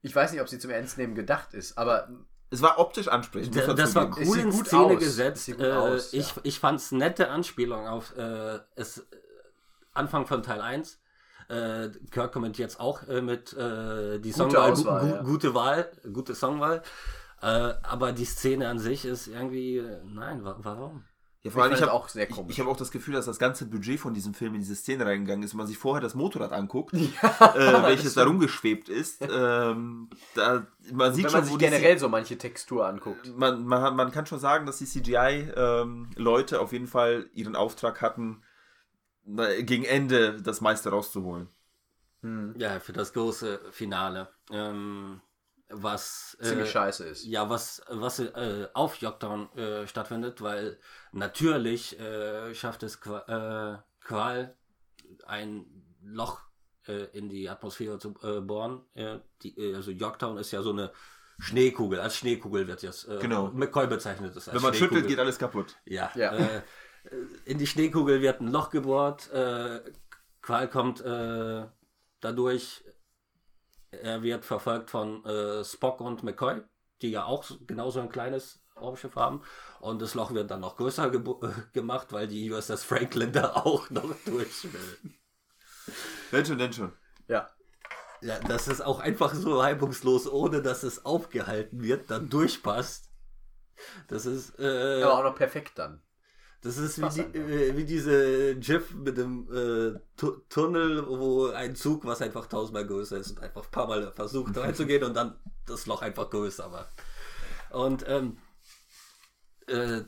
[0.02, 2.07] Ich weiß nicht, ob sie zum Ernstnehmen gedacht ist, aber
[2.49, 3.56] Es war optisch ansprechend.
[3.56, 4.91] Da- Das war cool in gut Szene aus.
[4.94, 5.49] Es gesetzt.
[5.49, 6.41] Äh, aus, ich ja.
[6.44, 9.03] ich fand es nette Anspielung auf äh, es, äh,
[9.94, 10.99] Anfang von Teil 1.
[11.49, 15.22] Äh, Kirk kommentiert jetzt auch äh, mit äh, die Gute Songwahl, Auswahl, gu ja.
[15.24, 16.84] gute Wahl, gute Songwahl.
[17.41, 17.45] Äh,
[17.84, 21.03] aber die Szene an sich ist irgendwie, äh, nein, wa warum?
[21.43, 22.53] Ja, ich vor allem, ich es habe auch sehr ich, komisch.
[22.53, 25.05] ich hab auch das Gefühl, dass das ganze Budget von diesem Film in diese Szene
[25.05, 25.53] reingegangen ist.
[25.53, 26.99] Wenn man sich vorher das Motorrad anguckt, äh,
[27.84, 31.99] welches da rumgeschwebt ist, ähm, da, man sieht wenn schon, man wo sich die generell
[31.99, 33.38] so manche Textur anguckt.
[33.38, 38.41] man, man, man kann schon sagen, dass die CGI-Leute auf jeden Fall ihren Auftrag hatten,
[39.23, 41.49] na, gegen Ende das meiste rauszuholen.
[42.57, 44.27] Ja, für das große Finale.
[44.51, 45.22] Ähm,
[45.69, 47.26] was Ziemlich äh, scheiße ist.
[47.26, 50.80] Ja, was, was äh, auf Yorktown äh, stattfindet, weil
[51.11, 54.56] natürlich äh, schafft es Qua äh, Qual
[55.26, 55.65] ein
[56.02, 56.41] Loch
[56.88, 58.85] äh, in die Atmosphäre zu bohren.
[59.44, 60.91] Die, also Yorktown ist ja so eine
[61.39, 61.99] Schneekugel.
[61.99, 63.52] Als Schneekugel wird jetzt Genau.
[63.52, 65.76] McCoy bezeichnet es Wenn man schüttelt, geht alles kaputt.
[65.85, 66.11] Ja.
[66.15, 66.64] Ja.
[67.45, 69.30] In die Schneekugel wird ein Loch gebohrt.
[70.41, 71.03] Qual kommt
[72.22, 72.84] dadurch.
[74.02, 76.61] Er wird verfolgt von äh, Spock und McCoy,
[77.02, 79.41] die ja auch so- genauso ein kleines Raumschiff haben.
[79.80, 83.53] Und das Loch wird dann noch größer gebo- äh, gemacht, weil die USS Franklin da
[83.53, 84.98] auch noch durch will.
[86.32, 86.94] Denn schon, denn schon.
[87.28, 87.49] Ja.
[88.22, 93.11] Ja, das ist auch einfach so reibungslos, ohne dass es aufgehalten wird, dann durchpasst.
[94.07, 94.57] Das ist.
[94.60, 96.02] Äh, Aber auch noch perfekt dann.
[96.62, 101.76] Das ist wie, die, äh, wie diese GIF mit dem äh, Tu- Tunnel, wo ein
[101.76, 105.40] Zug, was einfach tausendmal größer ist, und einfach ein paar Mal versucht reinzugehen und dann
[105.66, 106.90] das Loch einfach größer macht.
[107.72, 108.38] Und ähm,
[109.68, 110.02] äh,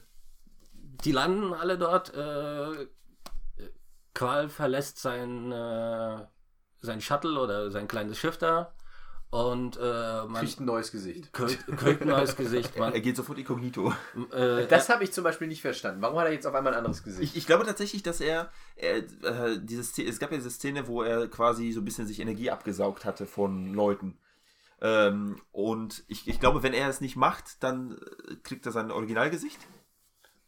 [1.03, 2.13] die landen alle dort.
[2.13, 2.87] Äh,
[4.13, 6.25] Qual verlässt sein, äh,
[6.81, 8.73] sein Shuttle oder sein kleines Schiff da
[9.31, 11.31] und äh, man Kriegt ein neues Gesicht.
[11.31, 12.77] kriegt, kriegt ein neues Gesicht.
[12.77, 13.93] Man, Er geht sofort inkognito.
[14.31, 16.01] äh, Das habe ich zum Beispiel nicht verstanden.
[16.01, 17.31] Warum hat er jetzt auf einmal ein anderes Gesicht?
[17.31, 20.87] Ich, ich glaube tatsächlich, dass er, er äh, diese Szene, es gab ja diese Szene,
[20.87, 24.17] wo er quasi so ein bisschen sich Energie abgesaugt hatte von Leuten.
[24.81, 27.97] Ähm, und ich, ich glaube, wenn er es nicht macht, dann
[28.29, 29.59] äh, kriegt er sein Originalgesicht.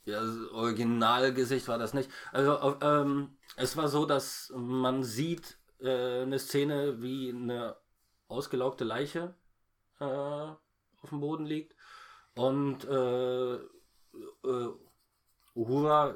[0.06, 2.10] Ja, das Originalgesicht war das nicht.
[2.32, 7.76] Also ähm, es war so, dass man sieht äh, eine Szene, wie eine
[8.32, 9.36] ausgelaugte Leiche
[10.00, 11.76] äh, auf dem Boden liegt
[12.36, 14.70] und äh, äh,
[15.54, 16.14] Uhura äh,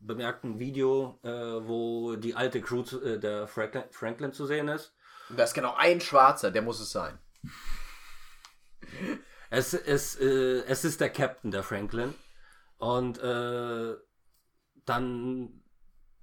[0.00, 4.68] bemerkt ein Video, äh, wo die alte Crew zu, äh, der Franklin, Franklin zu sehen
[4.68, 4.94] ist.
[5.30, 7.18] da ist genau ein Schwarzer, der muss es sein.
[9.50, 12.14] Es, es, es ist der Captain, der Franklin.
[12.76, 13.18] Und
[14.84, 15.62] dann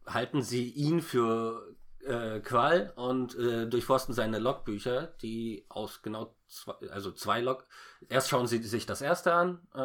[0.05, 1.74] halten sie ihn für
[2.05, 7.65] äh, Qual und äh, durchforsten seine Logbücher, die aus genau zwei, also zwei Log.
[8.09, 9.79] Erst schauen sie sich das erste an, äh,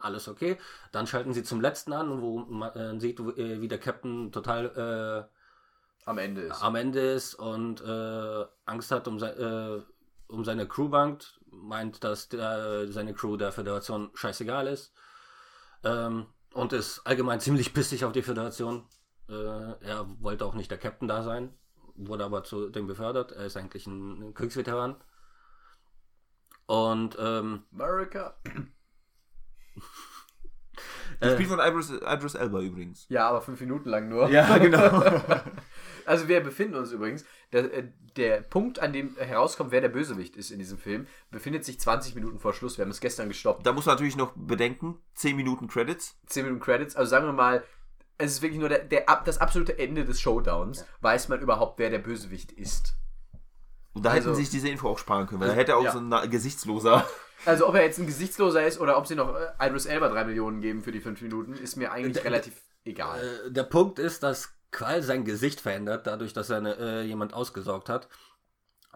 [0.00, 0.58] alles okay.
[0.90, 5.32] Dann schalten sie zum letzten an, wo man sieht, äh, wie der Captain total äh,
[6.04, 6.62] Am Ende ist.
[6.62, 9.82] am Ende ist und äh, Angst hat um, äh,
[10.26, 14.92] um seine Crew bangt, meint, dass der, seine Crew der Föderation scheißegal ist
[15.84, 18.84] ähm, und ist allgemein ziemlich pissig auf die Föderation.
[19.28, 21.54] Äh, er wollte auch nicht der Captain da sein,
[21.94, 23.32] wurde aber zu dem befördert.
[23.32, 24.96] Er ist eigentlich ein, Kriegsveteran.
[26.66, 28.34] Und ähm, America.
[31.20, 31.34] Äh.
[31.34, 33.06] Spiel von Idris, Idris Elba übrigens.
[33.08, 34.28] Ja, aber fünf Minuten lang nur.
[34.30, 35.14] Ja, genau.
[36.04, 40.36] Also wir befinden uns übrigens, der, äh, der Punkt, an dem herauskommt, wer der Bösewicht
[40.36, 42.78] ist in diesem Film, befindet sich 20 Minuten vor Schluss.
[42.78, 43.64] Wir haben es gestern gestoppt.
[43.64, 46.18] da muss man natürlich noch bedenken, 10 Minuten Credits.
[46.26, 46.96] 10 Minuten Credits.
[46.96, 47.62] Also sagen wir mal,
[48.22, 50.84] es ist wirklich nur der, der, das absolute Ende des Showdowns.
[51.00, 52.94] Weiß man überhaupt, wer der Bösewicht ist.
[53.94, 55.92] Und da Also- hätten sich diese Info auch sparen können, weil da hätte auch Ja.
[55.92, 57.06] so ein gesichtsloser.
[57.44, 60.24] Also ob er jetzt ein Gesichtsloser ist oder ob sie noch äh, Idris Elba drei
[60.24, 62.54] Millionen geben für die fünf Minuten, ist mir eigentlich Der- relativ
[62.84, 63.20] egal.
[63.48, 67.34] Äh, der Punkt ist, dass Qual sein Gesicht verändert, dadurch, dass er eine, äh, jemand
[67.34, 68.08] ausgesaugt hat.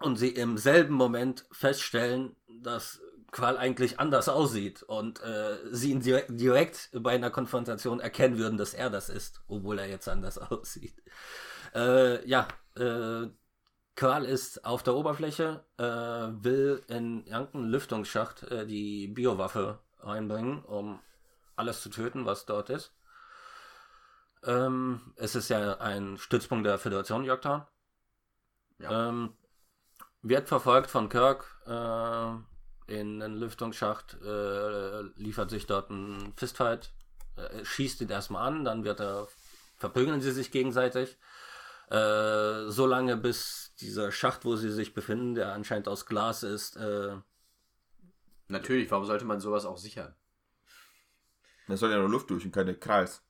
[0.01, 2.99] Und sie im selben Moment feststellen, dass
[3.37, 8.57] Qual eigentlich anders aussieht und äh, sie ihn direkt, direkt bei einer Konfrontation erkennen würden,
[8.57, 10.95] dass er das ist, obwohl er jetzt anders aussieht.
[11.75, 12.47] Äh, ja,
[12.77, 13.27] äh,
[13.95, 20.99] Qual ist auf der Oberfläche, äh, will in irgendeinen Lüftungsschacht äh, die Biowaffe einbringen, um
[21.55, 22.91] alles zu töten, was dort ist.
[24.45, 27.67] Ähm, es ist ja ein Stützpunkt der Föderation, Yorktown.
[28.79, 29.09] Ja.
[29.09, 29.37] Ähm,
[30.23, 32.56] wird verfolgt von Kirk äh,
[32.87, 36.91] in einen Lüftungsschacht, äh, liefert sich dort einen Fistfight,
[37.35, 39.27] äh, schießt ihn erstmal an, dann wird er,
[39.77, 41.17] verprügeln sie sich gegenseitig.
[41.89, 46.75] Äh, so lange bis dieser Schacht, wo sie sich befinden, der anscheinend aus Glas ist,
[46.77, 47.15] äh,
[48.49, 50.13] Natürlich, warum sollte man sowas auch sichern?
[51.67, 53.21] Da soll ja nur Luft durch und keine Kreis.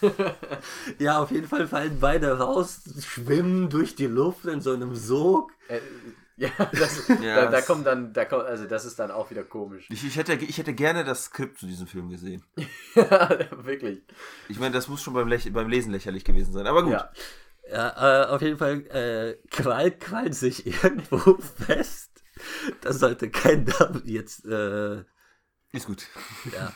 [0.98, 5.50] ja, auf jeden Fall fallen beide raus, schwimmen durch die Luft in so einem Sog.
[5.66, 5.80] Äh,
[6.40, 9.44] ja, das, Ja, da, da kommt dann, da kommt, also das ist dann auch wieder
[9.44, 9.86] komisch.
[9.90, 12.42] Ich, ich, hätte, ich hätte gerne das Skript zu diesem Film gesehen.
[12.94, 14.02] ja, wirklich.
[14.48, 16.66] Ich meine, das muss schon beim, Läch beim Lesen lächerlich gewesen sein.
[16.66, 16.92] Aber gut.
[16.92, 17.12] Ja.
[17.70, 22.10] Ja, äh, auf jeden Fall äh, quallt, quallt sich irgendwo fest.
[22.80, 25.04] Das sollte kein Name jetzt, äh,
[25.72, 26.06] Ist gut.
[26.54, 26.72] ja.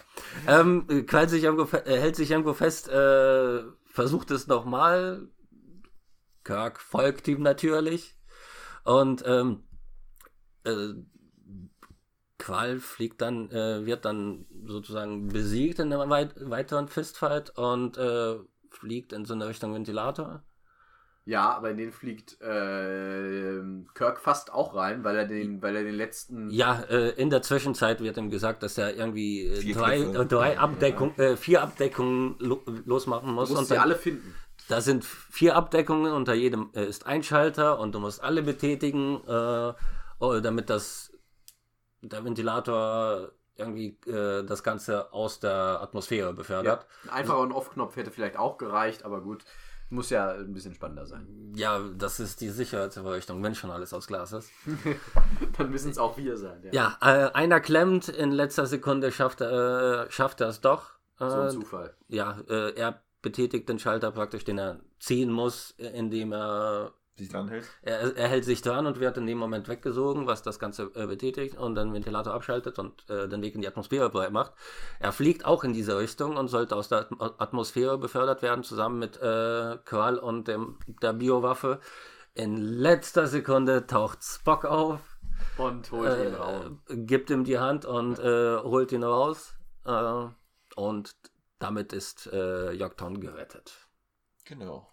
[0.47, 5.27] Ähm, äh, quallt sich irgendwo, äh, hält sich irgendwo fest, äh, versucht es nochmal.
[6.45, 8.15] Kirk folgt ihm natürlich.
[8.85, 9.65] Und ähm,
[10.65, 10.94] äh,
[12.39, 18.36] Qual fliegt dann, äh, wird dann sozusagen besiegt in einem weit weiteren Fistfight und äh,
[18.70, 20.43] fliegt in so eine Richtung Ventilator.
[21.27, 23.62] Ja, aber in den fliegt äh,
[23.94, 26.51] Kirk fast auch rein, weil er den, weil er den letzten.
[26.51, 30.27] Ja, äh, in der Zwischenzeit wird ihm gesagt, dass er irgendwie äh, Vier drei, äh,
[30.27, 33.48] drei Abdeckung, äh, vier Abdeckungen lo losmachen muss.
[33.48, 34.35] Du musst Und sie dann, alle finden.
[34.69, 39.20] Da sind vier Abdeckungen, unter jedem äh, ist ein Schalter und du musst alle betätigen,
[39.27, 39.74] äh,
[40.41, 41.12] damit das
[42.03, 46.32] der Ventilator irgendwie äh, das Ganze aus der Atmosphäre Ja.
[46.32, 46.86] befördert.
[47.05, 49.45] Ein einfacher On-Off-Knopf hätte vielleicht auch gereicht, aber gut.
[49.91, 51.53] Muss ja ein bisschen spannender sein.
[51.55, 54.51] Ja, das ist die Sicherheitsverrichtung, wenn schon alles aus Glas ist.
[55.59, 56.66] Dann müssen es auch wir sein.
[56.73, 60.95] Ja, äh, einer klemmt, in letzter Sekunde schafft, er- äh, schafft er es doch.
[61.20, 61.95] Äh, So ein Zufall.
[62.09, 67.48] ja, äh, er betätigt den Schalter praktisch, den er ziehen muss, indem er, Sich dran
[67.48, 67.64] hält.
[67.82, 71.06] er, er hält sich dran und wird in dem Moment weggesogen, was das Ganze äh,
[71.06, 74.52] betätigt und den Ventilator abschaltet und äh, den Weg in die Atmosphäre breit macht.
[75.01, 78.98] Er fliegt auch in diese Richtung und sollte aus der Atm- Atmosphäre befördert werden, zusammen
[79.01, 81.80] mit äh, Qual und dem, der Biowaffe.
[82.34, 84.98] In letzter Sekunde taucht Spock auf,
[85.56, 86.64] Und holt ihn raus.
[86.88, 89.55] äh, gibt ihm die Hand und äh, holt ihn raus.
[89.86, 90.24] Äh,
[90.76, 91.14] und
[91.59, 93.89] damit ist äh, Yorktown gerettet.
[94.44, 94.90] Genau.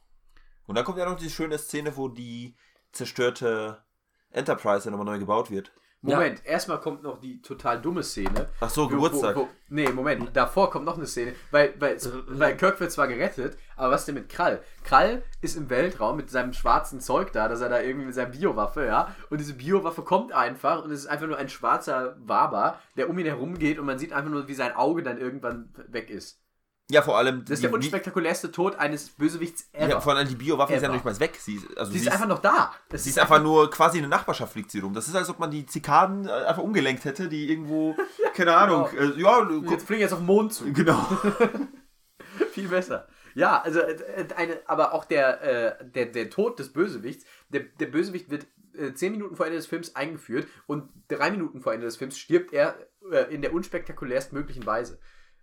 [0.65, 2.55] Und dann kommt ja noch die schöne Szene, wo die
[2.91, 3.83] zerstörte
[4.29, 5.71] Enterprise ja nochmal neu gebaut wird.
[6.03, 8.49] Moment, erstmal kommt noch die total dumme Szene.
[8.59, 9.35] Ach so, Geburtstag.
[9.35, 11.97] Wo, wo, nee, Moment, davor kommt noch eine Szene, weil, weil,
[12.27, 14.63] weil Kirk wird zwar gerettet, aber was denn mit Krall?
[14.83, 18.31] Krall ist im Weltraum mit seinem schwarzen Zeug da, dass er da irgendwie mit seiner
[18.31, 22.79] Biowaffe, ja, und diese Biowaffe kommt einfach und es ist einfach nur ein schwarzer Waber,
[22.97, 25.71] der um ihn herum geht und man sieht einfach nur, wie sein Auge dann irgendwann
[25.88, 26.40] weg ist.
[26.89, 27.45] Ja, vor allem.
[27.45, 29.89] Das ist der unspektakulärste Tod eines Bösewichts ever.
[29.91, 31.37] Ja, vor allem die Biowaffe ist ja noch nicht mal weg.
[31.39, 32.73] Sie, ist- also sie ist einfach noch da.
[32.89, 34.93] Das Sie ist einfach nur quasi in der Nachbarschaft fliegt sie rum.
[34.93, 37.95] Das ist, als ob man die Zikaden äh, einfach umgelenkt hätte, die irgendwo,
[38.35, 40.71] keine Ahnung, äh, ja, Jetzt fliegen jetzt auf den Mond zu.
[40.73, 40.99] genau.
[42.51, 43.07] Viel besser.
[43.35, 47.85] Ja, also äh, eine, aber auch der, äh, der, der Tod des Bösewichts, der, der
[47.85, 51.85] Bösewicht wird äh, zehn Minuten vor Ende des Films eingeführt und drei Minuten vor Ende
[51.85, 52.75] des Films stirbt er
[53.11, 54.99] äh, in der unspektakulärst möglichen Weise.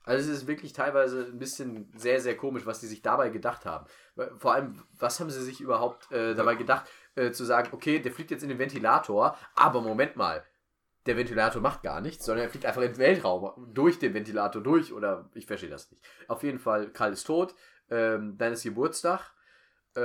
[0.09, 3.67] Also es ist wirklich teilweise ein bisschen sehr, sehr komisch, was die sich dabei gedacht
[3.67, 3.85] haben.
[4.39, 8.11] Vor allem, was haben sie sich überhaupt äh, dabei gedacht, äh, zu sagen, okay, der
[8.11, 10.43] fliegt jetzt in den Ventilator, aber Moment mal,
[11.05, 14.63] der Ventilator macht gar nichts, sondern er fliegt einfach in den Weltraum durch den Ventilator
[14.63, 16.03] durch oder ich verstehe das nicht.
[16.27, 17.55] Auf jeden Fall, Karl ist tot,
[17.91, 19.35] ähm, dann ist Geburtstag.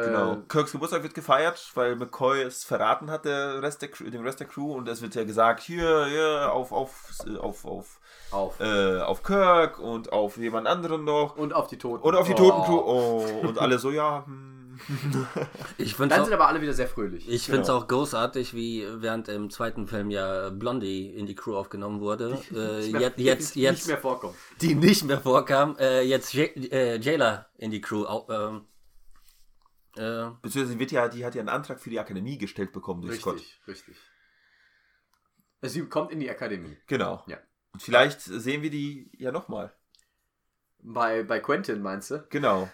[0.02, 0.38] Äh, Genau.
[0.48, 4.40] Kirks Geburtstag wird gefeiert, weil McCoy es verraten hat, der Rest der, Crew- dem Rest
[4.40, 4.74] der Crew.
[4.74, 6.92] Und es wird ja gesagt, hier, hier, auf, auf,
[7.40, 8.00] auf, auf,
[8.32, 8.60] Auf.
[8.60, 11.36] äh, auf Kirk und auf jemand anderen noch.
[11.38, 12.04] Und auf die Toten.
[12.04, 12.38] Und auf die Oh.
[12.38, 12.78] Totencrew.
[12.80, 14.60] Oh, und alle so, ja, hm.
[15.78, 17.30] Ich finde Dann es sind aber alle wieder sehr fröhlich.
[17.30, 17.80] Ich finde es Genau.
[17.80, 22.40] auch großartig, wie während im zweiten Film ja Blondie in die Crew aufgenommen wurde.
[22.52, 24.34] Äh, Nicht mehr- jetzt, jetzt, nicht jetzt mehr vorkommt.
[24.62, 28.62] die nicht mehr vorkam, äh, jetzt J äh, Jailer in die Crew au ähm,
[29.96, 33.20] Äh, Beziehungsweise wird ja, die hat ja einen Antrag für die Akademie gestellt bekommen durch
[33.22, 33.36] Scott.
[33.36, 33.98] Richtig, richtig.
[35.62, 36.78] Sie kommt in die Akademie.
[36.88, 37.24] Genau.
[37.28, 37.38] Ja.
[37.72, 39.74] Und vielleicht sehen wir die ja nochmal.
[40.80, 42.26] Bei, bei Quentin meinst du?
[42.30, 42.70] Genau.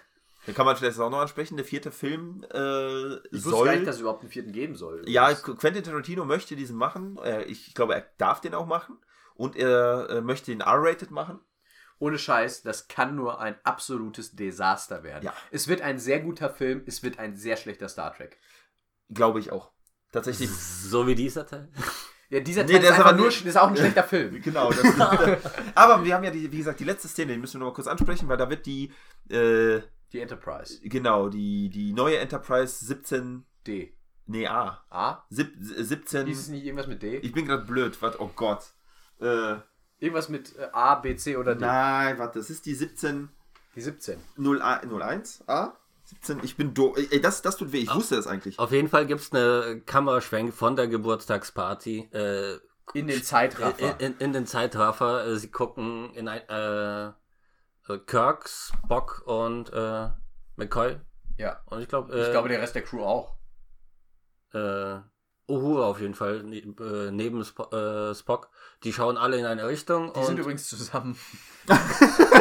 [0.46, 1.58] Dann kann man vielleicht auch noch ansprechen.
[1.58, 3.66] Der vierte Film äh, Ich wusste soll.
[3.68, 5.04] gar nicht, dass es überhaupt einen vierten geben soll.
[5.08, 7.18] ja, Quentin Tarantino möchte diesen machen.
[7.24, 8.98] Äh, ich glaube, er darf den auch machen.
[9.36, 11.40] Und er äh, möchte ihn R-rated machen.
[12.00, 15.26] Ohne Scheiß, das kann nur ein absolutes Desaster werden.
[15.26, 15.34] Ja.
[15.52, 18.38] Es wird ein sehr guter Film, es wird ein sehr schlechter Star Trek.
[19.10, 19.72] Glaube ich auch.
[20.12, 20.50] Tatsächlich.
[20.50, 21.70] so wie dieser Teil.
[22.30, 24.04] Ja, dieser Nee, Teil der ist ist einfach aber nur, nicht- ist auch ein schlechter
[24.04, 24.42] Film.
[24.42, 24.72] Genau.
[24.72, 25.00] Das
[25.76, 27.76] aber wir haben ja, die, wie gesagt, die letzte Szene, die müssen wir noch mal
[27.76, 28.92] kurz ansprechen, weil da wird die,
[29.30, 29.82] äh,
[30.14, 30.80] Die Enterprise.
[30.84, 33.94] genau, die, die neue Enterprise 17, D.
[34.26, 34.84] nee, A.
[34.90, 35.24] A?
[35.30, 36.28] Sieb, 17.
[36.28, 37.18] Hieß es nicht irgendwas mit D?
[37.18, 38.64] Ich bin gerade blöd, warte, oh Gott.
[39.20, 39.56] Äh,
[40.00, 41.66] Irgendwas mit äh, A, B, C oder D?
[41.66, 43.30] nein, warte, das ist die 17.
[43.76, 44.18] Die 17.
[44.38, 45.74] 01 A?
[46.06, 46.98] 17, ich bin doof.
[47.12, 48.58] Ey, das, das tut weh, ich wusste das eigentlich.
[48.58, 52.58] Auf jeden Fall gibt es eine Kameraschwenk von der Geburtstagsparty äh,
[52.94, 54.00] In den Zeitraffer.
[54.00, 55.28] in, in, in den Zeitraffer.
[55.28, 57.08] Äh, Sie gucken in ein äh,
[57.94, 60.10] äh, Kirk, Spock und äh,
[60.56, 61.00] McCoy.
[61.38, 61.62] ja.
[61.68, 63.36] Und ich glaube, äh, Ich glaube, der Rest der Crew auch.
[64.54, 64.98] äh,
[65.48, 68.50] Uhura auf jeden Fall ne, äh, neben äh, Spock.
[68.84, 70.14] Die schauen alle in eine Richtung.
[70.14, 71.18] Die und sind übrigens zusammen.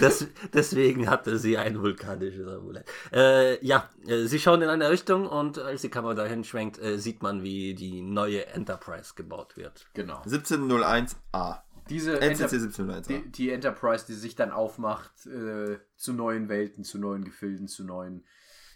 [0.00, 2.86] des, deswegen hatte sie ein vulkanisches Amulett.
[3.12, 6.98] Äh, ja, äh, sie schauen in eine Richtung und als die Kamera dahin schwenkt, äh,
[6.98, 9.86] sieht man, wie die neue Enterprise gebaut wird.
[9.94, 10.18] Genau.
[10.18, 11.62] 1701 A.
[11.88, 13.12] Diese NCC Enter 1701 A.
[13.12, 17.84] die, die Enterprise, die sich dann aufmacht äh, zu neuen Welten, zu neuen Gefilden, zu
[17.84, 18.24] neuen.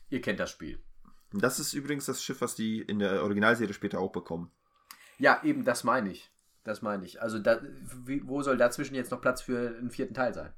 [0.08, 0.80] Ihr kennt das Spiel.
[1.32, 4.50] Das ist übrigens das Schiff, was die in der Originalserie später auch bekommen.
[5.20, 6.30] Ja, eben, das meine ich.
[6.64, 7.22] Das meine ich.
[7.22, 7.60] Also, da,
[8.24, 10.52] wo soll dazwischen jetzt noch Platz für einen vierten Teil sein?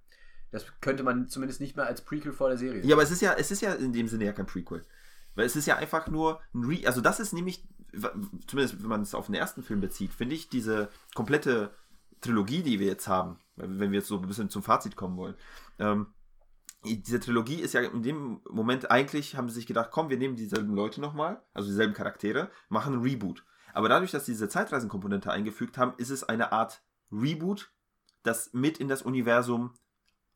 [0.51, 2.83] Das könnte man zumindest nicht mehr als Prequel vor der Serie.
[2.85, 4.85] Ja, aber es ist ja, es ist ja in dem Sinne ja kein Prequel.
[5.35, 7.67] Weil es ist ja einfach nur ein Re also das ist nämlich,
[8.47, 11.75] zumindest wenn man es auf den ersten Film bezieht, finde ich diese komplette
[12.21, 15.35] Trilogie, die wir jetzt haben, wenn wir jetzt so ein bisschen zum Fazit kommen wollen,
[15.79, 16.09] ähm,
[16.85, 20.37] diese Trilogie ist ja in dem Moment eigentlich, haben sie sich gedacht, komm, wir nehmen
[20.37, 23.45] dieselben Leute nochmal, also dieselben Charaktere, machen einen Reboot.
[23.73, 27.71] Aber dadurch, dass sie diese Zeitreisenkomponente eingefügt haben, ist es eine Art Reboot,
[28.23, 29.75] das mit in das Universum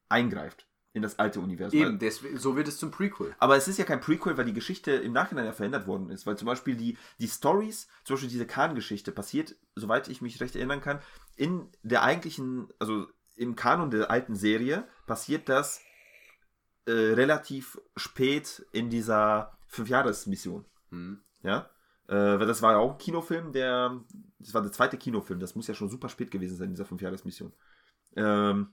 [0.09, 0.67] eingreift.
[0.93, 1.79] In das alte Universum.
[1.79, 3.35] Eben, deswegen, so wird es zum Prequel.
[3.39, 6.27] Aber es ist ja kein Prequel, weil die Geschichte im Nachhinein ja verändert worden ist.
[6.27, 10.57] Weil zum Beispiel die, die Stories, zum Beispiel diese Khan-Geschichte, passiert, soweit ich mich recht
[10.57, 11.01] erinnern kann,
[11.37, 15.83] in der eigentlichen, also im Kanon der alten Serie, passiert das
[16.87, 20.65] äh, relativ spät in dieser Fünfjahres-Mission.
[20.91, 21.21] Hm.
[21.43, 21.69] Ja.
[22.09, 24.01] Äh, weil das war ja auch ein Kinofilm, der.
[24.39, 27.53] Das war der zweite Kinofilm, das muss ja schon super spät gewesen sein, dieser Fünfjahres-Mission.
[28.15, 28.69] Ähm,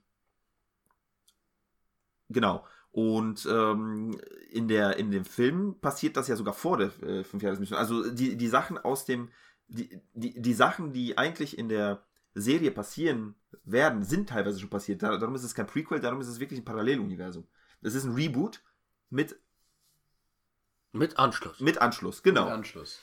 [2.30, 2.66] genau.
[2.92, 4.16] Und ähm,
[4.52, 7.80] in, der, in dem Film passiert das ja sogar vor der äh, Fünfjahresmission.
[7.80, 9.30] Also die, die Sachen aus dem.
[9.68, 12.04] Die, die, die Sachen, die eigentlich in der
[12.36, 13.34] Serie passieren
[13.64, 15.02] werden, sind teilweise schon passiert.
[15.02, 17.48] Da- Darum ist es kein Prequel, darum ist es wirklich ein Paralleluniversum.
[17.82, 18.62] Es ist ein Reboot
[19.10, 19.40] mit,
[20.92, 21.60] Mit Anschluss.
[21.60, 22.46] mit Anschluss, genau.
[22.46, 23.00] Mit Anschluss.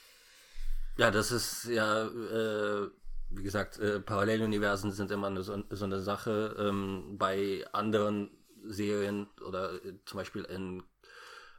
[0.97, 2.89] Ja, das ist ja, äh,
[3.31, 6.57] wie gesagt, äh, Paralleluniversen sind immer eine, so, so eine Sache.
[6.59, 8.31] Ähm, bei anderen
[8.65, 10.83] Serien oder äh, zum Beispiel in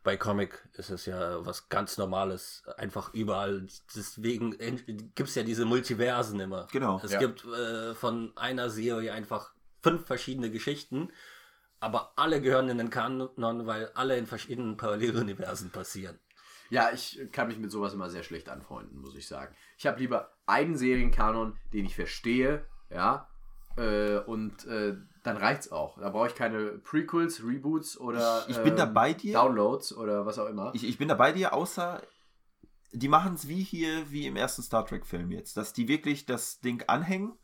[0.04, 3.68] bei Comic ist es ja was ganz Normales, einfach überall.
[3.96, 4.58] Deswegen
[5.14, 6.68] gibt es ja diese Multiversen immer.
[6.72, 7.00] Genau.
[7.04, 7.20] Es Ja.
[7.20, 9.54] gibt äh, von einer Serie einfach
[9.84, 11.12] fünf verschiedene Geschichten,
[11.80, 16.20] aber alle gehören in den Kanon, weil alle in verschiedenen Paralleluniversen passieren.
[16.72, 19.54] Ja, ich kann mich mit sowas immer sehr schlecht anfreunden, muss ich sagen.
[19.78, 23.28] Ich habe lieber einen Serienkanon, den ich verstehe, ja,
[23.78, 26.00] äh, und äh, dann reicht's auch.
[26.00, 29.34] Da brauche ich keine Prequels, Reboots oder Ich- ich bin da ähm, bei dir.
[29.34, 30.72] Downloads oder was auch immer.
[30.74, 32.02] Ich, ich bin da bei dir, außer
[32.94, 36.60] die machen es wie hier, wie im ersten Star Trek-Film jetzt, dass die wirklich das
[36.62, 37.38] Ding anhängen.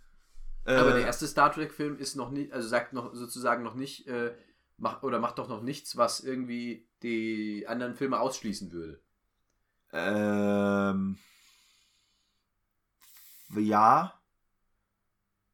[0.66, 4.08] Äh, Aber der erste Star Trek-Film ist noch nicht, also sagt noch sozusagen noch nicht,
[4.08, 4.34] äh,
[4.78, 9.02] macht, oder macht doch noch nichts, was irgendwie die anderen Filme ausschließen würde.
[9.94, 11.18] Ähm,
[13.56, 14.14] ja.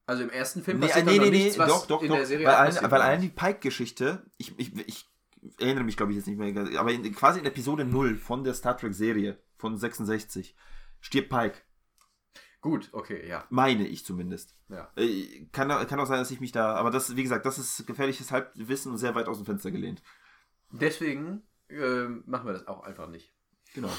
[0.05, 2.17] Also im ersten Film Nee, passiert nee, nee, nee, nichts, was doch, doch, in doch.
[2.17, 5.09] der Serie weil, allein, weil allein die Pike-Geschichte, ich, ich, ich
[5.59, 8.53] erinnere mich, glaube ich, jetzt nicht mehr, aber in, quasi in Episode 0 von der
[8.53, 10.55] Star Trek-Serie von 66
[10.99, 11.61] stirbt Pike.
[12.61, 13.45] Gut, okay, ja.
[13.49, 14.55] Meine ich zumindest.
[14.69, 14.89] ja.
[14.95, 16.75] Äh, Kann, kann auch sein, dass ich mich da.
[16.75, 20.01] Aber das, wie gesagt, das ist gefährliches Halbwissen und sehr weit aus dem Fenster gelehnt.
[20.71, 23.32] Deswegen äh, machen wir das auch einfach nicht.
[23.73, 23.89] Genau.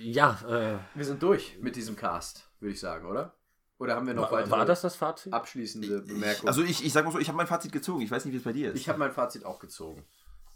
[0.00, 3.34] Ja, äh, Wir sind durch mit diesem Cast, würde ich sagen, oder?
[3.78, 5.32] Oder haben wir noch war, weitere war das das Fazit?
[5.32, 6.48] abschließende Bemerkungen?
[6.48, 8.02] Also ich, ich sag mal so, ich habe mein Fazit gezogen.
[8.02, 8.80] Ich weiß nicht, wie es bei dir ist.
[8.80, 10.04] ich habe mein Fazit auch gezogen.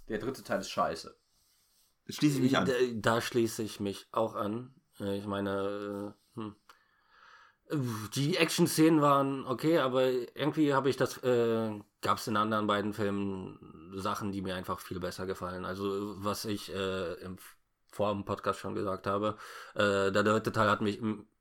[0.08, 1.16] Der dritte Teil ist scheiße.
[2.08, 2.66] Schließe ich mich an.
[2.66, 4.74] Da, da schließe ich mich auch an.
[5.00, 6.56] Äh, Ich meine, äh, hm.
[7.70, 12.94] Die Action-Szenen waren okay, aber irgendwie habe ich das, äh, gab es in anderen beiden
[12.94, 15.64] Filmen Sachen, die mir einfach viel besser gefallen.
[15.64, 17.36] Also was ich äh, im,
[17.90, 19.36] vor dem Podcast schon gesagt habe,
[19.74, 21.00] äh, der dritte Teil hat mich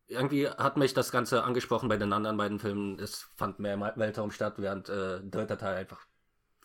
[0.10, 3.00] irgendwie hat mich das Ganze angesprochen bei den anderen beiden Filmen.
[3.00, 6.06] Es fand mehr im Weltraum statt, während äh, der dritte Teil einfach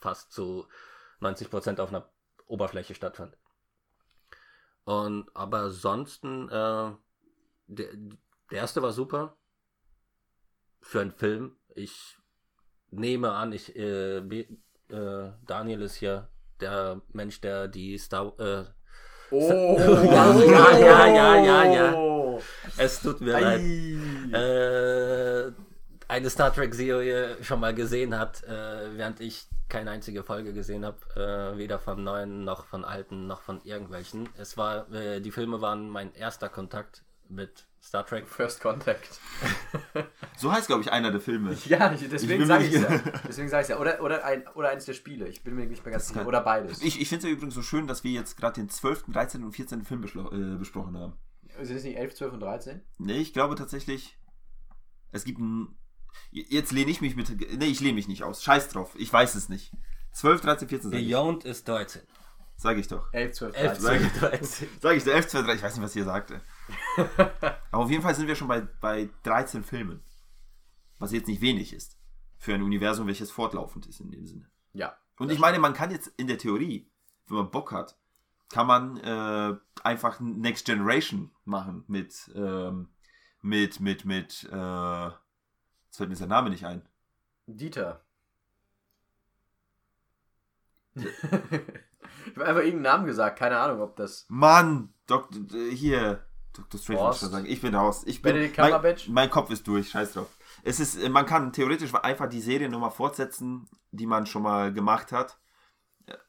[0.01, 0.67] fast zu
[1.21, 2.09] 90% auf einer
[2.47, 3.37] Oberfläche stattfand.
[4.85, 6.93] Und aber ansonsten, äh,
[7.69, 7.89] der,
[8.51, 9.37] der erste war super
[10.83, 11.57] für einen Film.
[11.75, 12.19] Ich
[12.91, 16.29] nehme an, ich äh, äh, Daniel ist hier
[16.61, 18.65] der Mensch, der die Star äh,
[19.33, 22.39] Oh, Ja, ja, ja, ja, ja, ja.
[22.77, 23.61] es tut mir leid.
[23.61, 24.37] Ei.
[24.37, 25.53] äh,
[26.09, 30.85] eine Star Trek Serie schon mal gesehen hat, äh, während ich keine einzige Folge gesehen
[30.85, 34.29] habe, äh, weder von neuen noch von alten noch von irgendwelchen.
[34.37, 38.27] Es war, äh, die Filme waren mein erster Kontakt mit Star Trek.
[38.29, 39.09] First Contact.
[40.39, 41.57] So heißt, glaube ich, einer der Filme.
[41.67, 42.89] Ja, ich, deswegen sage ich ja.
[42.91, 43.79] nicht- Deswegen sage ich ja.
[43.79, 45.29] Oder, oder, ein, oder eines der Spiele.
[45.29, 46.27] Ich bin mir nicht mehr ganz sicher.
[46.27, 46.83] Oder beides.
[46.83, 49.45] Ich, ich finde es ja übrigens so schön, dass wir jetzt gerade den 12., 13.
[49.45, 49.85] und 14.
[49.85, 51.13] Film äh, besprochen haben.
[51.61, 52.81] Sind es nicht 11, 12 und 13?
[52.99, 54.19] Nee, ich glaube tatsächlich,
[55.13, 55.77] es gibt ein.
[56.31, 57.31] Jetzt lehne ich mich mit.
[57.59, 58.43] Nee, ich lehne mich nicht aus.
[58.43, 58.95] Scheiß drauf.
[58.99, 59.73] Ich weiß es nicht.
[60.13, 61.09] 12, 13, 14 sage ich.
[61.11, 62.03] Beyond ist 13.
[62.63, 63.13] Sag ich doch.
[63.13, 63.83] 11, 12, 11, 13.
[63.83, 64.69] 12, 13.
[64.81, 65.57] Sag ich, 11, 12, 13.
[65.57, 66.41] Ich weiß nicht, was ihr sagte.
[67.73, 70.01] Aber auf jeden Fall sind wir schon bei, bei 13 Filmen.
[71.01, 71.99] Was jetzt nicht wenig ist.
[72.39, 74.49] Für ein Universum, welches fortlaufend ist in dem Sinne.
[74.75, 74.97] Ja.
[75.19, 76.89] Und ich meine, man kann jetzt in der Theorie,
[77.27, 77.99] wenn man Bock hat,
[78.49, 82.91] kann man äh, einfach Next Generation machen mit, ähm,
[83.41, 86.89] mit, mit, mit, äh, jetzt fällt mir sein Name nicht ein.
[87.49, 88.05] Dieter.
[92.27, 93.39] ich habe einfach irgendeinen Namen gesagt.
[93.39, 94.27] Keine Ahnung, ob das.
[94.29, 96.81] Mann, Dok äh, hier, Dr.
[96.81, 97.47] Strange wollte ich schon sagen.
[97.47, 98.03] Ich bin raus.
[98.07, 100.29] Ich bin, mein, mein Kopf ist durch, scheiß drauf.
[100.63, 104.73] Es ist, äh, man kann theoretisch einfach die Serie nochmal fortsetzen, die man schon mal
[104.73, 105.39] gemacht hat.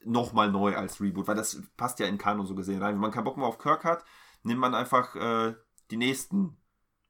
[0.05, 2.93] Nochmal neu als Reboot, weil das passt ja in Kanon so gesehen rein.
[2.93, 4.05] Wenn man keinen Bock mehr auf Kirk hat,
[4.43, 5.55] nimmt man einfach äh,
[5.89, 6.57] die nächsten.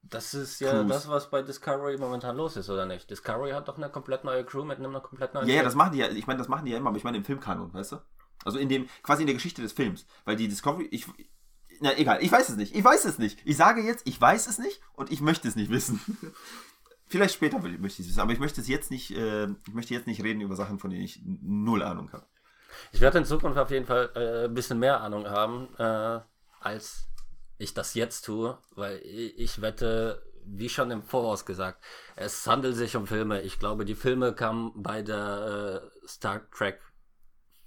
[0.02, 0.88] Das ist ja Cruise.
[0.88, 3.10] das, was bei Discovery momentan los ist, oder nicht?
[3.10, 5.68] Discovery hat doch eine komplett neue Crew mit einer komplett neuen Ja, ja, Schiff.
[5.68, 7.26] das machen die ja, ich meine, das machen die ja immer, aber ich meine im
[7.26, 7.98] Filmkanon, weißt du?
[8.46, 10.06] Also in dem, quasi in der Geschichte des Films.
[10.26, 11.06] Weil die Discovery, ich,
[11.80, 13.40] na egal, ich weiß es nicht, ich weiß es nicht.
[13.46, 16.00] Ich sage jetzt, ich weiß es nicht und ich möchte es nicht wissen.
[17.08, 19.94] Vielleicht später möchte ich es wissen, aber ich möchte es jetzt nicht, äh, ich möchte
[19.94, 22.26] jetzt nicht reden über Sachen, von denen ich null Ahnung habe.
[22.92, 26.22] Ich werde in Zukunft auf jeden Fall äh, ein bisschen mehr Ahnung haben, äh,
[26.60, 27.08] als
[27.58, 31.84] ich das jetzt tue, weil ich, ich wette, wie schon im Voraus gesagt,
[32.16, 33.42] es handelt sich um Filme.
[33.42, 36.82] Ich glaube, die Filme kamen bei der äh, Star Trek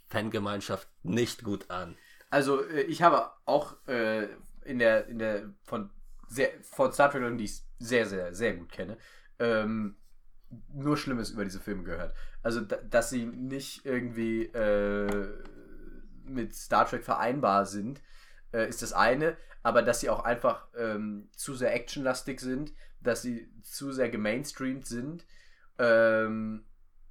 [0.08, 1.96] Fangemeinschaft nicht gut an.
[2.30, 4.28] Also, äh, ich habe auch äh,
[4.64, 5.90] in der, in der, von,
[6.28, 8.96] sehr, von Star Trek, die ich sehr, sehr, sehr gut kenne,
[9.38, 9.96] ähm,
[10.72, 12.14] nur Schlimmes über diese Filme gehört.
[12.42, 15.28] Also, da, dass sie nicht irgendwie äh,
[16.24, 18.00] mit Star Trek vereinbar sind,
[18.52, 23.22] äh, ist das eine, aber dass sie auch einfach ähm, zu sehr actionlastig sind, dass
[23.22, 25.26] sie zu sehr gemainstreamt sind
[25.78, 26.64] ähm,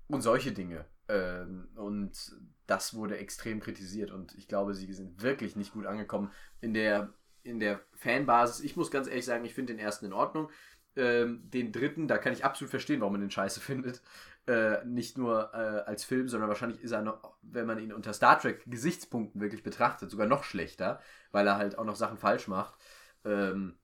[0.07, 0.85] und solche Dinge.
[1.07, 2.35] Ähm, und
[2.67, 6.31] das wurde extrem kritisiert und ich glaube, sie sind wirklich nicht gut angekommen
[6.61, 7.13] in der,
[7.43, 8.63] in der Fanbasis.
[8.63, 10.49] Ich muss ganz ehrlich sagen, ich finde den ersten in Ordnung.
[10.97, 14.01] Ähm, den dritten, da kann ich absolut verstehen, warum man den scheiße findet.
[14.47, 18.13] Äh, nicht nur äh, als Film, sondern wahrscheinlich ist er noch, wenn man ihn unter
[18.13, 21.01] Star Trek-Gesichtspunkten wirklich betrachtet, sogar noch schlechter,
[21.31, 22.75] weil er halt auch noch Sachen falsch macht.
[23.23, 23.77] Ähm,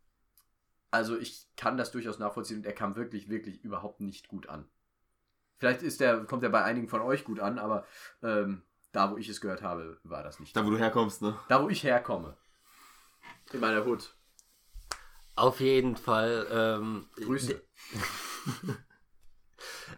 [0.91, 4.69] also ich kann das durchaus nachvollziehen und er kam wirklich, wirklich überhaupt nicht gut an.
[5.57, 7.85] Vielleicht ist der, kommt er bei einigen von euch gut an, aber
[8.23, 10.55] ähm, da, wo ich es gehört habe, war das nicht.
[10.55, 11.37] Da, wo du herkommst, ne?
[11.49, 12.35] Da, wo ich herkomme.
[13.53, 14.13] In meiner Hut.
[15.35, 16.47] Auf jeden Fall.
[16.51, 17.61] Ähm, Grüße.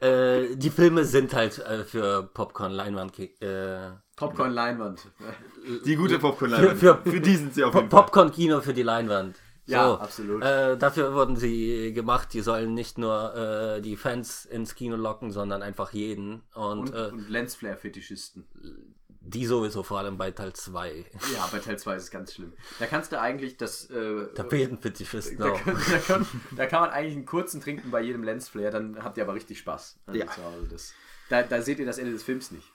[0.01, 3.17] Äh, die Filme sind halt äh, für Popcorn-Leinwand.
[3.19, 5.07] Äh, Popcorn-Leinwand.
[5.85, 8.01] Die gute popcorn Für- für- für die sind sie auf jeden Fall.
[8.01, 9.37] Popcorn-Kino für die Leinwand.
[9.65, 10.43] Ja, So, absolut.
[10.43, 12.33] Äh, dafür wurden sie gemacht.
[12.33, 16.41] Die sollen nicht nur äh, die Fans ins Kino locken, sondern einfach jeden.
[16.53, 18.45] Und, Und, äh, und Lensflare-Fetischisten.
[19.21, 21.05] die sowieso vor allem bei Teil 2.
[21.33, 22.51] Ja, bei Teil 2 ist es ganz schlimm.
[22.79, 23.89] Da kannst du eigentlich das.
[23.89, 25.61] Äh, Tapetenfetischisten da, auch.
[25.63, 26.27] kann, da, kann,
[26.57, 29.59] da kann man eigentlich einen kurzen trinken bei jedem Lensflare, dann habt ihr aber richtig
[29.59, 29.99] Spaß.
[30.07, 30.25] Also Ja.
[30.27, 30.67] Hause.
[30.69, 30.93] das,
[31.29, 32.69] da, da seht ihr das Ende des Films nicht.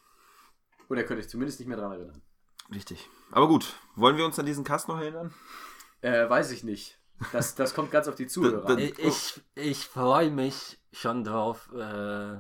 [0.89, 2.23] Oder könnt euch zumindest nicht mehr daran erinnern.
[2.74, 3.09] Richtig.
[3.31, 5.35] Aber gut, wollen wir uns an diesen Cast noch erinnern?
[6.00, 6.98] Äh, weiß ich nicht.
[7.32, 8.78] Das, das kommt ganz auf die Zuhörer.
[8.78, 12.36] Ich, ich, ich freue mich schon drauf, äh,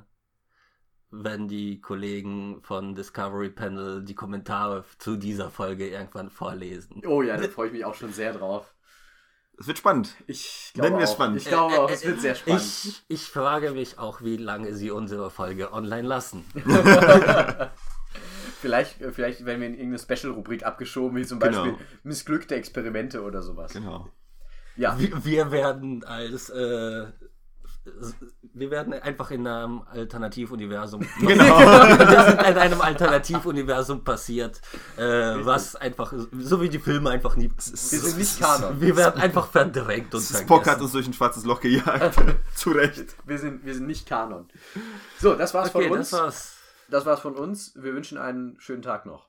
[1.10, 7.02] wenn die Kollegen von Discovery Panel die Kommentare zu dieser Folge irgendwann vorlesen.
[7.06, 8.74] Oh ja, da freue ich mich auch schon sehr drauf.
[9.60, 10.14] Es wird spannend.
[10.28, 11.14] Ich glaube Nennen wir es auch.
[11.14, 11.36] spannend.
[11.38, 12.62] Ich glaube auch, es wird sehr spannend.
[12.62, 16.44] Ich, ich frage mich auch, wie lange sie unsere Folge online lassen.
[18.60, 21.64] Vielleicht, äh, vielleicht werden wir in irgendeine Special-Rubrik abgeschoben, wie zum Genau.
[21.64, 23.72] Beispiel missglückte Experimente oder sowas.
[23.72, 24.08] Genau.
[24.76, 27.06] Ja, Wir, wir werden als äh,
[28.54, 31.00] wir werden einfach in einem Alternativuniversum.
[31.20, 31.58] Genau.
[31.58, 34.60] wir sind in einem Alternativuniversum passiert,
[34.96, 37.50] äh, was einfach, so wie die Filme einfach nie.
[37.50, 37.62] wir
[38.00, 38.80] sind nicht Kanon.
[38.80, 42.16] Wir werden einfach verdrängt und Spock hat uns durch ein schwarzes Loch gejagt.
[42.54, 43.16] Zu Recht.
[43.24, 44.48] Wir sind, wir sind nicht Kanon.
[45.18, 46.10] So, das war's Okay, von uns.
[46.10, 46.57] das war's.
[46.88, 47.74] Das war's von uns.
[47.74, 49.28] Wir wünschen einen schönen Tag noch.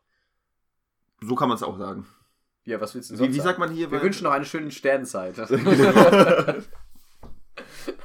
[1.21, 2.07] So kann man es auch sagen.
[2.63, 3.47] Ja, was willst du Wie, sonst wie sagen?
[3.47, 3.91] sagt man hier?
[3.91, 5.37] Wir wünschen noch eine schöne Sternenzeit.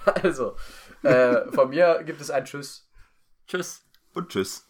[0.22, 0.56] also,
[1.02, 2.88] äh, von mir gibt es ein Tschüss.
[3.46, 3.84] Tschüss.
[4.14, 4.68] Und tschüss.